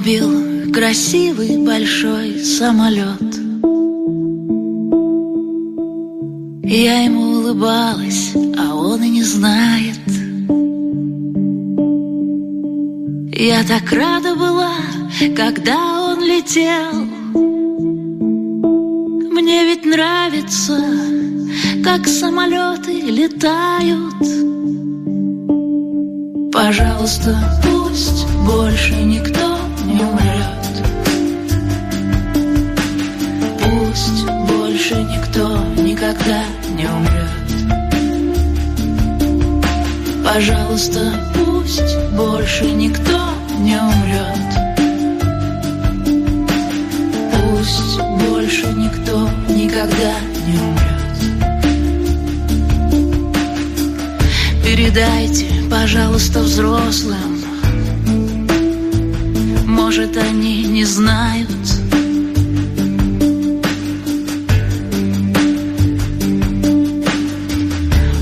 Убил 0.06 0.72
красивый 0.72 1.58
большой 1.66 2.38
самолет. 2.38 3.20
Я 6.62 7.02
ему 7.02 7.22
улыбалась, 7.38 8.32
а 8.56 8.76
он 8.76 9.02
и 9.02 9.08
не 9.08 9.24
знает. 9.24 9.98
Я 13.34 13.64
так 13.64 13.90
рада 13.90 14.36
была, 14.36 14.76
когда 15.34 16.12
он 16.12 16.20
летел. 16.22 16.92
Мне 19.32 19.64
ведь 19.64 19.84
нравится, 19.84 20.84
как 21.82 22.06
самолеты 22.06 22.92
летают. 23.00 24.22
Пожалуйста, 26.52 27.60
пусть 27.64 28.24
больше 28.46 28.94
никто 29.02 29.65
не 29.96 30.04
умрет. 30.04 30.66
Пусть 33.62 34.24
больше 34.48 34.94
никто 34.94 35.64
никогда 35.82 36.42
не 36.76 36.86
умрет. 36.86 37.46
Пожалуйста, 40.24 41.00
пусть 41.34 41.96
больше 42.12 42.64
никто 42.72 43.18
не 43.60 43.76
умрет. 43.76 44.48
Пусть 47.32 47.98
больше 48.20 48.66
никто 48.74 49.30
никогда 49.48 50.14
не 50.46 50.58
умрет. 50.58 50.96
Передайте, 54.62 55.46
пожалуйста, 55.70 56.40
взрослым. 56.40 57.35
Может, 59.86 60.16
они 60.16 60.64
не 60.64 60.82
знают. 60.82 61.48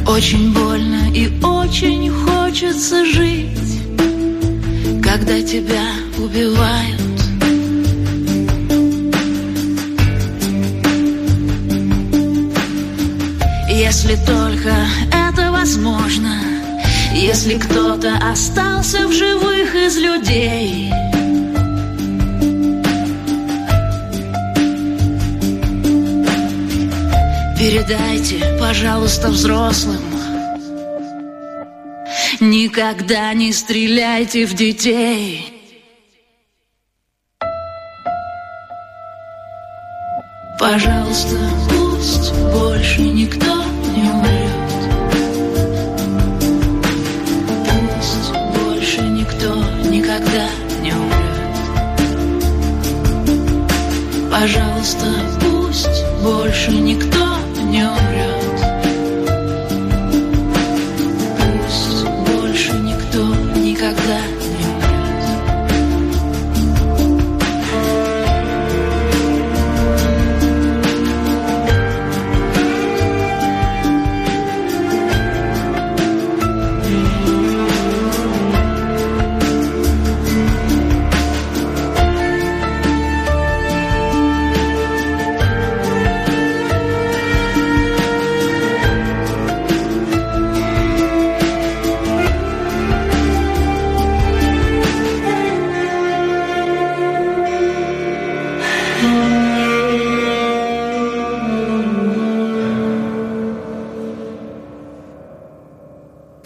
Очень 0.06 0.52
больно 0.52 1.10
и 1.14 1.32
очень 1.42 2.10
хочется 2.10 3.06
жить, 3.06 3.80
когда 5.02 5.40
тебя 5.40 5.86
убивают. 6.18 7.00
Если 13.70 14.16
только 14.26 14.74
это 15.10 15.50
возможно, 15.50 16.42
если 17.14 17.56
кто-то 17.56 18.18
остался 18.30 19.08
в 19.08 19.12
живых 19.12 19.74
из 19.74 19.96
людей. 19.96 20.92
Передайте, 27.74 28.56
пожалуйста, 28.60 29.30
взрослым. 29.30 30.00
Никогда 32.38 33.34
не 33.34 33.52
стреляйте 33.52 34.46
в 34.46 34.54
детей. 34.54 35.53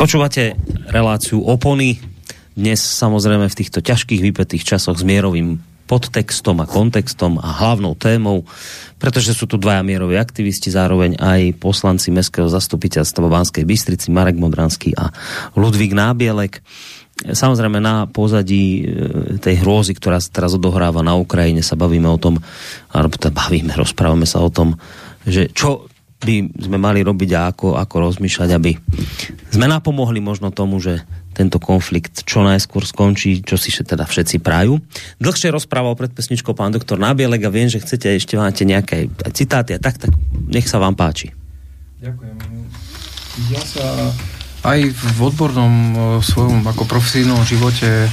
Počúvate 0.09 0.56
reláciu 0.88 1.44
Opony. 1.44 2.00
Dnes 2.56 2.80
samozrejme 2.80 3.44
v 3.44 3.59
týchto 3.61 3.84
ťažkých 3.84 4.24
vypetých 4.24 4.64
časoch 4.64 4.96
s 4.96 5.04
mierovým 5.04 5.61
podtextom 5.84 6.64
a 6.64 6.64
kontextom 6.64 7.36
a 7.36 7.52
hlavnou 7.61 7.92
témou, 7.92 8.48
pretože 8.96 9.36
sú 9.36 9.44
tu 9.44 9.61
dvaja 9.61 9.84
mieroví 9.84 10.16
aktivisti, 10.16 10.72
zároveň 10.72 11.20
aj 11.20 11.61
poslanci 11.61 12.09
Mestského 12.09 12.48
zastupiteľstva 12.48 13.28
Banskej 13.28 13.68
Bystrici, 13.68 14.09
Marek 14.09 14.40
Modranský 14.40 14.96
a 14.96 15.12
Ludvík 15.61 15.92
Nábielek. 15.92 16.64
Samozrejme 17.28 17.76
na 17.76 18.09
pozadí 18.09 18.64
e, 18.80 18.84
tej 19.36 19.61
hrôzy, 19.61 19.92
ktorá 19.92 20.24
sa 20.24 20.32
teraz 20.32 20.56
odohráva 20.56 21.04
na 21.04 21.20
Ukrajine, 21.20 21.61
sa 21.61 21.76
bavíme 21.76 22.09
o 22.09 22.16
tom, 22.16 22.40
alebo 22.96 23.20
teda 23.20 23.36
bavíme, 23.36 23.76
rozprávame 23.76 24.24
sa 24.24 24.40
o 24.40 24.48
tom, 24.48 24.72
že 25.28 25.52
čo 25.52 25.84
by 26.18 26.50
sme 26.58 26.78
mali 26.82 27.06
robiť 27.06 27.30
a 27.38 27.54
ako, 27.54 27.78
ako 27.78 27.96
rozmýšľať, 28.10 28.50
aby 28.54 28.74
sme 29.54 29.70
napomohli 29.70 30.18
možno 30.18 30.50
tomu, 30.50 30.82
že 30.82 31.06
tento 31.30 31.62
konflikt 31.62 32.26
čo 32.26 32.42
najskôr 32.42 32.82
skončí, 32.82 33.46
čo 33.46 33.54
si 33.54 33.70
teda 33.70 34.02
všetci 34.02 34.42
prajú. 34.42 34.82
Dlhšie 35.22 35.54
rozprával 35.54 35.94
pred 35.94 36.10
pesničkou 36.10 36.50
pán 36.58 36.74
doktor 36.74 36.98
Nábielek 36.98 37.46
a 37.46 37.54
viem, 37.54 37.70
že 37.70 37.78
chcete 37.78 38.10
ešte 38.10 38.34
máte 38.34 38.66
nejaké 38.66 39.06
citáty 39.30 39.78
a 39.78 39.78
tak, 39.78 40.02
tak 40.02 40.10
nech 40.50 40.66
sa 40.66 40.82
vám 40.82 40.98
páči. 40.98 41.30
Ďakujem. 42.02 42.36
Ja 43.54 43.62
sa 43.62 44.10
aj 44.68 44.92
v 44.92 45.20
odbornom 45.24 45.72
e, 45.72 45.92
svojom 46.20 46.60
ako 46.68 46.84
profesijnom 46.84 47.40
živote 47.48 48.12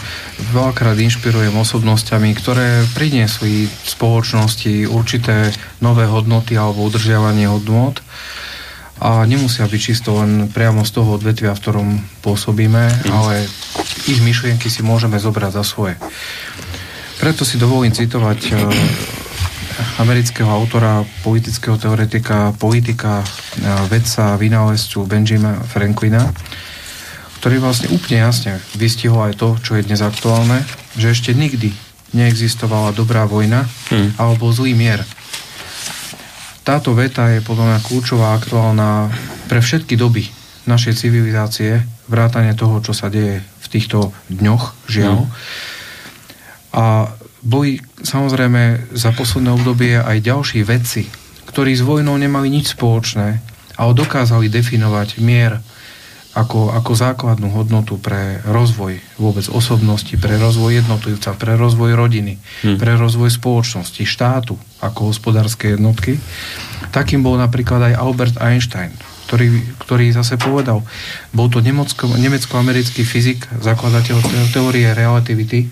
veľakrát 0.56 0.96
inšpirujem 0.96 1.52
osobnosťami, 1.52 2.32
ktoré 2.32 2.88
priniesli 2.96 3.68
spoločnosti 3.68 4.88
určité 4.88 5.52
nové 5.84 6.08
hodnoty 6.08 6.56
alebo 6.56 6.88
udržiavanie 6.88 7.52
hodnot 7.52 8.00
a 9.04 9.28
nemusia 9.28 9.68
byť 9.68 9.82
čisto 9.82 10.16
len 10.24 10.48
priamo 10.48 10.88
z 10.88 10.92
toho 10.96 11.20
odvetvia, 11.20 11.52
v 11.52 11.60
ktorom 11.60 11.88
pôsobíme, 12.24 13.12
ale 13.12 13.44
ich 14.08 14.24
myšlienky 14.24 14.72
si 14.72 14.80
môžeme 14.80 15.20
zobrať 15.20 15.52
za 15.60 15.64
svoje. 15.68 16.00
Preto 17.20 17.44
si 17.44 17.60
dovolím 17.60 17.92
citovať 17.92 18.40
e, 18.48 18.54
amerického 20.00 20.48
autora, 20.48 21.04
politického 21.24 21.76
teoretika, 21.76 22.52
politika, 22.56 23.22
e, 23.22 23.28
vedca, 23.92 24.40
vynálezcu 24.40 25.04
Benjamina 25.04 25.60
Franklina, 25.68 26.32
ktorý 27.40 27.62
vlastne 27.62 27.92
úplne 27.94 28.26
jasne 28.26 28.58
vystihol 28.74 29.22
aj 29.30 29.38
to, 29.38 29.50
čo 29.62 29.78
je 29.78 29.86
dnes 29.86 30.02
aktuálne, 30.02 30.64
že 30.98 31.14
ešte 31.14 31.32
nikdy 31.36 31.70
neexistovala 32.16 32.96
dobrá 32.96 33.28
vojna 33.28 33.68
hmm. 33.92 34.16
alebo 34.18 34.50
zlý 34.50 34.74
mier. 34.74 35.04
Táto 36.66 36.98
veta 36.98 37.30
je 37.30 37.46
podľa 37.46 37.78
mňa 37.78 37.80
kľúčová 37.86 38.34
aktuálna 38.34 39.14
pre 39.46 39.62
všetky 39.62 39.94
doby 39.94 40.26
našej 40.66 40.98
civilizácie, 40.98 41.86
vrátane 42.10 42.58
toho, 42.58 42.82
čo 42.82 42.96
sa 42.96 43.14
deje 43.14 43.44
v 43.44 43.68
týchto 43.70 44.10
dňoch, 44.34 44.90
žiaľ. 44.90 45.30
Hmm. 45.30 45.34
A 46.74 46.84
boli 47.46 47.78
samozrejme 48.02 48.92
za 48.98 49.14
posledné 49.14 49.54
obdobie 49.54 50.02
aj 50.02 50.18
ďalší 50.26 50.66
vedci, 50.66 51.06
ktorí 51.46 51.78
s 51.78 51.86
vojnou 51.86 52.18
nemali 52.18 52.50
nič 52.50 52.74
spoločné, 52.74 53.40
ale 53.78 53.92
dokázali 53.94 54.50
definovať 54.50 55.22
mier, 55.22 55.62
ako, 56.36 56.76
ako 56.76 56.92
základnú 57.00 57.48
hodnotu 57.56 57.96
pre 57.96 58.44
rozvoj 58.44 59.00
vôbec 59.16 59.48
osobnosti, 59.48 60.12
pre 60.20 60.36
rozvoj 60.36 60.84
jednotlivca, 60.84 61.32
pre 61.40 61.56
rozvoj 61.56 61.96
rodiny, 61.96 62.36
hmm. 62.36 62.76
pre 62.76 63.00
rozvoj 63.00 63.32
spoločnosti, 63.32 64.04
štátu 64.04 64.60
ako 64.84 65.16
hospodárskej 65.16 65.80
jednotky. 65.80 66.20
Takým 66.92 67.24
bol 67.24 67.40
napríklad 67.40 67.88
aj 67.88 67.94
Albert 67.96 68.36
Einstein, 68.44 68.92
ktorý, 69.32 69.64
ktorý 69.80 70.12
zase 70.12 70.36
povedal, 70.36 70.84
bol 71.32 71.48
to 71.48 71.64
nemecko, 71.64 72.12
nemecko-americký 72.12 73.08
fyzik, 73.08 73.48
zakladateľ 73.64 74.20
teórie 74.52 74.92
relativity, 74.92 75.72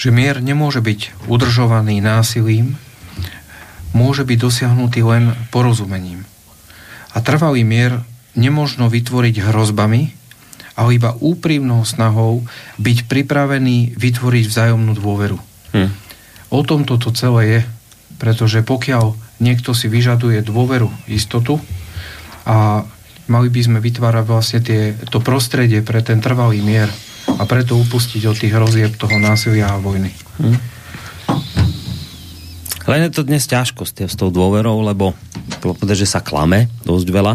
že 0.00 0.08
mier 0.08 0.40
nemôže 0.40 0.80
byť 0.80 1.28
udržovaný 1.28 2.00
násilím, 2.00 2.80
môže 3.92 4.24
byť 4.24 4.38
dosiahnutý 4.40 5.04
len 5.04 5.36
porozumením. 5.52 6.24
A 7.12 7.20
trvalý 7.20 7.68
mier 7.68 8.00
nemožno 8.32 8.88
vytvoriť 8.88 9.44
hrozbami, 9.44 10.16
ale 10.72 10.96
iba 10.96 11.12
úprimnou 11.20 11.84
snahou 11.84 12.48
byť 12.80 13.12
pripravený 13.12 14.00
vytvoriť 14.00 14.44
vzájomnú 14.48 14.96
dôveru. 14.96 15.36
Hm. 15.76 15.90
O 16.48 16.60
tom 16.64 16.88
toto 16.88 17.12
celé 17.12 17.42
je, 17.44 17.60
pretože 18.16 18.64
pokiaľ 18.64 19.12
niekto 19.44 19.76
si 19.76 19.92
vyžaduje 19.92 20.40
dôveru, 20.40 20.88
istotu 21.12 21.60
a 22.48 22.88
mali 23.28 23.52
by 23.52 23.60
sme 23.60 23.78
vytvárať 23.84 24.24
vlastne 24.24 24.60
tie, 24.64 24.96
to 25.12 25.20
prostredie 25.20 25.84
pre 25.84 26.00
ten 26.00 26.24
trvalý 26.24 26.64
mier 26.64 26.88
a 27.38 27.42
preto 27.46 27.78
upustiť 27.78 28.22
od 28.26 28.36
tých 28.36 28.52
hrozieb 28.54 28.92
toho 28.96 29.16
násilia 29.20 29.70
a 29.70 29.78
vojny. 29.78 30.10
Hm. 30.40 30.58
Len 32.90 33.00
je 33.06 33.10
to 33.14 33.22
dnes 33.22 33.46
ťažko 33.46 33.86
s, 33.86 33.94
tou 34.18 34.34
dôverou, 34.34 34.82
lebo 34.82 35.14
povedať, 35.62 36.02
že 36.02 36.10
sa 36.10 36.24
klame 36.24 36.66
dosť 36.82 37.08
veľa 37.12 37.34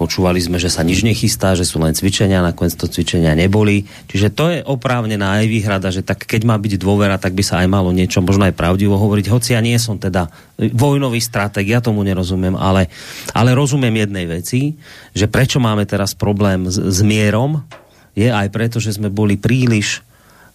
Počúvali 0.00 0.40
sme, 0.40 0.56
že 0.56 0.72
sa 0.72 0.80
nič 0.80 1.04
nechystá, 1.04 1.52
že 1.52 1.68
sú 1.68 1.76
len 1.76 1.92
cvičenia, 1.92 2.40
nakoniec 2.40 2.72
to 2.72 2.88
cvičenia 2.88 3.36
neboli. 3.36 3.84
Čiže 4.08 4.28
to 4.32 4.44
je 4.48 4.58
oprávnená 4.64 5.36
aj 5.36 5.44
výhrada, 5.44 5.92
že 5.92 6.00
tak 6.00 6.24
keď 6.24 6.48
má 6.48 6.56
byť 6.56 6.80
dôvera, 6.80 7.20
tak 7.20 7.36
by 7.36 7.44
sa 7.44 7.60
aj 7.60 7.68
malo 7.68 7.92
niečo 7.92 8.24
možno 8.24 8.48
aj 8.48 8.56
pravdivo 8.56 8.96
hovoriť. 8.96 9.28
Hoci 9.28 9.52
ja 9.52 9.60
nie 9.60 9.76
som 9.76 10.00
teda 10.00 10.32
vojnový 10.72 11.20
strateg, 11.20 11.68
ja 11.68 11.84
tomu 11.84 12.00
nerozumiem, 12.00 12.56
ale, 12.56 12.88
ale 13.36 13.52
rozumiem 13.52 13.92
jednej 13.92 14.24
veci, 14.24 14.72
že 15.12 15.28
prečo 15.28 15.60
máme 15.60 15.84
teraz 15.84 16.16
problém 16.16 16.64
s, 16.64 16.80
s 16.80 17.04
mierom, 17.04 17.60
je 18.14 18.28
aj 18.28 18.48
preto, 18.50 18.82
že 18.82 18.96
sme 18.96 19.08
boli 19.08 19.38
príliš 19.38 20.02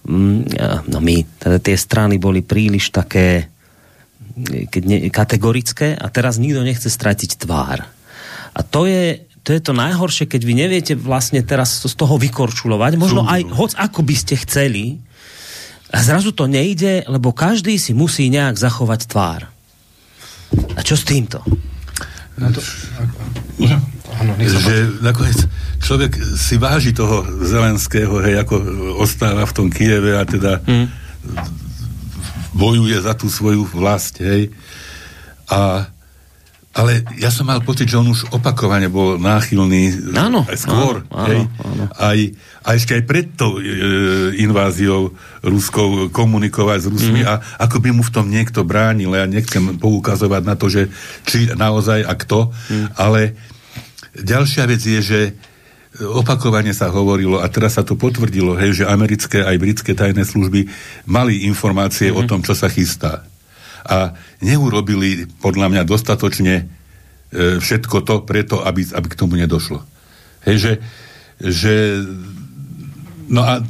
mm, 0.06 0.60
no 0.90 1.00
my, 1.00 1.16
teda 1.40 1.58
tie 1.60 1.76
strany 1.76 2.20
boli 2.20 2.46
príliš 2.46 2.92
také 2.92 3.52
keď 4.44 4.84
ne, 4.84 4.98
kategorické 5.08 5.96
a 5.96 6.12
teraz 6.12 6.36
nikto 6.36 6.60
nechce 6.60 6.92
stratiť 6.92 7.40
tvár. 7.40 7.88
A 8.56 8.60
to 8.68 8.84
je, 8.84 9.24
to 9.48 9.56
je 9.56 9.62
to 9.64 9.72
najhoršie, 9.72 10.28
keď 10.28 10.42
vy 10.44 10.54
neviete 10.60 10.94
vlastne 10.96 11.40
teraz 11.40 11.80
z 11.80 11.96
toho 11.96 12.20
vykorčulovať, 12.20 13.00
možno 13.00 13.24
aj 13.24 13.48
hoc 13.56 13.72
ako 13.80 14.04
by 14.04 14.16
ste 14.16 14.36
chceli, 14.44 15.00
a 15.96 16.04
zrazu 16.04 16.36
to 16.36 16.50
nejde, 16.52 17.08
lebo 17.08 17.32
každý 17.32 17.80
si 17.80 17.96
musí 17.96 18.28
nejak 18.28 18.60
zachovať 18.60 19.08
tvár. 19.08 19.48
A 20.76 20.80
čo 20.84 21.00
s 21.00 21.08
týmto? 21.08 21.40
Na 22.36 22.52
to, 22.52 22.60
Áno, 24.16 24.32
že 24.40 24.76
nakoniec 25.04 25.40
človek 25.84 26.16
si 26.40 26.56
váži 26.56 26.96
toho 26.96 27.24
Zelenského, 27.44 28.22
hej, 28.24 28.42
ako 28.42 28.56
ostáva 29.00 29.44
v 29.44 29.56
tom 29.56 29.68
Kieve 29.68 30.16
a 30.16 30.24
teda 30.24 30.64
hmm. 30.64 30.88
bojuje 32.56 32.98
za 33.02 33.14
tú 33.14 33.28
svoju 33.28 33.68
vlast, 33.68 34.24
hej. 34.24 34.52
A 35.52 35.92
ale 36.76 37.08
ja 37.16 37.32
som 37.32 37.48
mal 37.48 37.64
pocit, 37.64 37.88
že 37.88 37.96
on 37.96 38.12
už 38.12 38.36
opakovane 38.36 38.92
bol 38.92 39.16
náchylný 39.16 40.12
áno, 40.12 40.44
aj 40.44 40.60
skôr. 40.60 41.08
Áno, 41.08 41.28
hej, 41.32 41.42
áno. 41.48 41.84
Aj, 41.96 42.20
a 42.68 42.70
ešte 42.76 43.00
aj 43.00 43.04
pred 43.08 43.32
tou 43.32 43.64
e, 43.64 43.72
inváziou 44.44 45.16
ruskou 45.40 46.12
komunikovať 46.12 46.80
s 46.84 46.88
Rusmi 46.92 47.24
mm. 47.24 47.28
a 47.32 47.40
ako 47.64 47.80
by 47.80 47.90
mu 47.96 48.04
v 48.04 48.12
tom 48.12 48.28
niekto 48.28 48.68
bránil. 48.68 49.16
Ja 49.16 49.24
nechcem 49.24 49.80
poukazovať 49.80 50.44
na 50.44 50.60
to, 50.60 50.68
že 50.68 50.92
či 51.24 51.48
naozaj 51.56 52.04
a 52.04 52.12
kto, 52.12 52.52
mm. 52.52 53.00
ale 53.00 53.40
ďalšia 54.20 54.64
vec 54.68 54.82
je, 54.84 55.00
že 55.02 55.20
opakovane 55.96 56.76
sa 56.76 56.92
hovorilo, 56.92 57.40
a 57.40 57.48
teraz 57.48 57.80
sa 57.80 57.84
to 57.88 57.96
potvrdilo, 57.96 58.60
hej, 58.60 58.84
že 58.84 58.86
americké 58.88 59.44
aj 59.44 59.56
britské 59.60 59.92
tajné 59.96 60.28
služby 60.28 60.68
mali 61.08 61.48
informácie 61.48 62.12
mm. 62.12 62.16
o 62.20 62.22
tom, 62.28 62.44
čo 62.44 62.52
sa 62.52 62.68
chystá 62.68 63.24
a 63.86 64.18
neurobili 64.42 65.30
podľa 65.40 65.70
mňa 65.70 65.84
dostatočne 65.86 66.56
e, 66.58 67.62
všetko 67.62 68.02
to 68.02 68.16
preto, 68.26 68.66
aby, 68.66 68.82
aby 68.82 69.08
k 69.08 69.20
tomu 69.20 69.38
nedošlo. 69.38 69.86
Hej, 70.50 70.58
že, 70.58 70.74
že 71.38 71.74
no 73.30 73.46
a 73.46 73.62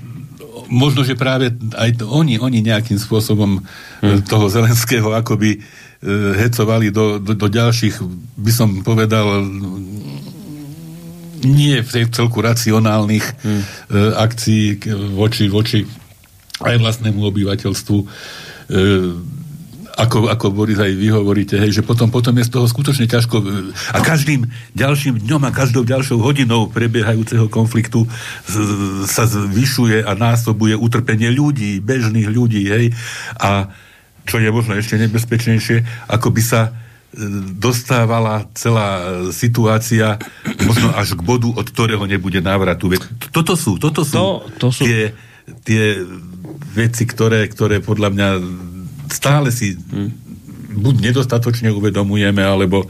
možno, 0.71 1.03
že 1.03 1.19
práve 1.19 1.51
aj 1.75 1.99
to, 1.99 2.07
oni, 2.07 2.39
oni 2.39 2.63
nejakým 2.63 2.95
spôsobom 2.95 3.59
hmm. 3.59 4.23
toho 4.25 4.47
Zelenského 4.47 5.11
akoby 5.11 5.59
e, 5.59 5.59
hecovali 6.35 6.91
do, 6.91 7.17
do, 7.17 7.33
do 7.33 7.47
ďalších, 7.47 8.03
by 8.37 8.51
som 8.51 8.69
povedal, 8.83 9.41
nie 11.45 11.77
v 11.81 12.09
celku 12.09 12.41
racionálnych 12.41 13.25
hmm. 13.45 13.61
e, 13.61 13.65
akcií 14.17 14.81
voči, 15.13 15.45
voči 15.47 15.79
aj 16.65 16.75
vlastnému 16.81 17.21
obyvateľstvu. 17.21 17.97
E, 18.01 18.05
ako, 19.95 20.27
ako 20.27 20.51
Boris 20.51 20.75
aj 20.75 20.91
vy 20.91 21.07
hovoríte, 21.07 21.55
hej, 21.55 21.79
že 21.79 21.83
potom, 21.83 22.11
potom 22.11 22.35
je 22.35 22.43
z 22.43 22.51
toho 22.51 22.67
skutočne 22.67 23.07
ťažko 23.07 23.39
a 23.95 24.03
každým 24.03 24.43
ďalším 24.75 25.23
dňom 25.23 25.47
a 25.47 25.55
každou 25.55 25.87
ďalšou 25.87 26.19
hodinou 26.19 26.67
prebiehajúceho 26.67 27.47
konfliktu 27.47 28.03
sa 29.07 29.23
zvyšuje 29.23 30.03
a 30.03 30.11
násobuje 30.11 30.75
utrpenie 30.75 31.31
ľudí, 31.31 31.79
bežných 31.79 32.27
ľudí, 32.27 32.67
hej, 32.67 32.85
a 33.39 33.71
čo 34.25 34.41
je 34.41 34.49
možno 34.49 34.75
ešte 34.75 34.97
nebezpečnejšie, 34.99 36.09
ako 36.09 36.33
by 36.33 36.41
sa 36.41 36.61
e, 36.67 36.71
dostávala 37.55 38.49
celá 38.57 39.21
situácia 39.29 40.17
možno 40.65 40.91
až 40.97 41.13
k 41.13 41.21
bodu, 41.21 41.49
od 41.53 41.65
ktorého 41.69 42.03
nebude 42.09 42.41
návratu. 42.41 42.89
Toto 43.31 43.53
sú, 43.53 43.77
toto 43.77 44.01
sú, 44.01 44.17
to, 44.17 44.27
to 44.57 44.67
sú... 44.73 44.83
Tie, 44.83 45.13
tie 45.61 46.01
veci, 46.73 47.05
ktoré, 47.05 47.45
ktoré 47.45 47.79
podľa 47.79 48.09
mňa 48.11 48.27
stále 49.13 49.53
si 49.53 49.77
hmm. 49.77 50.09
buď 50.81 50.95
nedostatočne 51.13 51.69
uvedomujeme, 51.69 52.41
alebo, 52.41 52.89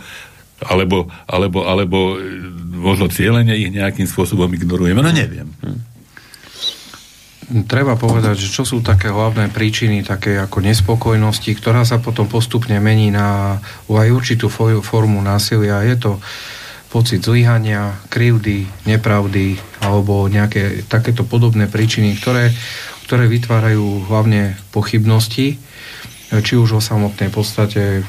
alebo, 0.63 1.11
alebo, 1.27 1.59
alebo 1.67 1.99
e, 2.15 2.55
možno 2.75 3.11
cieľene 3.11 3.55
ich 3.59 3.71
nejakým 3.75 4.07
spôsobom 4.07 4.47
ignorujeme. 4.55 5.03
No 5.03 5.11
neviem. 5.11 5.51
Hmm. 5.59 5.94
Treba 7.45 7.93
povedať, 7.93 8.41
že 8.41 8.49
čo 8.49 8.65
sú 8.65 8.81
také 8.81 9.13
hlavné 9.13 9.53
príčiny 9.53 10.01
také 10.01 10.41
ako 10.41 10.65
nespokojnosti, 10.65 11.53
ktorá 11.53 11.85
sa 11.85 12.01
potom 12.01 12.25
postupne 12.25 12.81
mení 12.81 13.13
na 13.13 13.61
aj 13.85 14.09
určitú 14.09 14.49
formu 14.81 15.21
násilia. 15.21 15.85
Je 15.85 15.93
to 16.01 16.11
pocit 16.89 17.21
zlyhania, 17.21 18.01
krivdy, 18.09 18.65
nepravdy 18.89 19.61
alebo 19.85 20.25
nejaké 20.25 20.89
takéto 20.89 21.21
podobné 21.21 21.69
príčiny, 21.69 22.17
ktoré, 22.17 22.49
ktoré 23.05 23.29
vytvárajú 23.29 24.09
hlavne 24.09 24.57
pochybnosti 24.73 25.61
či 26.41 26.53
už 26.57 26.79
o 26.79 26.81
samotnej 26.81 27.29
podstate 27.29 28.01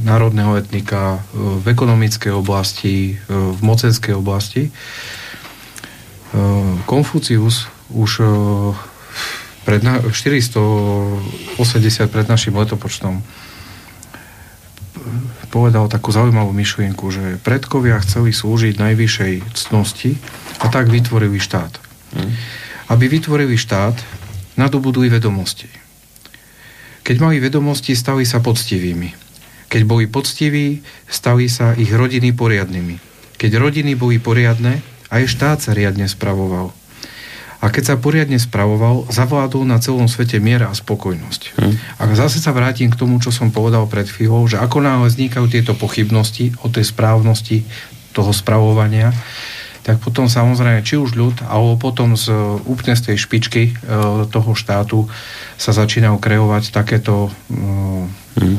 národného 0.00 0.56
etnika 0.56 1.20
v 1.36 1.66
ekonomickej 1.68 2.32
oblasti, 2.32 3.20
v 3.28 3.60
mocenskej 3.60 4.16
oblasti. 4.16 4.72
Konfucius 6.88 7.68
už 7.92 8.24
pred 9.62 9.80
na, 9.84 10.02
480 10.02 11.62
pred 12.10 12.26
našim 12.26 12.56
letopočtom 12.56 13.22
povedal 15.52 15.84
takú 15.92 16.08
zaujímavú 16.08 16.56
myšlienku, 16.56 17.12
že 17.12 17.36
predkovia 17.44 18.00
chceli 18.00 18.32
slúžiť 18.32 18.80
najvyššej 18.80 19.32
ctnosti 19.52 20.16
a 20.64 20.72
tak 20.72 20.88
vytvorili 20.88 21.36
štát. 21.36 21.76
Hm. 22.16 22.32
Aby 22.88 23.20
vytvorili 23.20 23.60
štát, 23.60 24.00
nadobudli 24.56 25.12
vedomosti. 25.12 25.68
Keď 27.04 27.16
mali 27.20 27.36
vedomosti, 27.42 27.92
stali 27.92 28.24
sa 28.24 28.40
poctivými. 28.40 29.12
Keď 29.68 29.82
boli 29.84 30.08
poctiví, 30.08 30.80
stali 31.08 31.52
sa 31.52 31.76
ich 31.76 31.92
rodiny 31.92 32.32
poriadnymi. 32.32 32.96
Keď 33.36 33.50
rodiny 33.60 33.92
boli 33.98 34.16
poriadne, 34.22 34.80
aj 35.12 35.28
štát 35.28 35.58
sa 35.60 35.76
riadne 35.76 36.08
spravoval. 36.08 36.72
A 37.62 37.70
keď 37.70 37.94
sa 37.94 37.96
poriadne 37.96 38.42
spravoval, 38.42 39.06
zavládol 39.06 39.62
na 39.62 39.78
celom 39.78 40.10
svete 40.10 40.42
miera 40.42 40.66
a 40.66 40.74
spokojnosť. 40.74 41.42
Hmm. 41.62 41.78
A 42.02 42.10
zase 42.18 42.42
sa 42.42 42.50
vrátim 42.50 42.90
k 42.90 42.98
tomu, 42.98 43.22
čo 43.22 43.30
som 43.30 43.54
povedal 43.54 43.86
pred 43.86 44.10
chvíľou, 44.10 44.50
že 44.50 44.58
ako 44.58 44.82
náhle 44.82 45.06
vznikajú 45.06 45.46
tieto 45.46 45.78
pochybnosti 45.78 46.58
o 46.58 46.66
tej 46.66 46.90
správnosti 46.90 47.62
toho 48.10 48.34
spravovania, 48.34 49.14
tak 49.82 49.98
potom 49.98 50.30
samozrejme, 50.30 50.86
či 50.86 50.98
už 50.98 51.18
ľud, 51.18 51.42
alebo 51.46 51.74
potom 51.74 52.14
z, 52.14 52.30
úplne 52.66 52.94
z 52.94 53.10
tej 53.10 53.16
špičky 53.18 53.62
e, 53.70 53.72
toho 54.30 54.54
štátu 54.54 55.10
sa 55.58 55.74
začínajú 55.74 56.22
kreovať 56.22 56.70
takéto 56.70 57.30
e, 57.30 57.30
hmm. 58.42 58.58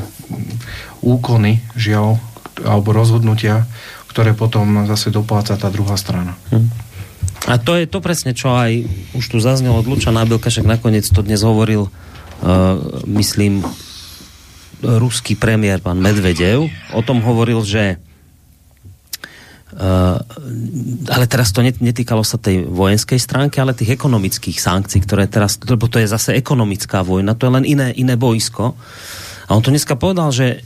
úkony, 1.00 1.64
žiaľ, 1.76 2.20
alebo 2.60 2.92
rozhodnutia, 2.92 3.64
ktoré 4.12 4.36
potom 4.36 4.84
zase 4.84 5.08
dopláca 5.08 5.56
tá 5.56 5.72
druhá 5.72 5.96
strana. 5.96 6.36
Hmm. 6.52 6.68
A 7.44 7.60
to 7.60 7.76
je 7.76 7.84
to 7.84 8.00
presne, 8.00 8.32
čo 8.32 8.54
aj 8.56 8.88
už 9.12 9.24
tu 9.28 9.36
zaznelo 9.42 9.82
od 9.82 9.86
Luča 9.86 10.14
Nábilka, 10.14 10.48
však 10.48 10.64
nakoniec 10.64 11.04
to 11.04 11.20
dnes 11.20 11.44
hovoril, 11.44 11.86
uh, 11.86 11.92
myslím, 13.04 13.60
ruský 14.80 15.36
premiér, 15.36 15.80
pán 15.80 16.00
Medvedev, 16.00 16.68
o 16.92 17.00
tom 17.04 17.20
hovoril, 17.24 17.60
že 17.64 18.00
Uh, 19.74 20.22
ale 21.10 21.26
teraz 21.26 21.50
to 21.50 21.58
netýkalo 21.58 22.22
sa 22.22 22.38
tej 22.38 22.62
vojenskej 22.62 23.18
stránky, 23.18 23.58
ale 23.58 23.74
tých 23.74 23.98
ekonomických 23.98 24.62
sankcií, 24.62 25.02
ktoré 25.02 25.26
teraz, 25.26 25.58
lebo 25.66 25.90
to 25.90 25.98
je 25.98 26.06
zase 26.06 26.30
ekonomická 26.30 27.02
vojna, 27.02 27.34
to 27.34 27.50
je 27.50 27.54
len 27.58 27.66
iné, 27.66 27.90
iné 27.90 28.14
boisko. 28.14 28.78
A 29.44 29.50
on 29.50 29.66
to 29.66 29.74
dneska 29.74 29.98
povedal, 29.98 30.30
že 30.30 30.62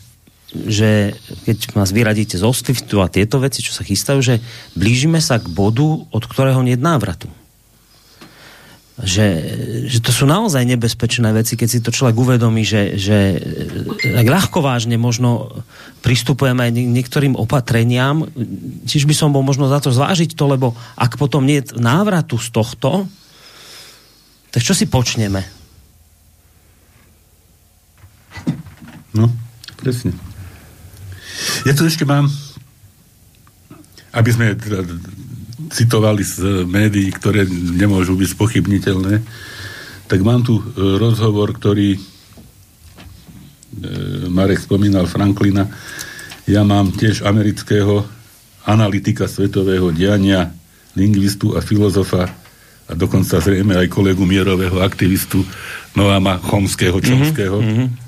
že 0.49 1.13
keď 1.45 1.77
nás 1.77 1.93
vyradíte 1.93 2.41
z 2.41 2.45
OSTIFTu 2.45 3.05
a 3.05 3.13
tieto 3.13 3.37
veci, 3.37 3.61
čo 3.61 3.77
sa 3.77 3.85
chystajú, 3.85 4.21
že 4.25 4.35
blížime 4.73 5.21
sa 5.21 5.37
k 5.37 5.47
bodu, 5.53 5.85
od 6.09 6.25
ktorého 6.25 6.65
nie 6.65 6.73
je 6.73 6.81
návratu. 6.81 7.29
Že, 8.99 9.27
že 9.87 9.99
to 10.03 10.11
sú 10.11 10.27
naozaj 10.27 10.67
nebezpečné 10.67 11.31
veci, 11.31 11.55
keď 11.55 11.69
si 11.71 11.79
to 11.79 11.95
človek 11.95 12.19
uvedomí, 12.19 12.67
že, 12.67 12.99
že 12.99 13.39
tak 14.03 14.27
ľahko 14.27 14.59
vážne 14.59 14.99
možno 14.99 15.63
pristupujeme 16.03 16.67
aj 16.67 16.73
niektorým 16.75 17.39
opatreniam, 17.39 18.27
čiž 18.89 19.07
by 19.07 19.15
som 19.15 19.31
bol 19.31 19.47
možno 19.47 19.71
za 19.71 19.79
to 19.79 19.95
zvážiť 19.95 20.35
to, 20.35 20.45
lebo 20.51 20.75
ak 20.99 21.15
potom 21.15 21.47
nie 21.47 21.63
je 21.63 21.79
návratu 21.79 22.43
z 22.43 22.51
tohto, 22.51 23.07
tak 24.51 24.67
čo 24.67 24.75
si 24.75 24.91
počneme? 24.91 25.47
No, 29.15 29.31
presne. 29.79 30.28
Ja 31.69 31.77
tu 31.77 31.85
ešte 31.85 32.09
mám, 32.09 32.33
aby 34.17 34.31
sme 34.33 34.57
teda 34.57 34.89
citovali 35.69 36.25
z 36.25 36.65
médií, 36.65 37.13
ktoré 37.13 37.45
nemôžu 37.53 38.17
byť 38.17 38.29
spochybniteľné, 38.33 39.21
tak 40.09 40.25
mám 40.25 40.49
tu 40.49 40.57
e, 40.57 40.97
rozhovor, 40.97 41.53
ktorý 41.53 41.93
e, 41.93 42.01
Marek 44.33 44.65
spomínal 44.65 45.05
Franklina. 45.13 45.69
Ja 46.49 46.65
mám 46.65 46.89
tiež 46.97 47.29
amerického 47.29 48.01
analytika 48.65 49.29
svetového 49.29 49.93
diania, 49.93 50.49
lingvistu 50.97 51.53
a 51.53 51.61
filozofa 51.61 52.33
a 52.89 52.97
dokonca 52.97 53.45
zrejme 53.45 53.77
aj 53.77 53.93
kolegu 53.93 54.25
mierového 54.25 54.81
aktivistu 54.81 55.45
Noama 55.93 56.41
Chomského, 56.41 56.97
Čomského. 56.97 57.61
Mm-hmm 57.61 58.08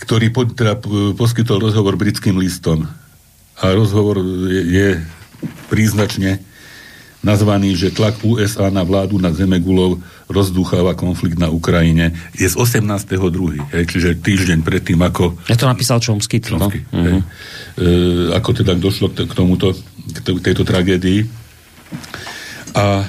ktorý 0.00 0.32
po, 0.32 0.48
teda 0.48 0.80
poskytol 1.14 1.60
rozhovor 1.60 2.00
britským 2.00 2.40
listom. 2.40 2.88
A 3.60 3.76
rozhovor 3.76 4.20
je, 4.48 4.62
je 4.64 4.88
príznačne 5.68 6.40
nazvaný, 7.20 7.76
že 7.76 7.92
tlak 7.92 8.16
USA 8.24 8.72
na 8.72 8.80
vládu 8.80 9.20
nad 9.20 9.36
Zemegulov 9.36 10.00
rozdúcháva 10.32 10.96
konflikt 10.96 11.36
na 11.36 11.52
Ukrajine. 11.52 12.16
Je 12.32 12.48
z 12.48 12.56
18.2., 12.56 13.76
hej, 13.76 13.84
čiže 13.84 14.16
týždeň 14.24 14.64
predtým, 14.64 14.96
ako... 15.04 15.36
Ja 15.52 15.60
to 15.60 15.68
napísal 15.68 16.00
Čomsky. 16.00 16.40
Čomsky 16.40 16.80
no? 16.88 17.04
hej, 17.04 17.20
uh-huh. 17.20 17.22
e, 17.76 18.32
ako 18.32 18.50
teda 18.64 18.72
došlo 18.72 19.12
k, 19.12 19.28
tomuto, 19.36 19.76
k 20.16 20.40
tejto 20.40 20.64
tragédii. 20.64 21.28
A 22.72 23.04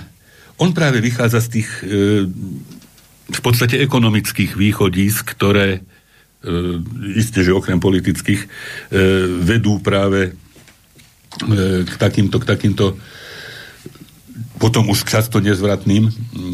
on 0.59 0.75
práve 0.75 0.99
vychádza 0.99 1.39
z 1.39 1.47
tých 1.47 1.69
e, 1.87 2.27
v 3.31 3.39
podstate 3.39 3.79
ekonomických 3.79 4.59
východísk, 4.59 5.23
ktoré 5.39 5.87
isté, 7.13 7.45
že 7.45 7.53
okrem 7.53 7.77
politických, 7.77 8.41
e, 8.41 8.47
vedú 9.45 9.77
práve 9.77 10.33
e, 10.33 11.85
k 11.85 11.93
takýmto, 12.01 12.41
k 12.41 12.45
takýmto 12.49 12.97
potom 14.57 14.93
už 14.93 15.09
často 15.09 15.41
nezvratným, 15.41 16.05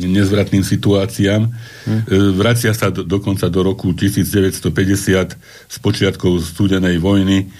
nezvratným 0.07 0.63
situáciám. 0.63 1.43
Hm. 1.43 2.01
Vracia 2.39 2.71
sa 2.71 2.87
do, 2.87 3.03
dokonca 3.03 3.51
do 3.51 3.59
roku 3.67 3.91
1950 3.91 5.35
s 5.67 5.77
počiatkou 5.83 6.39
studenej 6.39 7.03
vojny, 7.03 7.51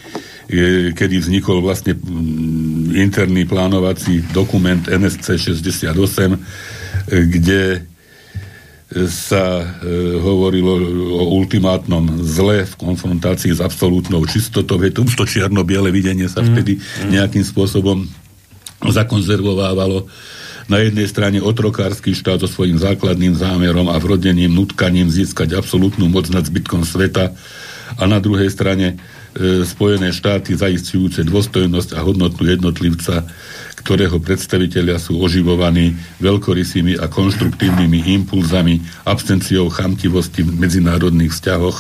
kedy 0.95 1.15
vznikol 1.19 1.59
vlastne 1.59 1.99
interný 2.95 3.43
plánovací 3.43 4.23
dokument 4.31 4.79
NSC 4.87 5.35
68, 5.35 5.91
kde 7.11 7.83
sa 9.11 9.59
e, 9.59 9.65
hovorilo 10.15 10.79
o 11.19 11.35
ultimátnom 11.43 12.23
zle 12.23 12.63
v 12.63 12.73
konfrontácii 12.79 13.51
s 13.51 13.59
absolútnou 13.59 14.23
čistotou. 14.23 14.79
Je 14.79 14.95
to 14.95 15.03
to 15.03 15.27
čierno-biele 15.27 15.91
videnie 15.91 16.31
sa 16.31 16.39
mm. 16.39 16.47
vtedy 16.47 16.73
mm. 16.79 17.11
nejakým 17.11 17.43
spôsobom 17.43 18.07
zakonzervovávalo. 18.79 20.07
Na 20.71 20.83
jednej 20.83 21.07
strane 21.07 21.39
otrokársky 21.43 22.15
štát 22.15 22.43
so 22.43 22.47
svojím 22.47 22.79
základným 22.79 23.35
zámerom 23.35 23.91
a 23.91 23.95
vrodeným 23.99 24.51
nutkaním 24.51 25.11
získať 25.11 25.55
absolútnu 25.55 26.07
moc 26.07 26.31
nad 26.31 26.43
zbytkom 26.43 26.87
sveta 26.87 27.35
a 27.95 28.03
na 28.03 28.19
druhej 28.23 28.51
strane 28.51 28.95
e, 29.35 29.63
Spojené 29.67 30.15
štáty 30.15 30.55
zaistujúce 30.55 31.27
dôstojnosť 31.27 31.95
a 31.95 32.03
hodnotu 32.03 32.47
jednotlivca 32.47 33.27
ktorého 33.77 34.17
predstavitelia 34.17 34.97
sú 34.97 35.21
oživovaní 35.21 35.93
veľkorysými 36.17 36.97
a 36.97 37.05
konštruktívnymi 37.05 38.09
impulzami, 38.19 38.81
absenciou 39.05 39.69
chamtivosti 39.69 40.41
v 40.41 40.57
medzinárodných 40.57 41.29
vzťahoch, 41.29 41.77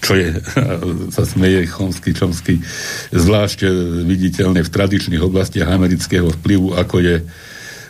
čo 0.00 0.12
je, 0.16 0.40
sa 1.14 1.22
smeje 1.28 1.68
Chomsky, 1.68 2.16
Čomsky, 2.16 2.64
zvlášť 3.12 3.68
viditeľné 4.08 4.64
v 4.64 4.72
tradičných 4.72 5.22
oblastiach 5.22 5.68
amerického 5.68 6.32
vplyvu, 6.40 6.72
ako 6.74 6.96
je 7.04 7.16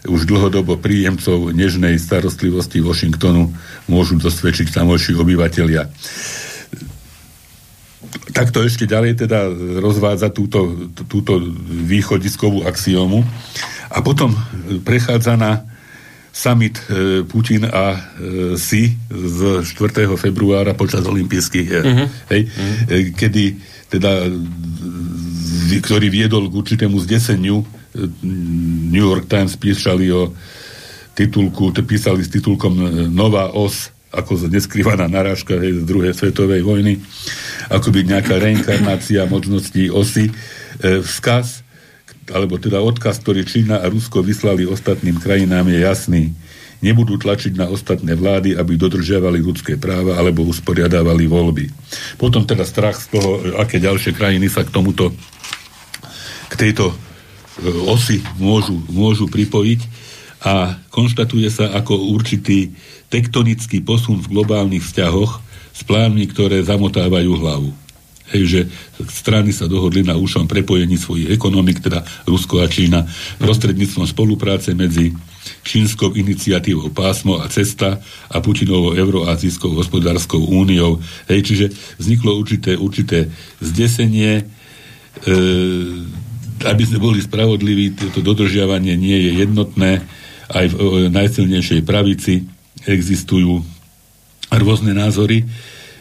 už 0.06 0.22
dlhodobo 0.26 0.78
príjemcov 0.78 1.50
nežnej 1.50 1.98
starostlivosti 1.98 2.78
Washingtonu 2.78 3.50
môžu 3.90 4.18
dosvedčiť 4.22 4.70
tamojší 4.70 5.18
obyvateľia 5.18 5.90
takto 8.32 8.62
ešte 8.64 8.88
ďalej 8.88 9.26
teda 9.26 9.48
rozvádza 9.80 10.30
túto, 10.30 10.88
túto 11.06 11.40
východiskovú 11.68 12.64
axiomu 12.66 13.24
a 13.90 13.98
potom 14.02 14.34
prechádza 14.82 15.38
na 15.38 15.64
summit 16.36 16.76
e, 16.92 17.24
Putin 17.24 17.64
a 17.64 17.96
e, 17.96 17.98
Si 18.60 18.92
z 19.08 19.64
4. 19.64 20.04
februára 20.20 20.76
počas 20.76 21.08
olympijských 21.08 21.64
hier. 21.64 21.84
Uh-huh. 21.84 22.08
Hej. 22.28 22.42
E, 22.92 22.96
kedy 23.16 23.56
teda 23.88 24.28
ktorý 25.66 26.06
viedol 26.12 26.52
k 26.52 26.54
určitému 26.54 26.96
zdeseniu 27.02 27.62
e, 27.62 27.66
New 28.92 29.02
York 29.02 29.26
Times 29.26 29.56
písali 29.56 30.12
o 30.12 30.30
titulku, 31.16 31.72
písali 31.72 32.22
s 32.22 32.30
titulkom 32.30 32.74
e, 32.76 32.84
Nová 33.08 33.50
os 33.56 33.90
ako 34.16 34.48
neskrývaná 34.48 35.10
narážka 35.10 35.58
hej, 35.60 35.82
z 35.82 35.84
druhej 35.84 36.14
svetovej 36.16 36.62
vojny, 36.64 37.02
ako 37.70 37.88
byť 37.90 38.04
nejaká 38.06 38.34
reinkarnácia 38.38 39.26
možností 39.26 39.90
osy. 39.90 40.30
E, 40.30 40.32
vzkaz, 41.02 41.66
alebo 42.30 42.58
teda 42.58 42.82
odkaz, 42.82 43.22
ktorý 43.22 43.46
Čína 43.46 43.82
a 43.82 43.86
Rusko 43.86 44.22
vyslali 44.22 44.66
ostatným 44.66 45.18
krajinám 45.22 45.70
je 45.70 45.78
jasný. 45.82 46.22
Nebudú 46.84 47.16
tlačiť 47.16 47.56
na 47.56 47.72
ostatné 47.72 48.12
vlády, 48.12 48.52
aby 48.52 48.76
dodržiavali 48.76 49.40
ľudské 49.40 49.80
práva 49.80 50.20
alebo 50.20 50.44
usporiadávali 50.44 51.24
voľby. 51.24 51.72
Potom 52.20 52.44
teda 52.44 52.68
strach 52.68 53.00
z 53.00 53.16
toho, 53.16 53.40
aké 53.56 53.80
ďalšie 53.80 54.12
krajiny 54.12 54.52
sa 54.52 54.66
k 54.66 54.74
tomuto 54.74 55.14
k 56.46 56.54
tejto 56.54 56.92
e, 56.92 56.94
osy 57.90 58.22
môžu, 58.38 58.78
môžu 58.90 59.26
pripojiť 59.26 59.80
a 60.46 60.78
konštatuje 60.92 61.48
sa 61.50 61.72
ako 61.74 62.12
určitý 62.12 62.76
tektonický 63.10 63.80
posun 63.82 64.20
v 64.22 64.30
globálnych 64.30 64.84
vzťahoch 64.84 65.45
s 65.76 65.84
plánmi, 65.84 66.24
ktoré 66.32 66.64
zamotávajú 66.64 67.32
hlavu. 67.36 67.70
Hej, 68.26 68.42
že 68.50 68.60
strany 69.06 69.54
sa 69.54 69.70
dohodli 69.70 70.02
na 70.02 70.18
úšom 70.18 70.50
prepojení 70.50 70.98
svojich 70.98 71.30
ekonomik, 71.30 71.78
teda 71.78 72.02
Rusko 72.26 72.58
a 72.58 72.66
Čína, 72.66 73.06
prostredníctvom 73.38 74.02
spolupráce 74.02 74.74
medzi 74.74 75.14
čínskou 75.62 76.10
iniciatívou 76.10 76.90
Pásmo 76.90 77.38
a 77.38 77.46
Cesta 77.46 78.02
a 78.26 78.36
Putinovou 78.42 78.98
Euroazijskou 78.98 79.78
hospodárskou 79.78 80.42
úniou. 80.42 80.98
Hej, 81.30 81.54
čiže 81.54 81.66
vzniklo 82.02 82.34
určité, 82.34 82.74
určité 82.74 83.30
zdesenie, 83.62 84.42
e, 84.42 84.44
aby 86.66 86.82
sme 86.82 86.98
boli 86.98 87.22
spravodliví, 87.22 87.94
toto 87.94 88.26
dodržiavanie 88.26 88.98
nie 88.98 89.22
je 89.22 89.30
jednotné. 89.38 90.02
Aj 90.50 90.66
v 90.66 91.10
najsilnejšej 91.14 91.86
pravici 91.86 92.42
existujú 92.90 93.75
rôzne 94.54 94.94
názory 94.94 95.42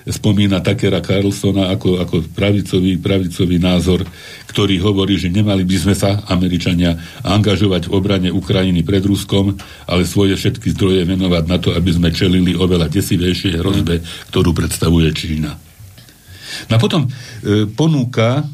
spomína 0.05 0.61
Takera 0.61 1.01
Carlsona 1.01 1.73
ako, 1.73 1.97
ako 1.97 2.15
pravicový, 2.29 3.01
pravicový 3.01 3.57
názor, 3.57 4.05
ktorý 4.45 4.77
hovorí, 4.77 5.17
že 5.17 5.33
nemali 5.33 5.65
by 5.65 5.77
sme 5.81 5.95
sa, 5.97 6.21
Američania, 6.29 6.93
angažovať 7.25 7.89
v 7.89 7.93
obrane 7.97 8.29
Ukrajiny 8.29 8.85
pred 8.85 9.01
Ruskom, 9.01 9.57
ale 9.89 10.05
svoje 10.05 10.37
všetky 10.37 10.77
zdroje 10.77 11.09
venovať 11.09 11.43
na 11.49 11.57
to, 11.57 11.73
aby 11.73 11.89
sme 11.89 12.13
čelili 12.13 12.53
oveľa 12.53 12.85
desivejšej 12.85 13.57
hrozbe, 13.57 14.05
ktorú 14.29 14.53
predstavuje 14.53 15.09
Čína. 15.09 15.57
No 16.69 16.73
a 16.77 16.79
potom 16.79 17.09
e, 17.09 17.09
ponúka 17.73 18.45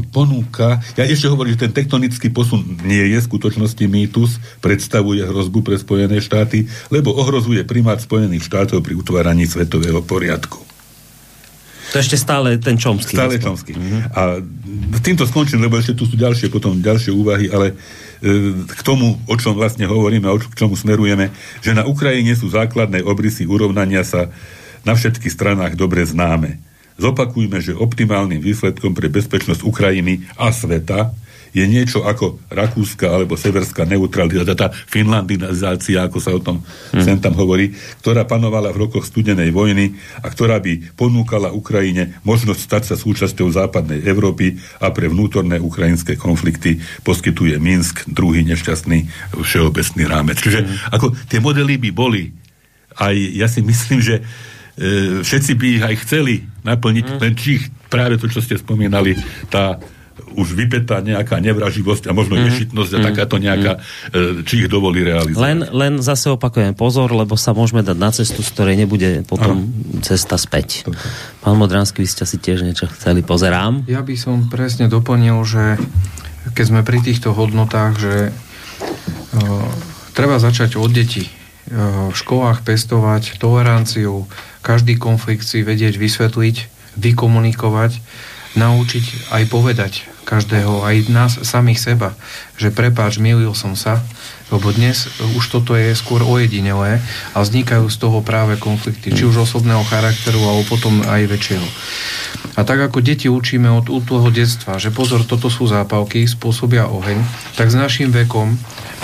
ponúka, 0.00 0.80
ja 0.96 1.04
ešte 1.04 1.28
hovorím, 1.28 1.52
že 1.58 1.68
ten 1.68 1.74
tektonický 1.76 2.32
posun 2.32 2.64
nie 2.88 3.12
je 3.12 3.20
v 3.20 3.28
skutočnosti 3.28 3.84
mýtus, 3.84 4.40
predstavuje 4.64 5.20
hrozbu 5.20 5.60
pre 5.60 5.76
Spojené 5.76 6.16
štáty, 6.24 6.64
lebo 6.88 7.12
ohrozuje 7.12 7.60
primát 7.68 8.00
Spojených 8.00 8.48
štátov 8.48 8.80
pri 8.80 8.96
utváraní 8.96 9.44
svetového 9.44 10.00
poriadku. 10.00 10.64
To 11.92 12.00
ešte 12.00 12.16
stále 12.16 12.56
ten 12.56 12.80
Čomský. 12.80 13.20
Stále 13.20 13.36
Čomský. 13.36 13.76
Mm-hmm. 13.76 14.00
A 14.16 14.40
týmto 15.04 15.28
skončím, 15.28 15.60
lebo 15.60 15.76
ešte 15.76 15.92
tu 15.92 16.08
sú 16.08 16.16
ďalšie, 16.16 16.48
potom 16.48 16.80
ďalšie 16.80 17.12
úvahy, 17.12 17.52
ale 17.52 17.76
e, 18.24 18.64
k 18.64 18.80
tomu, 18.80 19.20
o 19.28 19.34
čom 19.36 19.52
vlastne 19.52 19.84
hovoríme, 19.84 20.24
o 20.24 20.40
k 20.40 20.56
čomu 20.56 20.72
smerujeme, 20.72 21.28
že 21.60 21.76
na 21.76 21.84
Ukrajine 21.84 22.32
sú 22.32 22.48
základné 22.48 23.04
obrysy 23.04 23.44
urovnania 23.44 24.08
sa 24.08 24.32
na 24.88 24.96
všetkých 24.96 25.36
stranách 25.36 25.76
dobre 25.76 26.00
známe 26.08 26.71
Zopakujme, 27.00 27.58
že 27.60 27.76
optimálnym 27.76 28.40
výsledkom 28.40 28.92
pre 28.92 29.08
bezpečnosť 29.08 29.64
Ukrajiny 29.64 30.24
a 30.36 30.52
sveta 30.52 31.12
je 31.52 31.64
niečo 31.68 32.02
ako 32.02 32.40
rakúska 32.48 33.12
alebo 33.12 33.36
severská 33.36 33.84
neutralita, 33.84 34.56
tá 34.56 34.72
finlandizácia, 34.72 36.00
ako 36.00 36.18
sa 36.18 36.32
o 36.32 36.40
tom 36.40 36.64
hmm. 36.64 37.04
sem 37.04 37.20
tam 37.20 37.36
hovorí, 37.36 37.76
ktorá 38.00 38.24
panovala 38.24 38.72
v 38.72 38.88
rokoch 38.88 39.04
studenej 39.04 39.52
vojny 39.52 39.92
a 40.24 40.32
ktorá 40.32 40.58
by 40.58 40.96
ponúkala 40.96 41.52
Ukrajine 41.52 42.16
možnosť 42.24 42.60
stať 42.60 42.82
sa 42.88 42.96
súčasťou 42.96 43.52
západnej 43.52 44.00
Európy 44.00 44.56
a 44.80 44.88
pre 44.90 45.12
vnútorné 45.12 45.60
ukrajinské 45.60 46.16
konflikty 46.16 46.80
poskytuje 47.04 47.60
Minsk 47.60 48.08
druhý 48.08 48.42
nešťastný 48.48 49.30
všeobecný 49.36 50.02
rámec. 50.08 50.40
Čiže 50.40 50.64
hmm. 50.64 50.96
ako 50.96 51.12
tie 51.28 51.38
modely 51.38 51.76
by 51.76 51.90
boli 51.92 52.32
aj 52.92 53.14
ja 53.16 53.48
si 53.48 53.64
myslím, 53.64 54.04
že 54.04 54.20
e, 54.78 55.20
všetci 55.24 55.52
by 55.58 55.66
ich 55.78 55.82
aj 55.82 55.94
chceli 56.06 56.34
naplniť, 56.64 57.06
mm. 57.06 57.18
len 57.20 57.32
či 57.36 57.60
ich 57.60 57.64
práve 57.92 58.16
to, 58.16 58.30
čo 58.30 58.40
ste 58.40 58.56
spomínali, 58.56 59.16
tá 59.52 59.76
už 60.32 60.56
vypetá 60.56 61.04
nejaká 61.04 61.40
nevraživosť 61.40 62.08
a 62.08 62.16
možno 62.16 62.36
mm. 62.36 62.42
ješitnosť 62.48 62.92
a 62.92 62.98
mm. 62.98 63.04
takáto 63.12 63.36
nejaká, 63.36 63.72
mm. 63.80 64.48
či 64.48 64.64
ich 64.64 64.68
dovolí 64.68 65.04
realizovať. 65.04 65.40
Len, 65.40 65.58
len 65.72 65.92
zase 66.00 66.32
opakujem 66.32 66.72
pozor, 66.72 67.12
lebo 67.12 67.36
sa 67.36 67.52
môžeme 67.52 67.84
dať 67.84 67.96
na 67.96 68.10
cestu, 68.12 68.40
z 68.40 68.48
ktorej 68.52 68.76
nebude 68.80 69.24
potom 69.28 69.68
ano. 69.68 70.00
cesta 70.00 70.40
späť. 70.40 70.88
Okay. 70.88 71.08
Pán 71.44 71.56
Modránsky, 71.60 72.00
vy 72.00 72.08
ste 72.08 72.24
si 72.24 72.40
tiež 72.40 72.64
niečo 72.64 72.88
chceli, 72.92 73.20
pozerám. 73.20 73.84
Ja 73.88 74.00
by 74.00 74.14
som 74.16 74.48
presne 74.48 74.88
doplnil, 74.88 75.36
že 75.44 75.76
keď 76.56 76.64
sme 76.64 76.80
pri 76.82 76.98
týchto 77.04 77.36
hodnotách, 77.36 77.92
že 78.00 78.14
uh, 78.32 79.68
treba 80.16 80.40
začať 80.40 80.76
od 80.80 80.90
detí. 80.90 81.28
V 81.72 82.12
školách 82.12 82.68
pestovať 82.68 83.40
toleranciu, 83.40 84.28
každý 84.60 85.00
konflikt 85.00 85.48
si 85.48 85.64
vedieť 85.64 85.96
vysvetliť, 85.96 86.56
vykomunikovať, 87.00 87.96
naučiť 88.60 89.32
aj 89.32 89.42
povedať 89.48 89.92
každého, 90.28 90.84
aj 90.84 90.96
nás 91.08 91.32
samých 91.40 91.80
seba, 91.80 92.12
že 92.60 92.68
prepáč, 92.68 93.16
milil 93.16 93.56
som 93.56 93.72
sa, 93.72 94.04
lebo 94.52 94.68
dnes 94.68 95.08
už 95.32 95.44
toto 95.48 95.72
je 95.72 95.96
skôr 95.96 96.20
ojedinelé 96.20 97.00
a 97.32 97.40
vznikajú 97.40 97.88
z 97.88 97.96
toho 97.96 98.20
práve 98.20 98.60
konflikty, 98.60 99.16
či 99.16 99.24
už 99.24 99.48
osobného 99.48 99.80
charakteru, 99.88 100.44
alebo 100.44 100.68
potom 100.68 101.00
aj 101.08 101.24
väčšieho. 101.24 101.68
A 102.52 102.68
tak 102.68 102.84
ako 102.84 103.00
deti 103.00 103.32
učíme 103.32 103.72
od 103.72 103.88
útleho 103.88 104.28
detstva, 104.28 104.76
že 104.76 104.92
pozor, 104.92 105.24
toto 105.24 105.48
sú 105.48 105.64
zápalky, 105.64 106.28
spôsobia 106.28 106.84
oheň, 106.84 107.24
tak 107.56 107.72
s 107.72 107.76
našim 107.80 108.12
vekom 108.12 108.60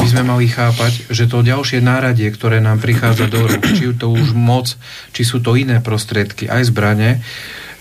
by 0.09 0.17
sme 0.17 0.25
mali 0.25 0.49
chápať, 0.49 1.13
že 1.13 1.29
to 1.29 1.45
ďalšie 1.45 1.85
náradie, 1.85 2.33
ktoré 2.33 2.65
nám 2.65 2.81
prichádza 2.81 3.29
do 3.29 3.45
rúk, 3.45 3.61
či 3.77 3.93
to 3.93 4.09
už 4.09 4.33
moc, 4.33 4.73
či 5.13 5.21
sú 5.21 5.45
to 5.45 5.53
iné 5.53 5.85
prostriedky, 5.85 6.49
aj 6.49 6.73
zbranie, 6.73 7.21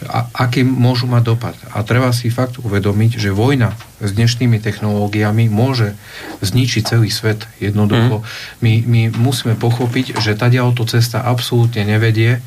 a 0.04 0.28
aký 0.36 0.68
môžu 0.68 1.08
mať 1.08 1.24
dopad. 1.24 1.56
A 1.72 1.88
treba 1.88 2.12
si 2.12 2.28
fakt 2.28 2.60
uvedomiť, 2.60 3.16
že 3.16 3.32
vojna 3.32 3.74
s 4.04 4.12
dnešnými 4.12 4.60
technológiami 4.60 5.48
môže 5.48 5.96
zničiť 6.44 6.84
celý 6.84 7.10
svet 7.10 7.48
jednoducho. 7.64 8.22
Mm. 8.22 8.26
My, 8.60 8.74
my 8.84 9.02
musíme 9.16 9.56
pochopiť, 9.56 10.20
že 10.20 10.36
tá 10.36 10.52
to 10.52 10.84
cesta 10.84 11.24
absolútne 11.24 11.88
nevedie 11.88 12.44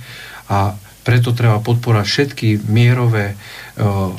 a 0.46 0.76
preto 1.08 1.32
treba 1.32 1.56
podporať 1.64 2.04
všetky 2.04 2.68
mierové 2.68 3.32
uh, 3.34 4.12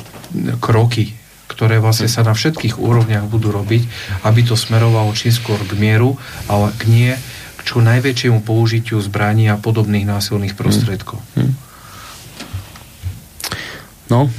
kroky 0.58 1.21
ktoré 1.52 1.84
vlastne 1.84 2.08
sa 2.08 2.24
na 2.24 2.32
všetkých 2.32 2.80
úrovniach 2.80 3.28
budú 3.28 3.52
robiť, 3.52 3.84
aby 4.24 4.42
to 4.48 4.56
smerovalo 4.56 5.12
čím 5.12 5.36
skôr 5.36 5.60
k 5.60 5.76
mieru, 5.76 6.16
ale 6.48 6.72
k 6.80 6.88
nie 6.88 7.12
k 7.60 7.62
čo 7.62 7.84
najväčšiemu 7.84 8.42
použitiu 8.42 8.98
zbraní 9.04 9.52
a 9.52 9.60
podobných 9.60 10.08
násilných 10.08 10.58
prostriedkov. 10.58 11.20
Hmm. 11.36 11.54
No. 14.10 14.32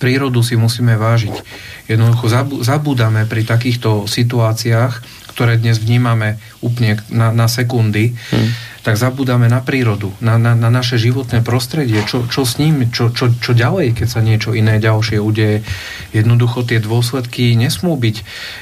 Prírodu 0.00 0.42
si 0.42 0.58
musíme 0.58 0.98
vážiť. 0.98 1.36
Jednoducho 1.86 2.26
zabúdame 2.64 3.28
pri 3.28 3.46
takýchto 3.46 4.10
situáciách, 4.10 5.04
ktoré 5.30 5.60
dnes 5.60 5.78
vnímame 5.78 6.42
úplne 6.64 6.98
na, 7.12 7.30
na 7.30 7.46
sekundy, 7.46 8.16
hmm 8.34 8.71
tak 8.82 8.98
zabúdame 8.98 9.46
na 9.46 9.62
prírodu, 9.62 10.10
na, 10.18 10.34
na, 10.42 10.58
na 10.58 10.66
naše 10.66 10.98
životné 10.98 11.46
prostredie, 11.46 12.02
čo, 12.02 12.26
čo 12.26 12.42
s 12.42 12.58
ním, 12.58 12.90
čo, 12.90 13.14
čo, 13.14 13.30
čo 13.30 13.54
ďalej, 13.54 14.02
keď 14.02 14.08
sa 14.10 14.18
niečo 14.18 14.58
iné 14.58 14.82
ďalšie 14.82 15.22
udeje. 15.22 15.62
Jednoducho 16.10 16.66
tie 16.66 16.82
dôsledky 16.82 17.54
nesmú 17.54 17.94
byť 17.94 18.16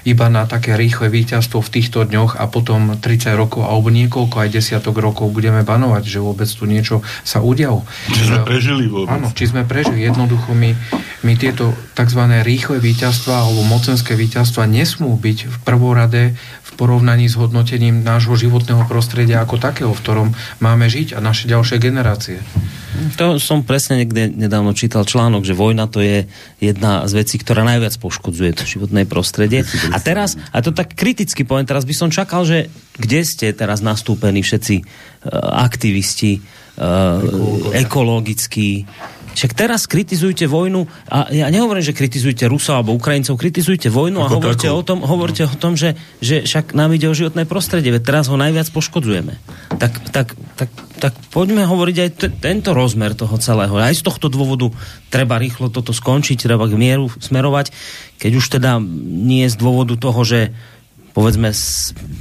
iba 0.04 0.28
na 0.28 0.44
také 0.44 0.76
rýchle 0.76 1.08
víťazstvo 1.08 1.64
v 1.64 1.72
týchto 1.72 2.04
dňoch 2.04 2.36
a 2.36 2.44
potom 2.52 3.00
30 3.00 3.32
rokov 3.32 3.64
alebo 3.64 3.88
niekoľko 3.88 4.36
aj 4.44 4.48
desiatok 4.52 5.00
rokov 5.00 5.32
budeme 5.32 5.64
banovať, 5.64 6.04
že 6.04 6.20
vôbec 6.20 6.46
tu 6.52 6.68
niečo 6.68 7.00
sa 7.24 7.40
udialo. 7.40 7.88
Či 8.12 8.22
sme 8.28 8.40
prežili 8.44 8.84
vôbec. 8.92 9.16
Áno, 9.16 9.32
či 9.32 9.48
sme 9.48 9.64
prežili. 9.64 10.04
Jednoducho 10.04 10.52
my, 10.52 10.76
my 11.24 11.32
tieto 11.40 11.72
tzv. 11.96 12.22
rýchle 12.44 12.76
víťazstva 12.76 13.48
alebo 13.48 13.64
mocenské 13.64 14.12
víťazstva 14.20 14.68
nesmú 14.68 15.16
byť 15.16 15.38
v 15.48 15.56
prvorade 15.64 16.22
porovnaní 16.80 17.28
s 17.28 17.36
hodnotením 17.36 18.00
nášho 18.00 18.32
životného 18.40 18.88
prostredia 18.88 19.44
ako 19.44 19.60
takého, 19.60 19.92
v 19.92 20.00
ktorom 20.00 20.28
máme 20.64 20.88
žiť 20.88 21.12
a 21.12 21.20
naše 21.20 21.44
ďalšie 21.44 21.76
generácie. 21.76 22.40
To 23.20 23.36
som 23.36 23.60
presne 23.60 24.00
niekde 24.00 24.32
nedávno 24.32 24.72
čítal 24.72 25.04
článok, 25.04 25.44
že 25.44 25.52
vojna 25.52 25.88
to 25.92 26.00
je 26.00 26.24
jedna 26.56 27.04
z 27.04 27.12
vecí, 27.20 27.36
ktorá 27.36 27.64
najviac 27.68 27.96
poškodzuje 28.00 28.50
to 28.56 28.64
životné 28.64 29.04
prostredie. 29.04 29.64
A 29.92 30.00
teraz, 30.00 30.40
a 30.50 30.58
to 30.64 30.72
tak 30.72 30.96
kriticky 30.96 31.44
poviem, 31.44 31.68
teraz 31.68 31.84
by 31.84 31.94
som 31.96 32.08
čakal, 32.08 32.48
že 32.48 32.72
kde 32.96 33.20
ste 33.28 33.52
teraz 33.52 33.84
nastúpení 33.84 34.40
všetci 34.40 34.76
uh, 34.80 34.84
aktivisti, 35.64 36.40
uh, 36.40 37.72
ekologickí, 37.76 38.88
však 39.40 39.56
teraz 39.56 39.88
kritizujte 39.88 40.44
vojnu 40.44 40.84
a 41.08 41.32
ja 41.32 41.48
nehovorím, 41.48 41.80
že 41.80 41.96
kritizujte 41.96 42.44
Rusov 42.44 42.76
alebo 42.76 42.92
Ukrajincov, 42.92 43.40
kritizujte 43.40 43.88
vojnu 43.88 44.20
Ako 44.20 44.28
a 44.28 44.36
hovorte 44.36 44.68
o, 44.68 44.84
tom, 44.84 45.00
hovorte 45.00 45.48
o 45.48 45.56
tom, 45.56 45.80
že, 45.80 45.96
že 46.20 46.44
však 46.44 46.76
nám 46.76 46.92
ide 46.92 47.08
o 47.08 47.16
životné 47.16 47.48
prostredie, 47.48 47.88
veď 47.88 48.04
teraz 48.04 48.28
ho 48.28 48.36
najviac 48.36 48.68
poškodzujeme. 48.68 49.40
Tak, 49.80 50.12
tak, 50.12 50.36
tak, 50.60 50.68
tak 51.00 51.16
poďme 51.32 51.64
hovoriť 51.64 51.96
aj 51.96 52.10
t- 52.20 52.32
tento 52.36 52.76
rozmer 52.76 53.16
toho 53.16 53.40
celého. 53.40 53.72
Aj 53.80 53.96
z 53.96 54.04
tohto 54.04 54.28
dôvodu 54.28 54.68
treba 55.08 55.40
rýchlo 55.40 55.72
toto 55.72 55.96
skončiť, 55.96 56.36
treba 56.36 56.68
k 56.68 56.76
mieru 56.76 57.08
smerovať, 57.08 57.72
keď 58.20 58.32
už 58.36 58.60
teda 58.60 58.76
nie 59.24 59.48
z 59.48 59.56
dôvodu 59.56 59.96
toho, 59.96 60.20
že 60.20 60.52
povedzme 61.10 61.50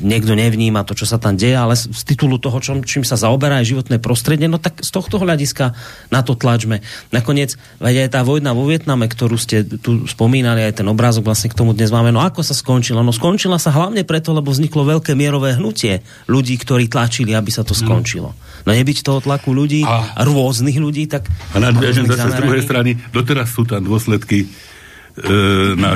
niekto 0.02 0.34
nevníma 0.34 0.82
to, 0.86 0.98
čo 0.98 1.06
sa 1.06 1.22
tam 1.22 1.38
deje, 1.38 1.56
ale 1.56 1.78
z 1.78 2.02
titulu 2.06 2.42
toho, 2.42 2.58
čom, 2.60 2.82
čím 2.82 3.06
sa 3.06 3.16
zaoberá 3.20 3.62
aj 3.62 3.70
životné 3.70 3.98
prostredie, 4.02 4.50
no 4.50 4.58
tak 4.58 4.82
z 4.82 4.90
tohto 4.90 5.22
hľadiska 5.22 5.78
na 6.10 6.22
to 6.26 6.34
tlačme. 6.34 6.82
Nakoniec, 7.14 7.56
veď 7.78 8.08
aj 8.08 8.10
tá 8.18 8.22
vojna 8.26 8.58
vo 8.58 8.66
Vietname, 8.66 9.06
ktorú 9.06 9.38
ste 9.38 9.62
tu 9.66 10.06
spomínali, 10.10 10.66
aj 10.66 10.82
ten 10.82 10.88
obrázok 10.90 11.26
vlastne 11.30 11.50
k 11.54 11.58
tomu 11.58 11.78
dnes 11.78 11.94
máme, 11.94 12.10
no 12.10 12.22
ako 12.22 12.42
sa 12.42 12.58
skončila? 12.58 13.06
No 13.06 13.14
skončila 13.14 13.62
sa 13.62 13.70
hlavne 13.74 14.02
preto, 14.06 14.34
lebo 14.34 14.50
vzniklo 14.50 14.86
veľké 14.86 15.14
mierové 15.14 15.58
hnutie 15.58 16.02
ľudí, 16.26 16.58
ktorí 16.58 16.90
tlačili, 16.90 17.34
aby 17.38 17.50
sa 17.54 17.62
to 17.62 17.78
mhm. 17.78 17.80
skončilo. 17.86 18.30
No 18.68 18.70
nebyť 18.76 19.06
toho 19.06 19.24
tlaku 19.24 19.56
ľudí, 19.56 19.88
a, 19.88 20.20
rôznych 20.26 20.78
ľudí, 20.78 21.08
tak... 21.08 21.26
A 21.56 21.64
zase 21.64 22.06
z 22.06 22.42
druhej 22.44 22.64
strany, 22.64 23.00
doteraz 23.16 23.56
sú 23.56 23.64
tam 23.64 23.82
dôsledky 23.82 24.46
na 24.46 24.69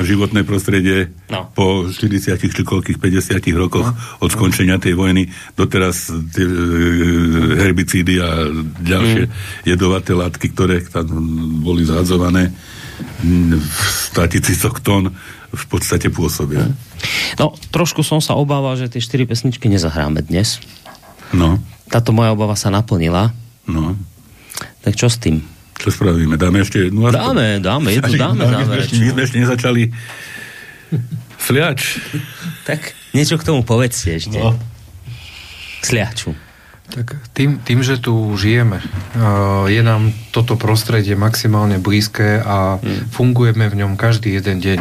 životné 0.02 0.44
prostredie 0.44 1.08
No. 1.26 1.48
po 1.50 1.88
40 1.88 2.36
či 2.36 2.62
koľkých 2.62 3.00
50 3.00 3.40
rokoch 3.56 3.88
od 4.20 4.28
skončenia 4.28 4.76
tej 4.76 4.94
vojny. 4.94 5.26
Doteraz 5.52 6.12
tie 6.30 6.44
e, 6.44 6.52
herbicídy 7.58 8.20
a 8.20 8.46
ďalšie 8.80 9.22
jedovaté 9.64 10.12
látky, 10.12 10.52
ktoré 10.52 10.84
tam 10.84 11.08
boli 11.60 11.82
zhadzované 11.82 12.52
v 13.24 13.64
100 14.14 14.32
tisícoch 14.32 14.78
tón 14.78 15.10
v 15.50 15.64
podstate 15.66 16.10
pôsobia. 16.10 16.70
No, 17.38 17.54
trošku 17.70 18.02
som 18.02 18.22
sa 18.22 18.34
obával, 18.34 18.74
že 18.74 18.86
tie 18.86 19.02
štyri 19.02 19.24
pesničky 19.24 19.66
nezahráme 19.66 20.22
dnes. 20.22 20.62
No, 21.34 21.58
Táto 21.90 22.14
moja 22.14 22.30
obava 22.30 22.54
sa 22.54 22.70
naplnila. 22.70 23.34
no. 23.66 23.96
Tak 24.84 24.94
čo 24.94 25.08
s 25.10 25.18
tým? 25.18 25.42
Čo 25.78 25.88
spravíme? 25.90 26.38
Dáme 26.38 26.62
ešte 26.62 26.88
jednu? 26.88 27.10
aspoň? 27.10 27.18
Dáme, 27.18 27.46
dáme, 27.60 27.88
jednu 27.92 28.14
dáme 28.14 28.42
my, 28.46 28.64
sme 28.64 28.76
ešte, 28.80 28.94
my 28.98 29.06
sme 29.10 29.20
ešte 29.26 29.38
nezačali 29.42 29.82
fliač. 31.36 32.00
Tak 32.64 32.94
niečo 33.12 33.36
k 33.36 33.46
tomu 33.46 33.60
povedzte 33.66 34.16
ešte. 34.16 34.38
No. 34.38 34.56
K 35.80 35.84
sliaču. 35.84 36.32
Tak 36.84 37.16
tým, 37.32 37.58
tým, 37.64 37.80
že 37.80 37.96
tu 37.98 38.12
žijeme, 38.36 38.78
uh, 38.78 39.66
je 39.66 39.80
nám 39.80 40.12
toto 40.30 40.54
prostredie 40.54 41.16
maximálne 41.16 41.80
blízke 41.80 42.38
a 42.38 42.78
fungujeme 43.10 43.66
v 43.72 43.78
ňom 43.82 43.96
každý 43.96 44.36
jeden 44.36 44.60
deň. 44.60 44.80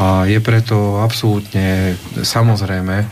A 0.00 0.24
je 0.24 0.40
preto 0.40 1.04
absolútne 1.04 1.94
samozrejme, 2.24 3.04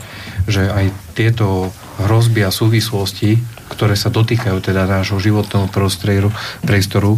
že 0.49 0.65
aj 0.65 0.91
tieto 1.13 1.71
hrozby 2.01 2.43
a 2.43 2.51
súvislosti, 2.51 3.37
ktoré 3.71 3.95
sa 3.95 4.11
dotýkajú 4.11 4.59
teda 4.59 4.91
nášho 4.91 5.23
životného 5.23 5.71
prostrieru, 5.71 6.35
priestoru, 6.67 7.15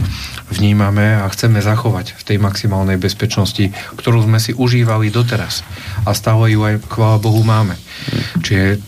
vnímame 0.53 1.18
a 1.18 1.26
chceme 1.32 1.64
zachovať 1.64 2.14
v 2.14 2.22
tej 2.22 2.36
maximálnej 2.38 3.00
bezpečnosti, 3.00 3.72
ktorú 3.96 4.28
sme 4.28 4.36
si 4.36 4.53
užívali 4.53 5.09
doteraz. 5.09 5.64
A 6.05 6.12
stále 6.12 6.53
ju 6.53 6.61
aj, 6.62 6.84
chvála 6.86 7.18
Bohu, 7.18 7.40
máme. 7.40 7.74
Čiže 8.44 8.78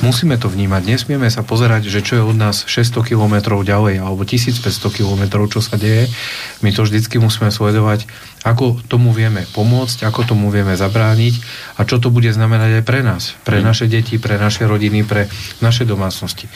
musíme 0.00 0.40
to 0.40 0.48
vnímať. 0.48 0.82
Nesmieme 0.88 1.28
sa 1.28 1.44
pozerať, 1.44 1.88
že 1.88 2.00
čo 2.00 2.20
je 2.20 2.24
od 2.24 2.36
nás 2.36 2.64
600 2.64 3.04
km 3.04 3.60
ďalej 3.60 4.00
alebo 4.00 4.24
1500 4.24 4.66
km, 4.90 5.22
čo 5.46 5.60
sa 5.60 5.76
deje. 5.76 6.08
My 6.64 6.72
to 6.72 6.84
vždycky 6.84 7.20
musíme 7.20 7.52
sledovať, 7.52 8.08
ako 8.40 8.80
tomu 8.88 9.12
vieme 9.12 9.44
pomôcť, 9.52 10.08
ako 10.08 10.24
tomu 10.24 10.48
vieme 10.48 10.72
zabrániť 10.72 11.34
a 11.76 11.84
čo 11.84 12.00
to 12.00 12.08
bude 12.08 12.32
znamenať 12.32 12.80
aj 12.80 12.84
pre 12.88 13.00
nás, 13.04 13.36
pre 13.44 13.60
naše 13.60 13.84
deti, 13.84 14.16
pre 14.16 14.40
naše 14.40 14.64
rodiny, 14.64 15.04
pre 15.04 15.28
naše 15.60 15.84
domácnosti. 15.84 16.48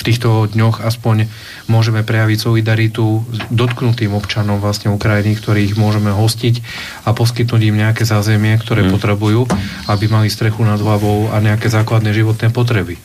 V 0.00 0.02
týchto 0.08 0.48
dňoch 0.48 0.80
aspoň 0.80 1.28
môžeme 1.68 2.00
prejaviť 2.00 2.38
solidaritu 2.40 3.20
s 3.28 3.38
dotknutým 3.52 4.16
občanom 4.16 4.56
vlastne 4.56 4.88
Ukrajiny, 4.88 5.36
ktorých 5.36 5.76
môžeme 5.76 6.08
hostiť 6.08 6.64
a 7.04 7.12
poskytnúť 7.12 7.62
im 7.68 7.76
nejaké 7.76 8.08
zázemie, 8.08 8.56
ktoré 8.56 8.88
potrebujú, 8.88 9.44
aby 9.92 10.04
mali 10.08 10.32
strechu 10.32 10.64
nad 10.64 10.80
hlavou 10.80 11.28
a 11.28 11.36
nejaké 11.44 11.68
základné 11.68 12.16
životné 12.16 12.48
potreby. 12.48 12.96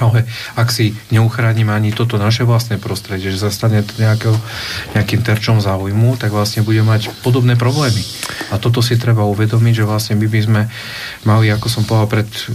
Ale 0.00 0.26
ak 0.58 0.68
si 0.74 0.96
neuchránime 1.14 1.70
ani 1.70 1.94
toto 1.94 2.18
naše 2.18 2.42
vlastné 2.42 2.82
prostredie, 2.82 3.30
že 3.30 3.46
sa 3.46 3.54
stane 3.54 3.84
to 3.86 3.94
nejakého, 4.00 4.34
nejakým 4.98 5.20
terčom 5.22 5.62
záujmu, 5.62 6.18
tak 6.18 6.34
vlastne 6.34 6.66
budeme 6.66 6.90
mať 6.90 7.12
podobné 7.22 7.54
problémy. 7.54 8.02
A 8.50 8.58
toto 8.58 8.82
si 8.82 8.98
treba 8.98 9.22
uvedomiť, 9.28 9.84
že 9.84 9.88
vlastne 9.88 10.14
my 10.18 10.26
by 10.26 10.40
sme 10.42 10.62
mali, 11.22 11.46
ako 11.52 11.66
som 11.70 11.82
povedal 11.86 12.08
pred 12.08 12.28
uh, 12.28 12.54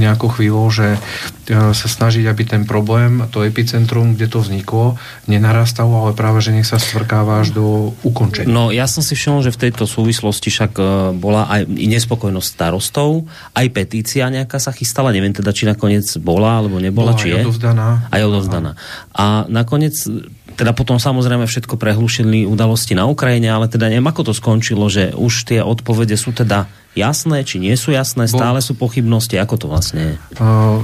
nejakou 0.00 0.32
chvíľou, 0.32 0.66
že 0.72 0.96
uh, 0.96 1.70
sa 1.70 1.86
snažiť, 1.86 2.26
aby 2.26 2.42
ten 2.42 2.62
problém, 2.66 3.28
to 3.30 3.46
epicentrum, 3.46 4.16
kde 4.16 4.26
to 4.26 4.42
vzniklo, 4.42 4.98
nenarastalo, 5.30 6.08
ale 6.08 6.12
práve, 6.16 6.42
že 6.42 6.50
nech 6.50 6.66
sa 6.66 6.80
stvrkáva 6.80 7.44
až 7.44 7.54
do 7.54 7.94
ukončenia. 8.02 8.50
No, 8.50 8.74
ja 8.74 8.88
som 8.88 9.04
si 9.04 9.14
všimol, 9.14 9.44
že 9.44 9.54
v 9.54 9.68
tejto 9.68 9.84
súvislosti 9.86 10.48
však 10.48 10.72
e, 10.80 10.82
bola 11.14 11.46
aj 11.46 11.68
nespokojnosť 11.68 12.48
starostov, 12.48 13.28
aj 13.52 13.66
petícia 13.70 14.26
nejaká 14.32 14.56
sa 14.56 14.72
chystala, 14.72 15.12
neviem 15.12 15.36
teda, 15.36 15.52
či 15.52 15.68
nakoniec 15.68 16.06
bola, 16.18 16.39
alebo 16.46 16.80
nebola, 16.80 17.12
Bola 17.12 17.20
či 17.20 17.34
je. 17.34 17.42
odovzdaná. 17.42 18.08
Aj 18.08 18.22
odovzdaná. 18.24 18.78
A 19.12 19.44
nakoniec, 19.50 19.96
teda 20.56 20.72
potom 20.72 21.00
samozrejme 21.00 21.44
všetko 21.44 21.76
prehlušili 21.76 22.48
udalosti 22.48 22.96
na 22.96 23.08
Ukrajine, 23.08 23.50
ale 23.52 23.68
teda 23.68 23.88
neviem, 23.88 24.08
ako 24.08 24.30
to 24.30 24.34
skončilo, 24.36 24.88
že 24.88 25.12
už 25.16 25.48
tie 25.48 25.60
odpovede 25.60 26.16
sú 26.16 26.32
teda 26.36 26.70
jasné, 26.96 27.46
či 27.46 27.62
nie 27.62 27.74
sú 27.76 27.94
jasné, 27.94 28.26
stále 28.26 28.58
sú 28.60 28.74
pochybnosti, 28.74 29.38
ako 29.38 29.54
to 29.56 29.66
vlastne 29.70 30.00
je. 30.00 30.14
Uh, 30.40 30.82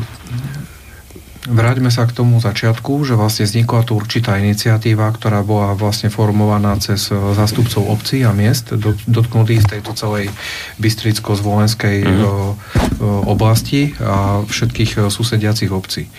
Vráťme 1.47 1.95
sa 1.95 2.05
k 2.11 2.13
tomu 2.13 2.43
začiatku, 2.43 3.07
že 3.07 3.15
vlastne 3.15 3.47
vznikla 3.47 3.87
tu 3.87 3.95
určitá 3.95 4.35
iniciatíva, 4.43 5.07
ktorá 5.15 5.47
bola 5.47 5.79
vlastne 5.79 6.11
formovaná 6.11 6.75
cez 6.83 7.09
e, 7.09 7.15
zástupcov 7.15 7.87
obcí 7.87 8.27
a 8.27 8.35
miest 8.35 8.75
dot- 8.75 9.07
dotknutých 9.07 9.63
z 9.63 9.69
tejto 9.79 9.95
celej 9.95 10.27
bystricko-zvolenskej 10.83 12.03
mm. 12.03 12.23
oblasti 13.31 13.95
a 14.03 14.43
všetkých 14.43 15.07
susediacich 15.07 15.71
obcí. 15.71 16.11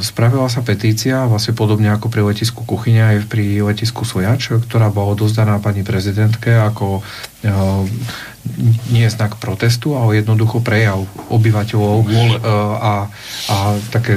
Spravila 0.00 0.48
sa 0.48 0.64
petícia, 0.64 1.28
vlastne 1.28 1.52
podobne 1.52 1.92
ako 1.92 2.08
pri 2.08 2.24
letisku 2.24 2.64
Kuchyňa 2.64 3.12
aj 3.12 3.18
pri 3.28 3.60
letisku 3.60 4.08
Sojač, 4.08 4.56
ktorá 4.56 4.88
bola 4.88 5.12
odozdaná 5.12 5.60
pani 5.60 5.84
prezidentke 5.84 6.56
ako 6.56 7.04
nie 8.90 9.04
je 9.04 9.12
znak 9.12 9.36
protestu, 9.36 9.96
ale 9.96 10.24
jednoducho 10.24 10.64
prejav 10.64 11.04
obyvateľov 11.28 12.08
a, 12.80 13.08
a 13.52 13.56
také 13.92 14.16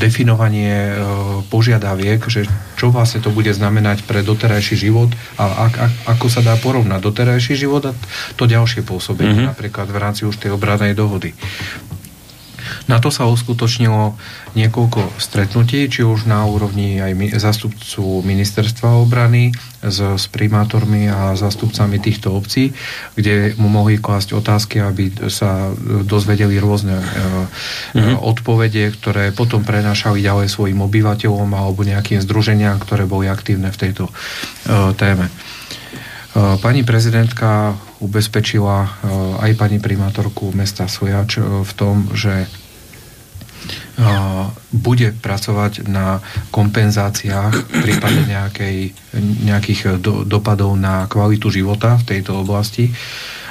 definovanie 0.00 0.96
požiadaviek, 1.52 2.20
že 2.32 2.48
čo 2.80 2.88
vlastne 2.88 3.20
to 3.20 3.28
bude 3.28 3.52
znamenať 3.52 4.08
pre 4.08 4.24
doterajší 4.24 4.88
život 4.88 5.12
a 5.36 5.68
ak, 5.68 5.74
ak, 5.76 5.92
ako 6.16 6.26
sa 6.32 6.40
dá 6.40 6.56
porovnať 6.56 7.00
doterajší 7.00 7.54
život 7.60 7.92
a 7.92 7.96
to 8.40 8.48
ďalšie 8.48 8.84
pôsobenie, 8.84 9.44
mm-hmm. 9.44 9.52
napríklad 9.52 9.88
v 9.92 10.00
rámci 10.00 10.24
už 10.24 10.40
tej 10.40 10.56
obranej 10.56 10.96
dohody. 10.96 11.36
Na 12.86 13.02
to 13.02 13.10
sa 13.10 13.28
uskutočnilo 13.28 14.14
niekoľko 14.56 15.20
stretnutí, 15.20 15.86
či 15.90 16.02
už 16.02 16.24
na 16.26 16.44
úrovni 16.48 16.98
aj 16.98 17.38
zastupcu 17.38 18.24
ministerstva 18.24 18.96
obrany 19.00 19.52
s, 19.84 19.98
s 20.00 20.24
primátormi 20.32 21.06
a 21.06 21.36
zastupcami 21.36 22.00
týchto 22.00 22.32
obcí, 22.34 22.72
kde 23.14 23.54
mu 23.60 23.68
mohli 23.68 24.00
klásť 24.00 24.34
otázky, 24.34 24.82
aby 24.82 25.12
sa 25.28 25.70
dozvedeli 26.04 26.56
rôzne 26.58 26.96
e, 26.98 27.04
mm-hmm. 27.94 28.16
odpovede, 28.18 28.96
ktoré 28.96 29.30
potom 29.30 29.62
prenášali 29.62 30.24
ďalej 30.24 30.48
svojim 30.50 30.80
obyvateľom 30.82 31.50
alebo 31.52 31.86
nejakým 31.86 32.18
združeniam, 32.24 32.80
ktoré 32.80 33.04
boli 33.06 33.30
aktívne 33.30 33.70
v 33.70 33.80
tejto 33.80 34.08
e, 34.08 34.12
téme. 34.96 35.28
E, 35.28 35.32
Pani 36.60 36.82
prezidentka 36.82 37.76
ubezpečila 38.00 38.76
e, 38.84 38.88
aj 39.40 39.52
pani 39.56 39.78
primátorku 39.80 40.52
mesta 40.52 40.84
Sojač 40.84 41.40
e, 41.40 41.64
v 41.64 41.72
tom, 41.72 42.12
že 42.12 42.44
e, 42.44 42.48
bude 44.72 45.16
pracovať 45.16 45.88
na 45.88 46.20
kompenzáciách 46.52 47.80
prípade 47.84 48.20
nejakej, 48.28 48.92
nejakých 49.48 49.80
do, 50.00 50.28
dopadov 50.28 50.76
na 50.76 51.08
kvalitu 51.08 51.48
života 51.48 51.96
v 51.96 52.16
tejto 52.16 52.36
oblasti. 52.36 52.92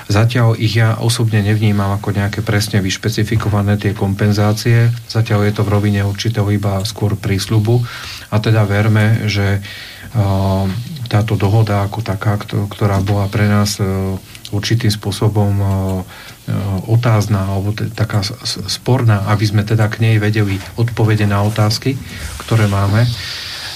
Zatiaľ 0.06 0.54
ich 0.62 0.78
ja 0.78 1.02
osobne 1.02 1.42
nevnímam 1.42 1.90
ako 1.98 2.14
nejaké 2.14 2.46
presne 2.46 2.78
vyšpecifikované 2.78 3.82
tie 3.82 3.98
kompenzácie. 3.98 4.94
Zatiaľ 5.10 5.50
je 5.50 5.54
to 5.58 5.66
v 5.66 5.74
rovine 5.74 6.06
určitého 6.06 6.46
iba 6.54 6.86
skôr 6.86 7.18
prísľubu. 7.18 7.82
A 8.30 8.38
teda 8.38 8.70
verme, 8.70 9.26
že 9.26 9.66
táto 11.10 11.34
dohoda 11.34 11.90
ako 11.90 12.06
taká, 12.06 12.38
kto- 12.38 12.70
ktorá 12.70 13.02
bola 13.02 13.26
pre 13.34 13.50
nás 13.50 13.82
určitým 14.54 14.92
spôsobom 14.94 15.54
uh, 15.58 15.68
uh, 15.68 16.02
otázna 16.90 17.50
alebo 17.50 17.74
t- 17.74 17.90
taká 17.90 18.22
sporná, 18.70 19.26
aby 19.32 19.46
sme 19.46 19.64
teda 19.66 19.90
k 19.90 20.02
nej 20.06 20.16
vedeli 20.22 20.62
odpovede 20.78 21.26
na 21.26 21.42
otázky, 21.42 21.98
ktoré 22.46 22.70
máme. 22.70 23.06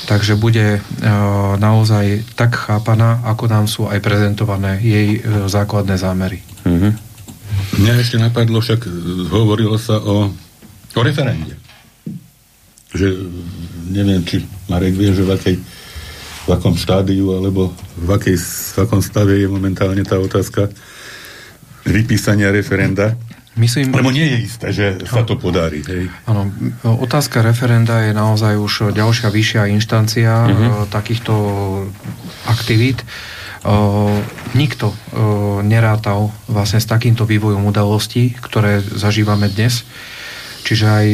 Takže 0.05 0.41
bude 0.41 0.81
uh, 0.81 1.53
naozaj 1.61 2.25
tak 2.33 2.57
chápaná, 2.57 3.21
ako 3.25 3.45
nám 3.45 3.65
sú 3.69 3.85
aj 3.85 4.01
prezentované 4.01 4.81
jej 4.81 5.21
základné 5.45 5.95
zámery. 5.97 6.41
Mhm. 6.65 7.09
Mňa 7.79 7.93
ešte 8.01 8.17
napadlo, 8.17 8.59
však 8.59 8.81
e, 8.87 8.91
hovorilo 9.29 9.77
sa 9.77 10.01
o, 10.01 10.33
o 10.95 11.01
referende. 11.05 11.53
Že 12.91 13.07
e, 13.13 13.17
neviem, 13.93 14.25
či 14.25 14.41
Marek 14.65 14.97
vie, 14.97 15.13
že 15.13 15.21
v, 15.21 15.31
akej, 15.37 15.55
v 16.49 16.57
akom 16.57 16.73
štádiu 16.73 17.37
alebo 17.37 17.69
v, 17.93 18.09
akej, 18.09 18.37
v 18.73 18.77
akom 18.81 19.05
stave 19.05 19.37
je 19.37 19.45
momentálne 19.45 20.01
tá 20.01 20.17
otázka 20.17 20.73
vypísania 21.85 22.49
referenda. 22.49 23.13
Myslím, 23.53 23.91
Lebo 23.93 24.09
nie 24.09 24.25
je 24.25 24.37
isté, 24.39 24.67
že 24.71 24.85
sa 25.05 25.21
to 25.27 25.35
podarí. 25.35 25.83
Hej. 25.83 26.09
Áno, 26.25 26.49
otázka 26.85 27.43
referenda 27.43 28.01
je 28.07 28.15
naozaj 28.15 28.55
už 28.55 28.73
ďalšia 28.95 29.29
vyššia 29.29 29.63
inštancia 29.75 30.33
uh-huh. 30.47 30.87
takýchto 30.87 31.33
aktivít. 32.47 33.03
Uh, 33.59 34.15
nikto 34.55 34.95
uh, 34.95 35.59
nerátal 35.59 36.31
vlastne 36.47 36.79
s 36.79 36.87
takýmto 36.87 37.27
vývojom 37.27 37.67
udalostí, 37.67 38.31
ktoré 38.39 38.79
zažívame 38.79 39.51
dnes. 39.51 39.83
Čiže 40.63 40.85
aj 40.87 41.07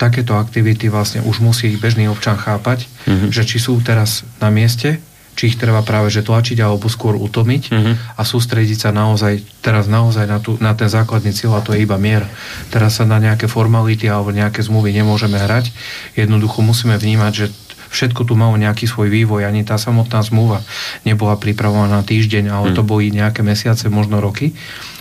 takéto 0.00 0.32
aktivity 0.40 0.88
vlastne 0.88 1.20
už 1.20 1.44
musí 1.44 1.76
bežný 1.76 2.08
občan 2.08 2.40
chápať, 2.40 2.88
uh-huh. 3.04 3.28
že 3.28 3.44
či 3.44 3.60
sú 3.60 3.76
teraz 3.84 4.24
na 4.40 4.48
mieste, 4.48 4.96
či 5.36 5.52
ich 5.52 5.60
treba 5.60 5.84
práve 5.84 6.08
že 6.08 6.24
tlačiť 6.24 6.56
alebo 6.60 6.88
skôr 6.88 7.16
utomiť 7.16 7.62
Mhm. 7.72 7.92
a 8.16 8.22
sústrediť 8.24 8.88
sa 8.88 8.90
naozaj, 8.92 9.40
teraz 9.64 9.88
naozaj 9.88 10.26
na, 10.28 10.36
tú, 10.40 10.60
na 10.60 10.76
ten 10.76 10.88
základný 10.90 11.32
cieľ 11.32 11.60
a 11.60 11.64
to 11.64 11.72
je 11.72 11.84
iba 11.84 11.96
mier. 11.96 12.28
Teraz 12.68 13.00
sa 13.00 13.08
na 13.08 13.16
nejaké 13.16 13.48
formality 13.48 14.04
alebo 14.04 14.34
nejaké 14.34 14.60
zmluvy 14.60 14.92
nemôžeme 14.92 15.40
hrať. 15.40 15.72
Jednoducho 16.18 16.60
musíme 16.60 16.96
vnímať, 17.00 17.32
že 17.32 17.46
všetko 17.90 18.22
tu 18.28 18.38
malo 18.38 18.54
nejaký 18.60 18.86
svoj 18.86 19.08
vývoj, 19.10 19.48
ani 19.48 19.66
tá 19.66 19.74
samotná 19.80 20.22
zmluva 20.22 20.62
nebola 21.02 21.34
pripravovaná 21.40 22.00
na 22.00 22.06
týždeň, 22.06 22.44
ale 22.52 22.66
to 22.76 22.86
boli 22.86 23.10
nejaké 23.10 23.42
mesiace, 23.42 23.90
možno 23.90 24.22
roky. 24.22 24.54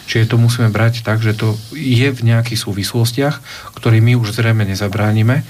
Čiže 0.10 0.26
to 0.26 0.42
musíme 0.42 0.68
brať 0.68 1.06
tak, 1.06 1.22
že 1.22 1.38
to 1.38 1.54
je 1.72 2.10
v 2.10 2.22
nejakých 2.26 2.58
súvislostiach, 2.60 3.36
ktorým 3.78 4.02
my 4.04 4.14
už 4.18 4.34
zrejme 4.34 4.66
nezabránime, 4.66 5.46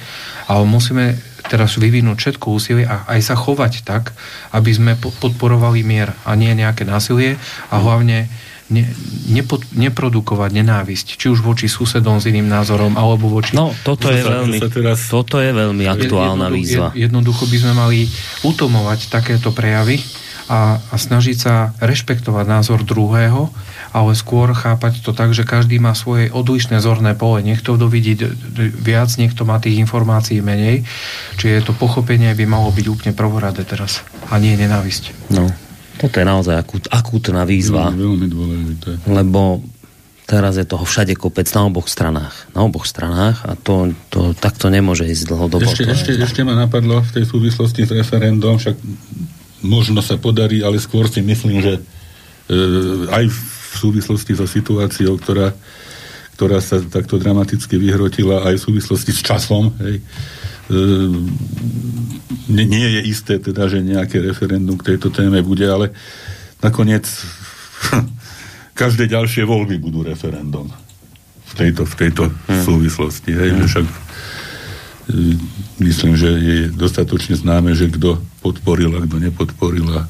ale 0.46 0.64
musíme 0.68 1.16
teraz 1.48 1.80
vyvinúť 1.80 2.18
všetko 2.20 2.46
úsilie 2.52 2.84
a 2.84 3.08
aj 3.08 3.20
sa 3.24 3.40
chovať 3.40 3.82
tak, 3.82 4.12
aby 4.52 4.70
sme 4.70 4.92
po- 4.94 5.16
podporovali 5.16 5.80
mier 5.82 6.12
a 6.22 6.36
nie 6.36 6.52
nejaké 6.52 6.84
násilie 6.84 7.40
a 7.72 7.80
hlavne 7.80 8.28
ne, 8.68 8.84
nepod, 9.26 9.64
neprodukovať 9.72 10.52
nenávisť, 10.54 11.16
či 11.16 11.26
už 11.26 11.40
voči 11.40 11.66
susedom 11.66 12.20
s 12.20 12.28
iným 12.28 12.46
názorom, 12.46 12.94
alebo 12.94 13.32
voči... 13.32 13.56
No, 13.56 13.72
toto 13.82 14.12
je 14.12 14.22
veľmi, 14.22 14.60
teraz- 14.62 15.08
toto 15.08 15.40
je 15.40 15.50
veľmi 15.50 15.88
aktuálna 15.88 16.52
Jednodu- 16.52 16.58
výzva. 16.60 16.88
jed- 16.92 17.10
Jednoducho 17.10 17.48
by 17.48 17.58
sme 17.58 17.74
mali 17.74 18.00
utomovať 18.44 19.00
takéto 19.08 19.50
prejavy 19.50 20.04
a, 20.50 20.82
a 20.82 20.96
snažiť 20.98 21.38
sa 21.38 21.78
rešpektovať 21.78 22.46
názor 22.50 22.82
druhého, 22.82 23.54
ale 23.94 24.12
skôr 24.18 24.50
chápať 24.58 25.06
to 25.06 25.14
tak, 25.14 25.38
že 25.38 25.46
každý 25.46 25.78
má 25.78 25.94
svoje 25.94 26.34
odlišné 26.34 26.82
zorné 26.82 27.14
pole. 27.14 27.46
Niekto 27.46 27.78
to 27.78 27.86
vidí 27.86 28.18
viac, 28.82 29.14
niekto 29.22 29.46
má 29.46 29.62
tých 29.62 29.78
informácií 29.78 30.42
menej. 30.42 30.90
Čiže 31.38 31.70
to 31.70 31.78
pochopenie 31.78 32.34
by 32.34 32.50
malo 32.50 32.74
byť 32.74 32.86
úplne 32.90 33.14
prvoradé 33.14 33.62
teraz 33.62 34.02
a 34.34 34.42
nie 34.42 34.58
nenávisť. 34.58 35.30
No, 35.30 35.46
toto 36.02 36.18
je 36.18 36.26
naozaj 36.26 36.56
akút, 36.58 36.90
akútna 36.90 37.46
výzva, 37.46 37.94
Veľmi, 37.94 38.26
veľmi 38.26 38.28
dôležité. 38.34 38.90
lebo 39.06 39.62
teraz 40.26 40.58
je 40.58 40.66
toho 40.66 40.86
všade 40.86 41.14
kopec 41.18 41.46
na 41.54 41.66
oboch 41.66 41.90
stranách. 41.90 42.50
Na 42.54 42.66
oboch 42.66 42.86
stranách 42.90 43.46
a 43.46 43.54
to, 43.54 43.94
to 44.14 44.34
takto 44.38 44.70
nemôže 44.70 45.06
ísť 45.06 45.30
dlhodobo. 45.30 45.66
Ešte, 45.66 45.90
ešte, 45.90 46.12
ešte 46.18 46.42
ma 46.42 46.54
napadlo 46.54 47.02
v 47.06 47.22
tej 47.22 47.26
súvislosti 47.26 47.86
s 47.86 47.92
referendum, 47.94 48.58
však 48.58 48.78
možno 49.62 50.00
sa 50.00 50.16
podarí, 50.16 50.64
ale 50.64 50.80
skôr 50.80 51.08
si 51.08 51.20
myslím, 51.20 51.60
že 51.60 51.74
e, 51.78 51.82
aj 53.12 53.26
v 53.28 53.74
súvislosti 53.76 54.34
so 54.36 54.48
situáciou, 54.48 55.20
ktorá, 55.20 55.54
ktorá 56.40 56.60
sa 56.64 56.80
takto 56.82 57.20
dramaticky 57.20 57.76
vyhrotila, 57.76 58.48
aj 58.48 58.56
v 58.60 58.66
súvislosti 58.72 59.12
s 59.12 59.22
časom, 59.22 59.72
hej, 59.84 60.00
e, 60.00 60.84
nie, 62.50 62.88
je 63.00 63.02
isté 63.06 63.38
teda, 63.38 63.70
že 63.70 63.86
nejaké 63.86 64.18
referendum 64.22 64.78
k 64.78 64.96
tejto 64.96 65.14
téme 65.14 65.40
bude, 65.46 65.66
ale 65.66 65.94
nakoniec 66.64 67.06
každé 68.82 69.12
ďalšie 69.12 69.46
voľby 69.46 69.78
budú 69.78 70.02
referendum 70.08 70.72
v 71.50 71.54
tejto, 71.58 71.84
v 71.86 71.96
tejto 71.98 72.24
súvislosti. 72.46 73.34
Hej, 73.34 73.50
že 73.58 73.66
však 73.74 73.86
myslím, 75.82 76.14
že 76.14 76.30
je 76.30 76.58
dostatočne 76.70 77.34
známe, 77.36 77.74
že 77.74 77.90
kto 77.90 78.22
podporil 78.46 78.94
a 78.96 79.04
kto 79.04 79.18
nepodporil 79.18 79.88
a 79.90 80.02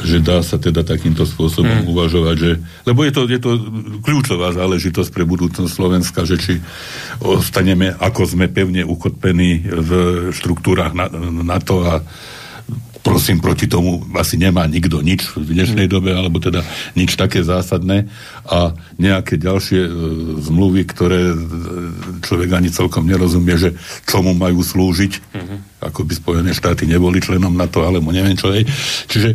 že 0.00 0.24
dá 0.24 0.40
sa 0.40 0.56
teda 0.56 0.80
takýmto 0.88 1.28
spôsobom 1.28 1.84
hmm. 1.84 1.92
uvažovať, 1.92 2.36
že, 2.40 2.52
lebo 2.88 3.04
je 3.04 3.12
to, 3.12 3.22
je 3.28 3.36
to 3.36 3.50
kľúčová 4.00 4.56
záležitosť 4.56 5.12
pre 5.12 5.28
budúcnosť 5.28 5.68
Slovenska, 5.68 6.24
že 6.24 6.40
či 6.40 6.54
ostaneme, 7.20 7.92
ako 8.00 8.24
sme 8.24 8.48
pevne 8.48 8.88
ukotvení 8.88 9.68
v 9.68 9.90
štruktúrach 10.32 10.96
na, 10.96 11.12
NATO 11.44 11.84
a 11.84 12.00
prosím, 13.02 13.42
proti 13.42 13.66
tomu 13.66 14.00
asi 14.14 14.38
nemá 14.38 14.64
nikto 14.70 15.02
nič 15.02 15.34
v 15.34 15.58
dnešnej 15.58 15.90
dobe, 15.90 16.14
alebo 16.14 16.38
teda 16.38 16.62
nič 16.94 17.18
také 17.18 17.42
zásadné. 17.42 18.06
A 18.46 18.72
nejaké 18.96 19.36
ďalšie 19.36 19.82
e, 19.82 19.90
zmluvy, 20.46 20.86
ktoré 20.86 21.34
e, 21.34 21.36
človek 22.22 22.50
ani 22.54 22.70
celkom 22.70 23.04
nerozumie, 23.04 23.58
že 23.58 23.74
čomu 24.06 24.32
majú 24.32 24.62
slúžiť, 24.62 25.12
ako 25.82 26.06
by 26.06 26.12
Spojené 26.14 26.50
štáty 26.54 26.86
neboli 26.86 27.18
členom 27.18 27.52
NATO, 27.52 27.82
alebo 27.82 28.14
neviem 28.14 28.38
čo 28.38 28.54
je. 28.54 28.62
Čiže 29.10 29.28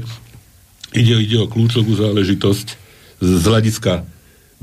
ide, 0.95 1.15
ide 1.19 1.37
o 1.43 1.51
kľúčovú 1.51 1.91
záležitosť. 1.91 2.67
Z, 3.19 3.43
hľadiska, 3.43 4.07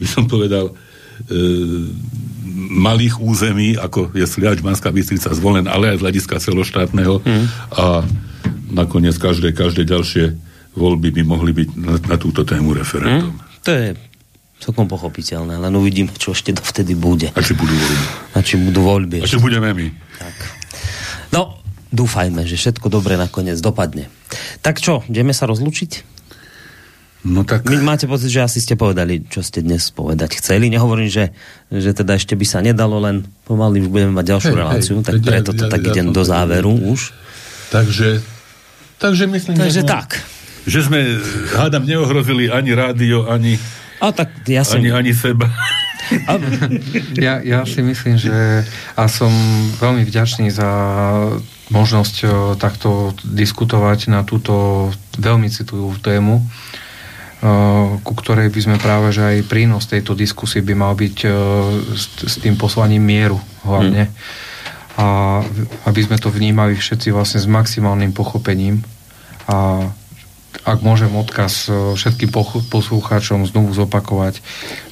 by 0.00 0.06
som 0.08 0.24
povedal, 0.24 0.72
e, 0.72 0.74
malých 2.74 3.20
území, 3.20 3.76
ako 3.76 4.16
je 4.16 4.24
Sliač, 4.24 4.64
Banská 4.64 4.88
Bystrica 4.88 5.28
zvolen, 5.36 5.68
ale 5.68 5.92
aj 5.92 6.00
z 6.00 6.04
hľadiska 6.08 6.34
celoštátneho. 6.40 7.20
A 7.74 8.02
nakoniec 8.70 9.16
každé, 9.16 9.52
každé 9.52 9.84
ďalšie 9.84 10.24
voľby 10.74 11.08
by 11.14 11.22
mohli 11.22 11.52
byť 11.54 11.68
na, 11.78 11.94
na 11.98 12.16
túto 12.16 12.42
tému 12.42 12.74
referendum. 12.74 13.36
To 13.62 13.70
je 13.70 13.94
celkom 14.58 14.88
pochopiteľné, 14.88 15.60
len 15.60 15.72
uvidím, 15.76 16.08
čo 16.16 16.32
ešte 16.32 16.54
dovtedy 16.56 16.96
bude. 16.96 17.28
A 17.36 17.40
či 17.44 17.52
budú 17.52 17.74
voľby. 17.76 18.04
A 18.32 18.38
či 18.40 18.54
budú 18.56 18.80
voľby. 18.80 19.18
A 19.20 19.26
či 19.28 19.36
budeme 19.36 19.68
my. 19.76 19.86
Tak. 20.18 20.34
No, 21.36 21.60
dúfajme, 21.92 22.48
že 22.48 22.56
všetko 22.56 22.88
dobre 22.88 23.20
nakoniec 23.20 23.60
dopadne. 23.60 24.08
Tak 24.64 24.80
čo, 24.80 25.04
ideme 25.06 25.36
sa 25.36 25.44
rozlúčiť? 25.44 26.14
No 27.24 27.40
tak... 27.40 27.64
Vy 27.64 27.80
máte 27.80 28.04
pocit, 28.04 28.28
že 28.28 28.44
asi 28.44 28.60
ste 28.60 28.76
povedali, 28.76 29.24
čo 29.24 29.40
ste 29.40 29.64
dnes 29.64 29.88
povedať 29.88 30.36
chceli. 30.44 30.68
Nehovorím, 30.68 31.08
že, 31.08 31.32
že 31.72 31.96
teda 31.96 32.20
ešte 32.20 32.36
by 32.36 32.44
sa 32.44 32.60
nedalo, 32.60 33.00
len 33.00 33.24
pomaly 33.48 33.80
už 33.80 33.88
budeme 33.88 34.12
mať 34.12 34.26
ďalšiu 34.28 34.52
Hej, 34.52 34.56
hej, 34.56 34.60
reláciu, 34.60 34.94
tak 35.00 35.12
veď 35.16 35.22
ja- 35.24 35.30
preto 35.32 35.50
to 35.56 35.64
ja- 35.64 35.72
tak 35.72 35.80
ja 35.80 35.88
idem 35.96 36.06
som 36.12 36.16
do 36.20 36.22
záveru 36.24 36.72
už. 36.92 37.00
Takže, 37.72 38.20
takže 39.04 39.24
myslím, 39.26 39.54
Takže 39.54 39.70
že, 39.70 39.82
sme- 39.82 39.92
tak. 39.92 40.08
že 40.64 40.80
sme, 40.80 40.98
hádam, 41.52 41.84
neohrozili 41.84 42.48
ani 42.48 42.72
rádio, 42.72 43.28
ani, 43.28 43.60
A 44.00 44.08
tak 44.10 44.32
ja 44.46 44.64
som... 44.64 44.80
ani, 44.80 44.88
ani 44.88 45.12
seba. 45.12 45.52
A, 46.04 46.36
Ja, 47.16 47.40
ja 47.40 47.64
si 47.64 47.80
myslím, 47.80 48.16
že 48.16 48.60
a 48.92 49.04
som 49.06 49.32
veľmi 49.74 50.04
vďačný 50.04 50.52
za 50.52 50.68
možnosť 51.66 52.14
o, 52.20 52.28
takto 52.54 52.88
diskutovať 53.24 54.08
na 54.08 54.20
túto 54.20 54.52
veľmi 55.16 55.48
citlivú 55.48 55.96
tému, 55.96 56.34
o, 56.36 56.44
ku 57.98 58.12
ktorej 58.12 58.48
by 58.48 58.60
sme 58.62 58.76
práve, 58.76 59.10
že 59.10 59.24
aj 59.24 59.48
prínos 59.48 59.84
tejto 59.86 60.12
diskusie 60.12 60.60
by 60.60 60.74
mal 60.74 60.92
byť 60.92 61.16
o, 61.24 61.32
s, 61.96 62.36
tým 62.36 62.52
poslaním 62.54 63.00
mieru 63.00 63.40
hlavne. 63.62 64.12
A 64.94 65.06
v- 65.40 65.64
aby 65.84 66.00
sme 66.00 66.16
to 66.16 66.28
vnímali 66.28 66.76
všetci 66.76 67.10
vlastne 67.10 67.40
s 67.40 67.48
maximálnym 67.48 68.12
pochopením 68.12 68.84
a 69.48 69.88
ak 70.64 70.78
môžem 70.80 71.10
odkaz 71.12 71.66
e, 71.66 71.98
všetkým 71.98 72.30
poslucháčom 72.70 73.44
znovu 73.44 73.74
zopakovať, 73.74 74.40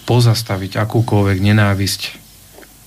pozastaviť 0.04 0.76
akúkoľvek 0.82 1.38
nenávisť, 1.38 2.00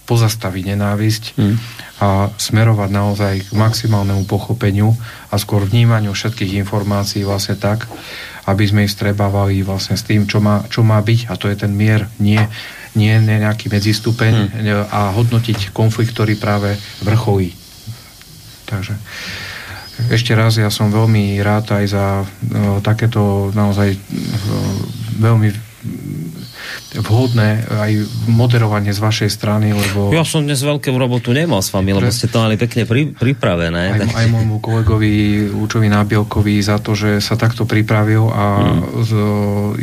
pozastaviť 0.06 0.64
nenávisť 0.76 1.24
Hmm. 1.40 1.58
a 2.04 2.30
smerovať 2.36 2.90
naozaj 2.92 3.34
k 3.48 3.52
maximálnemu 3.56 4.28
pochopeniu 4.28 4.94
a 5.32 5.36
skôr 5.40 5.66
vnímaniu 5.66 6.12
všetkých 6.12 6.62
informácií 6.62 7.24
vlastne 7.24 7.56
tak, 7.56 7.88
aby 8.46 8.64
sme 8.68 8.86
ich 8.86 8.94
strebávali 8.94 9.66
vlastne 9.66 9.98
s 9.98 10.06
tým, 10.06 10.30
čo 10.30 10.44
má, 10.44 10.68
čo 10.70 10.86
má 10.86 11.02
byť 11.02 11.32
a 11.32 11.34
to 11.40 11.50
je 11.50 11.58
ten 11.58 11.74
mier, 11.74 12.06
nie, 12.22 12.44
nie 12.94 13.18
nejaký 13.18 13.74
medzistupeň 13.74 14.54
a 14.94 15.16
hodnotiť 15.16 15.74
konflikt, 15.74 16.14
ktorý 16.14 16.38
práve 16.38 16.78
vrcholí. 17.02 17.56
Takže 18.70 18.94
ešte 20.12 20.36
raz 20.36 20.60
ja 20.60 20.70
som 20.70 20.92
veľmi 20.92 21.40
rád 21.42 21.72
aj 21.72 21.86
za 21.88 22.06
e, 22.22 22.26
takéto 22.84 23.50
naozaj 23.56 23.96
e, 23.96 23.98
veľmi 25.20 25.50
vhodné 26.96 27.68
aj 27.68 27.92
moderovanie 28.32 28.96
z 28.96 29.00
vašej 29.04 29.30
strany, 29.30 29.76
lebo 29.76 30.16
ja 30.16 30.24
som 30.24 30.48
dnes 30.48 30.64
veľkú 30.64 30.96
robotu 30.96 31.36
nemal 31.36 31.60
s 31.60 31.76
vami, 31.76 31.92
lebo 31.92 32.08
ste 32.08 32.32
to 32.32 32.40
mali 32.40 32.56
pekne 32.56 32.88
pri, 32.88 33.12
pripravené. 33.12 34.00
aj, 34.00 34.00
tak... 34.00 34.10
aj 34.16 34.26
môjmu 34.32 34.58
kolegovi 34.64 35.12
Lúčovi 35.52 35.92
Nábielkovi 35.92 36.56
za 36.64 36.80
to, 36.80 36.96
že 36.96 37.20
sa 37.20 37.36
takto 37.36 37.68
pripravil 37.68 38.32
a 38.32 38.46
z, 39.04 39.12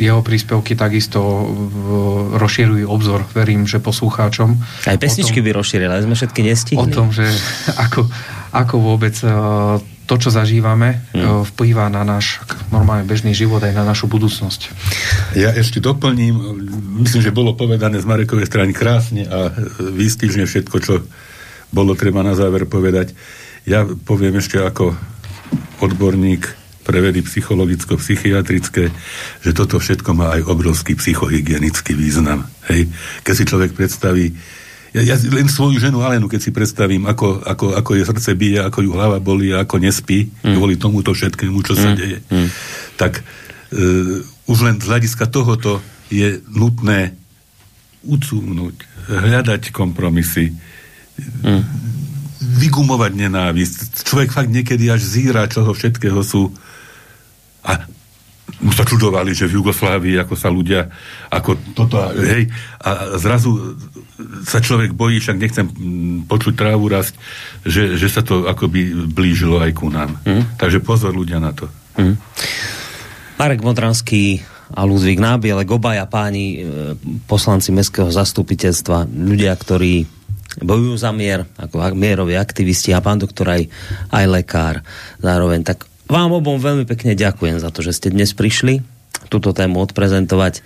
jeho 0.01 0.21
príspevky 0.25 0.73
takisto 0.73 1.21
v, 1.21 1.85
rozširujú 2.41 2.85
obzor, 2.89 3.21
verím, 3.37 3.69
že 3.69 3.77
poslucháčom. 3.77 4.57
Aj 4.89 4.97
pesničky 4.97 5.39
by 5.45 5.53
rozšírili, 5.53 5.89
ale 5.93 6.05
sme 6.05 6.17
všetky 6.17 6.41
o 6.41 6.45
nestihli. 6.49 6.91
tom, 6.91 7.13
že 7.13 7.29
ako, 7.77 8.09
ako 8.49 8.75
vôbec 8.81 9.13
e, 9.21 9.29
to, 10.03 10.19
čo 10.19 10.29
zažívame, 10.29 10.99
Hmm. 11.15 11.43
e, 11.43 11.47
vplýva 11.53 11.87
na 11.87 12.03
náš 12.03 12.43
normálne 12.69 13.07
bežný 13.07 13.31
život 13.31 13.63
aj 13.63 13.71
na 13.71 13.87
našu 13.87 14.11
budúcnosť. 14.11 14.61
Ja 15.39 15.55
ešte 15.55 15.79
doplním, 15.79 16.35
myslím, 17.03 17.21
že 17.23 17.35
bolo 17.35 17.55
povedané 17.55 18.03
z 18.03 18.07
Marekovej 18.07 18.47
strany 18.47 18.75
krásne 18.75 19.23
a 19.27 19.51
výstižne 19.79 20.43
všetko, 20.43 20.75
čo 20.83 20.93
bolo 21.73 21.97
treba 21.97 22.21
na 22.21 22.35
záver 22.35 22.69
povedať. 22.69 23.15
Ja 23.63 23.87
poviem 23.87 24.37
ešte 24.37 24.59
ako 24.59 24.93
odborník 25.79 26.63
pre 26.83 26.99
vedy 26.99 27.23
psychologicko-psychiatrické, 27.23 28.91
že 29.39 29.51
toto 29.55 29.79
všetko 29.79 30.11
má 30.11 30.35
aj 30.35 30.51
obrovský 30.51 30.99
psychohygienický 30.99 31.95
význam. 31.95 32.43
Hej? 32.67 32.91
Keď 33.23 33.33
si 33.33 33.47
človek 33.47 33.71
predstaví 33.71 34.35
ja, 34.93 35.01
ja 35.01 35.15
len 35.17 35.49
svoju 35.49 35.81
ženu 35.81 36.05
Alenu, 36.05 36.29
keď 36.29 36.41
si 36.41 36.51
predstavím, 36.53 37.09
ako, 37.09 37.41
ako, 37.41 37.65
ako 37.73 37.91
je 37.97 38.03
srdce 38.05 38.31
bije, 38.37 38.61
ako 38.61 38.79
ju 38.85 38.91
hlava 38.93 39.17
bolí, 39.17 39.49
ako 39.49 39.81
nespí, 39.81 40.29
mm. 40.29 40.53
kvôli 40.53 40.77
tomuto 40.77 41.17
všetkému, 41.17 41.57
čo 41.65 41.73
sa 41.73 41.91
mm. 41.91 41.95
deje, 41.97 42.17
mm. 42.29 42.49
tak 42.95 43.25
uh, 43.25 44.21
už 44.45 44.57
len 44.61 44.77
z 44.77 44.85
hľadiska 44.85 45.25
tohoto 45.33 45.81
je 46.13 46.45
nutné 46.53 47.17
ucúvnuť, 48.05 48.75
hľadať 49.09 49.73
kompromisy, 49.73 50.53
mm. 51.41 51.63
vygumovať 52.61 53.11
nenávisť. 53.17 54.05
Človek 54.05 54.29
fakt 54.29 54.51
niekedy 54.53 54.93
až 54.93 55.01
zíra, 55.01 55.49
čoho 55.49 55.73
všetkého 55.73 56.21
sú 56.21 56.53
a 57.63 57.87
sa 58.71 58.83
čudovali, 58.83 59.31
že 59.35 59.47
v 59.47 59.59
Jugoslávii, 59.59 60.19
ako 60.19 60.35
sa 60.35 60.51
ľudia, 60.51 60.87
ako 61.31 61.75
toto, 61.75 61.99
hej, 62.15 62.47
a 62.79 63.15
zrazu 63.19 63.75
sa 64.43 64.63
človek 64.63 64.95
bojí, 64.95 65.19
však 65.19 65.37
nechcem 65.39 65.65
mm, 65.67 66.31
počuť 66.31 66.53
trávu 66.55 66.87
rast, 66.87 67.15
že, 67.63 67.95
že 67.99 68.07
sa 68.07 68.23
to 68.23 68.47
akoby 68.47 69.11
blížilo 69.11 69.59
aj 69.59 69.71
ku 69.75 69.87
nám. 69.91 70.15
Mm. 70.23 70.59
Takže 70.59 70.79
pozor 70.83 71.15
ľudia 71.15 71.39
na 71.39 71.51
to. 71.55 71.67
Mm. 71.99 72.15
Marek 73.39 73.61
Modranský 73.65 74.43
a 74.73 74.81
Ludvík 74.87 75.19
Nábiele, 75.19 75.67
obaja 75.67 76.07
páni, 76.07 76.45
e, 76.55 76.57
poslanci 77.27 77.75
Mestského 77.75 78.09
zastupiteľstva, 78.09 79.09
ľudia, 79.09 79.53
ktorí 79.53 80.07
bojujú 80.61 80.95
za 81.01 81.09
mier, 81.09 81.49
ako 81.57 81.97
mieroví 81.97 82.37
aktivisti 82.37 82.93
a 82.93 83.01
pán 83.01 83.17
doktor 83.17 83.57
aj, 83.57 83.65
aj 84.13 84.25
lekár 84.29 84.75
zároveň. 85.17 85.65
Tak 85.65 85.92
vám 86.13 86.29
obom 86.37 86.61
veľmi 86.61 86.85
pekne 86.85 87.17
ďakujem 87.17 87.57
za 87.57 87.73
to, 87.73 87.81
že 87.81 87.97
ste 87.97 88.13
dnes 88.13 88.37
prišli 88.37 88.85
túto 89.33 89.49
tému 89.49 89.81
odprezentovať. 89.81 90.61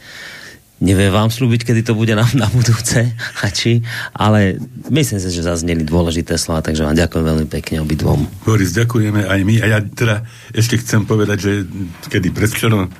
Neviem 0.78 1.10
vám 1.10 1.32
slúbiť, 1.34 1.66
kedy 1.66 1.82
to 1.88 1.98
bude 1.98 2.12
na, 2.12 2.28
na 2.36 2.52
budúce 2.52 3.16
či, 3.58 3.82
ale 4.12 4.60
myslím 4.92 5.24
si, 5.24 5.32
že 5.32 5.48
zazneli 5.48 5.88
dôležité 5.88 6.36
slova, 6.36 6.60
takže 6.62 6.84
vám 6.84 7.00
ďakujem 7.00 7.24
veľmi 7.24 7.48
pekne 7.48 7.82
obidvom. 7.82 8.28
Boris, 8.44 8.76
ďakujeme 8.76 9.24
aj 9.24 9.40
my 9.48 9.56
a 9.64 9.66
ja 9.72 9.80
teda 9.82 10.28
ešte 10.52 10.84
chcem 10.84 11.08
povedať, 11.08 11.38
že 11.40 11.52
kedy 12.12 12.30
predvčerom 12.36 12.92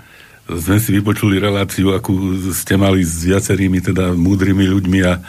sme 0.48 0.80
si 0.80 0.96
vypočuli 0.96 1.44
reláciu, 1.44 1.92
akú 1.92 2.16
ste 2.56 2.80
mali 2.80 3.04
s 3.04 3.28
viacerými 3.28 3.84
teda 3.84 4.16
múdrymi 4.16 4.64
ľuďmi 4.64 5.00
a 5.04 5.20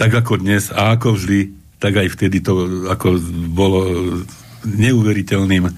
tak 0.00 0.16
ako 0.16 0.40
dnes 0.40 0.72
a 0.72 0.96
ako 0.96 1.14
vždy, 1.14 1.52
tak 1.76 2.00
aj 2.00 2.08
vtedy 2.16 2.40
to 2.40 2.88
ako 2.88 3.20
bolo 3.52 3.80
neuveriteľným 4.64 5.68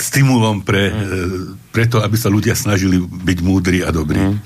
stimulom 0.00 0.64
pre, 0.64 0.88
mm. 0.88 1.72
pre 1.72 1.84
to, 1.86 2.00
aby 2.00 2.16
sa 2.16 2.32
ľudia 2.32 2.56
snažili 2.56 2.96
byť 3.00 3.38
múdri 3.44 3.84
a 3.84 3.92
dobrí. 3.92 4.16
Mm. 4.16 4.36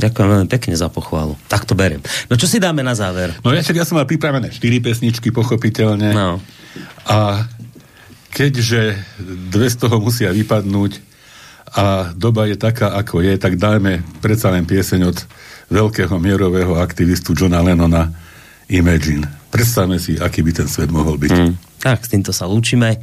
Ďakujem 0.00 0.28
veľmi 0.32 0.48
pekne 0.48 0.74
za 0.80 0.88
pochválu. 0.88 1.36
Tak 1.48 1.68
to 1.68 1.76
beriem. 1.76 2.00
No 2.32 2.40
čo 2.40 2.48
si 2.48 2.56
dáme 2.56 2.80
na 2.80 2.96
záver? 2.96 3.36
No 3.44 3.52
ja, 3.52 3.60
ja 3.60 3.84
som 3.84 4.00
mal 4.00 4.08
pripravené 4.08 4.48
4 4.48 4.80
pesničky, 4.80 5.28
pochopiteľne. 5.28 6.16
No. 6.16 6.40
A 7.04 7.44
keďže 8.32 8.96
dve 9.52 9.68
z 9.68 9.76
toho 9.76 10.00
musia 10.00 10.32
vypadnúť 10.32 11.04
a 11.70 12.10
doba 12.16 12.48
je 12.48 12.56
taká, 12.56 12.96
ako 12.96 13.22
je, 13.22 13.36
tak 13.36 13.60
dajme 13.60 14.02
predsa 14.24 14.50
len 14.50 14.64
pieseň 14.64 15.00
od 15.06 15.18
veľkého 15.70 16.16
mierového 16.18 16.80
aktivistu 16.80 17.36
Johna 17.36 17.62
Lennona 17.62 18.10
Imagine. 18.72 19.28
Predstavme 19.52 20.00
si, 20.00 20.18
aký 20.18 20.42
by 20.42 20.52
ten 20.64 20.68
svet 20.70 20.90
mohol 20.90 21.18
byť. 21.20 21.30
Mm. 21.30 21.69
Tak, 21.80 22.04
s 22.04 22.12
týmto 22.12 22.36
sa 22.36 22.44
lúčime. 22.44 23.00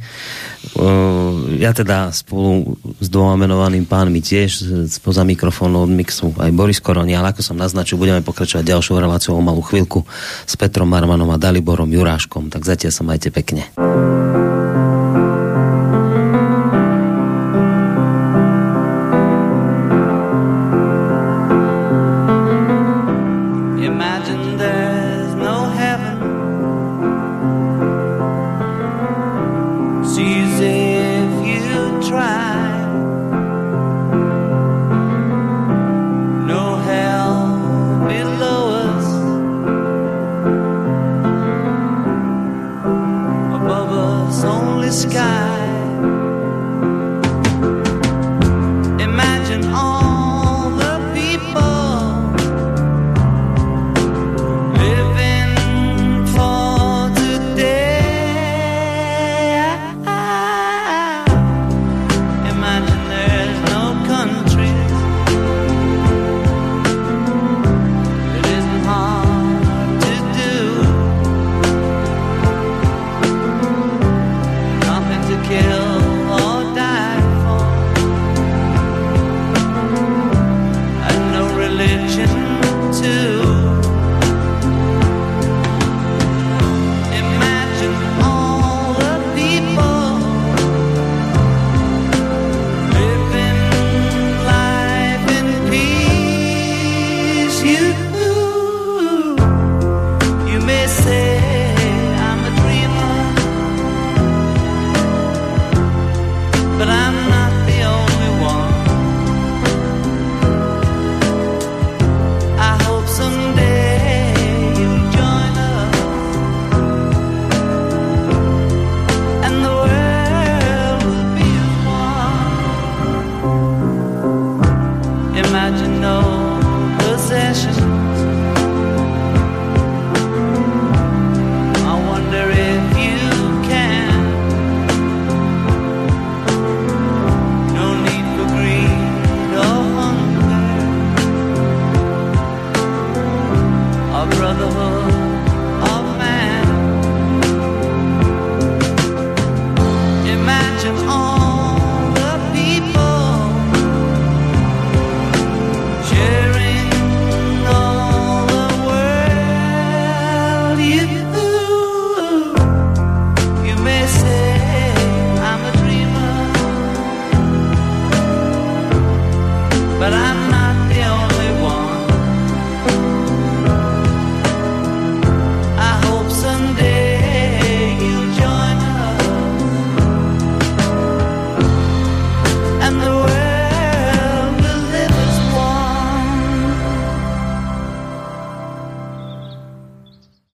Ja 1.58 1.74
teda 1.74 2.14
spolu 2.14 2.78
s 3.02 3.10
dvoma 3.10 3.34
menovaným 3.34 3.82
pánmi 3.82 4.22
tiež 4.22 4.86
spoza 4.86 5.26
mikrofónu 5.26 5.82
od 5.82 5.90
mixu 5.90 6.30
aj 6.38 6.54
Boris 6.54 6.78
Koroni, 6.78 7.18
ale 7.18 7.34
ako 7.34 7.42
som 7.42 7.58
naznačil, 7.58 7.98
budeme 7.98 8.22
pokračovať 8.22 8.62
ďalšou 8.62 9.02
reláciou 9.02 9.34
o 9.34 9.42
malú 9.42 9.66
chvíľku 9.66 10.06
s 10.46 10.54
Petrom 10.54 10.86
Marmanom 10.86 11.34
a 11.34 11.42
Daliborom 11.42 11.90
Juráškom. 11.90 12.54
Tak 12.54 12.62
zatiaľ 12.62 12.92
sa 12.94 13.02
majte 13.02 13.34
pekne. 13.34 13.66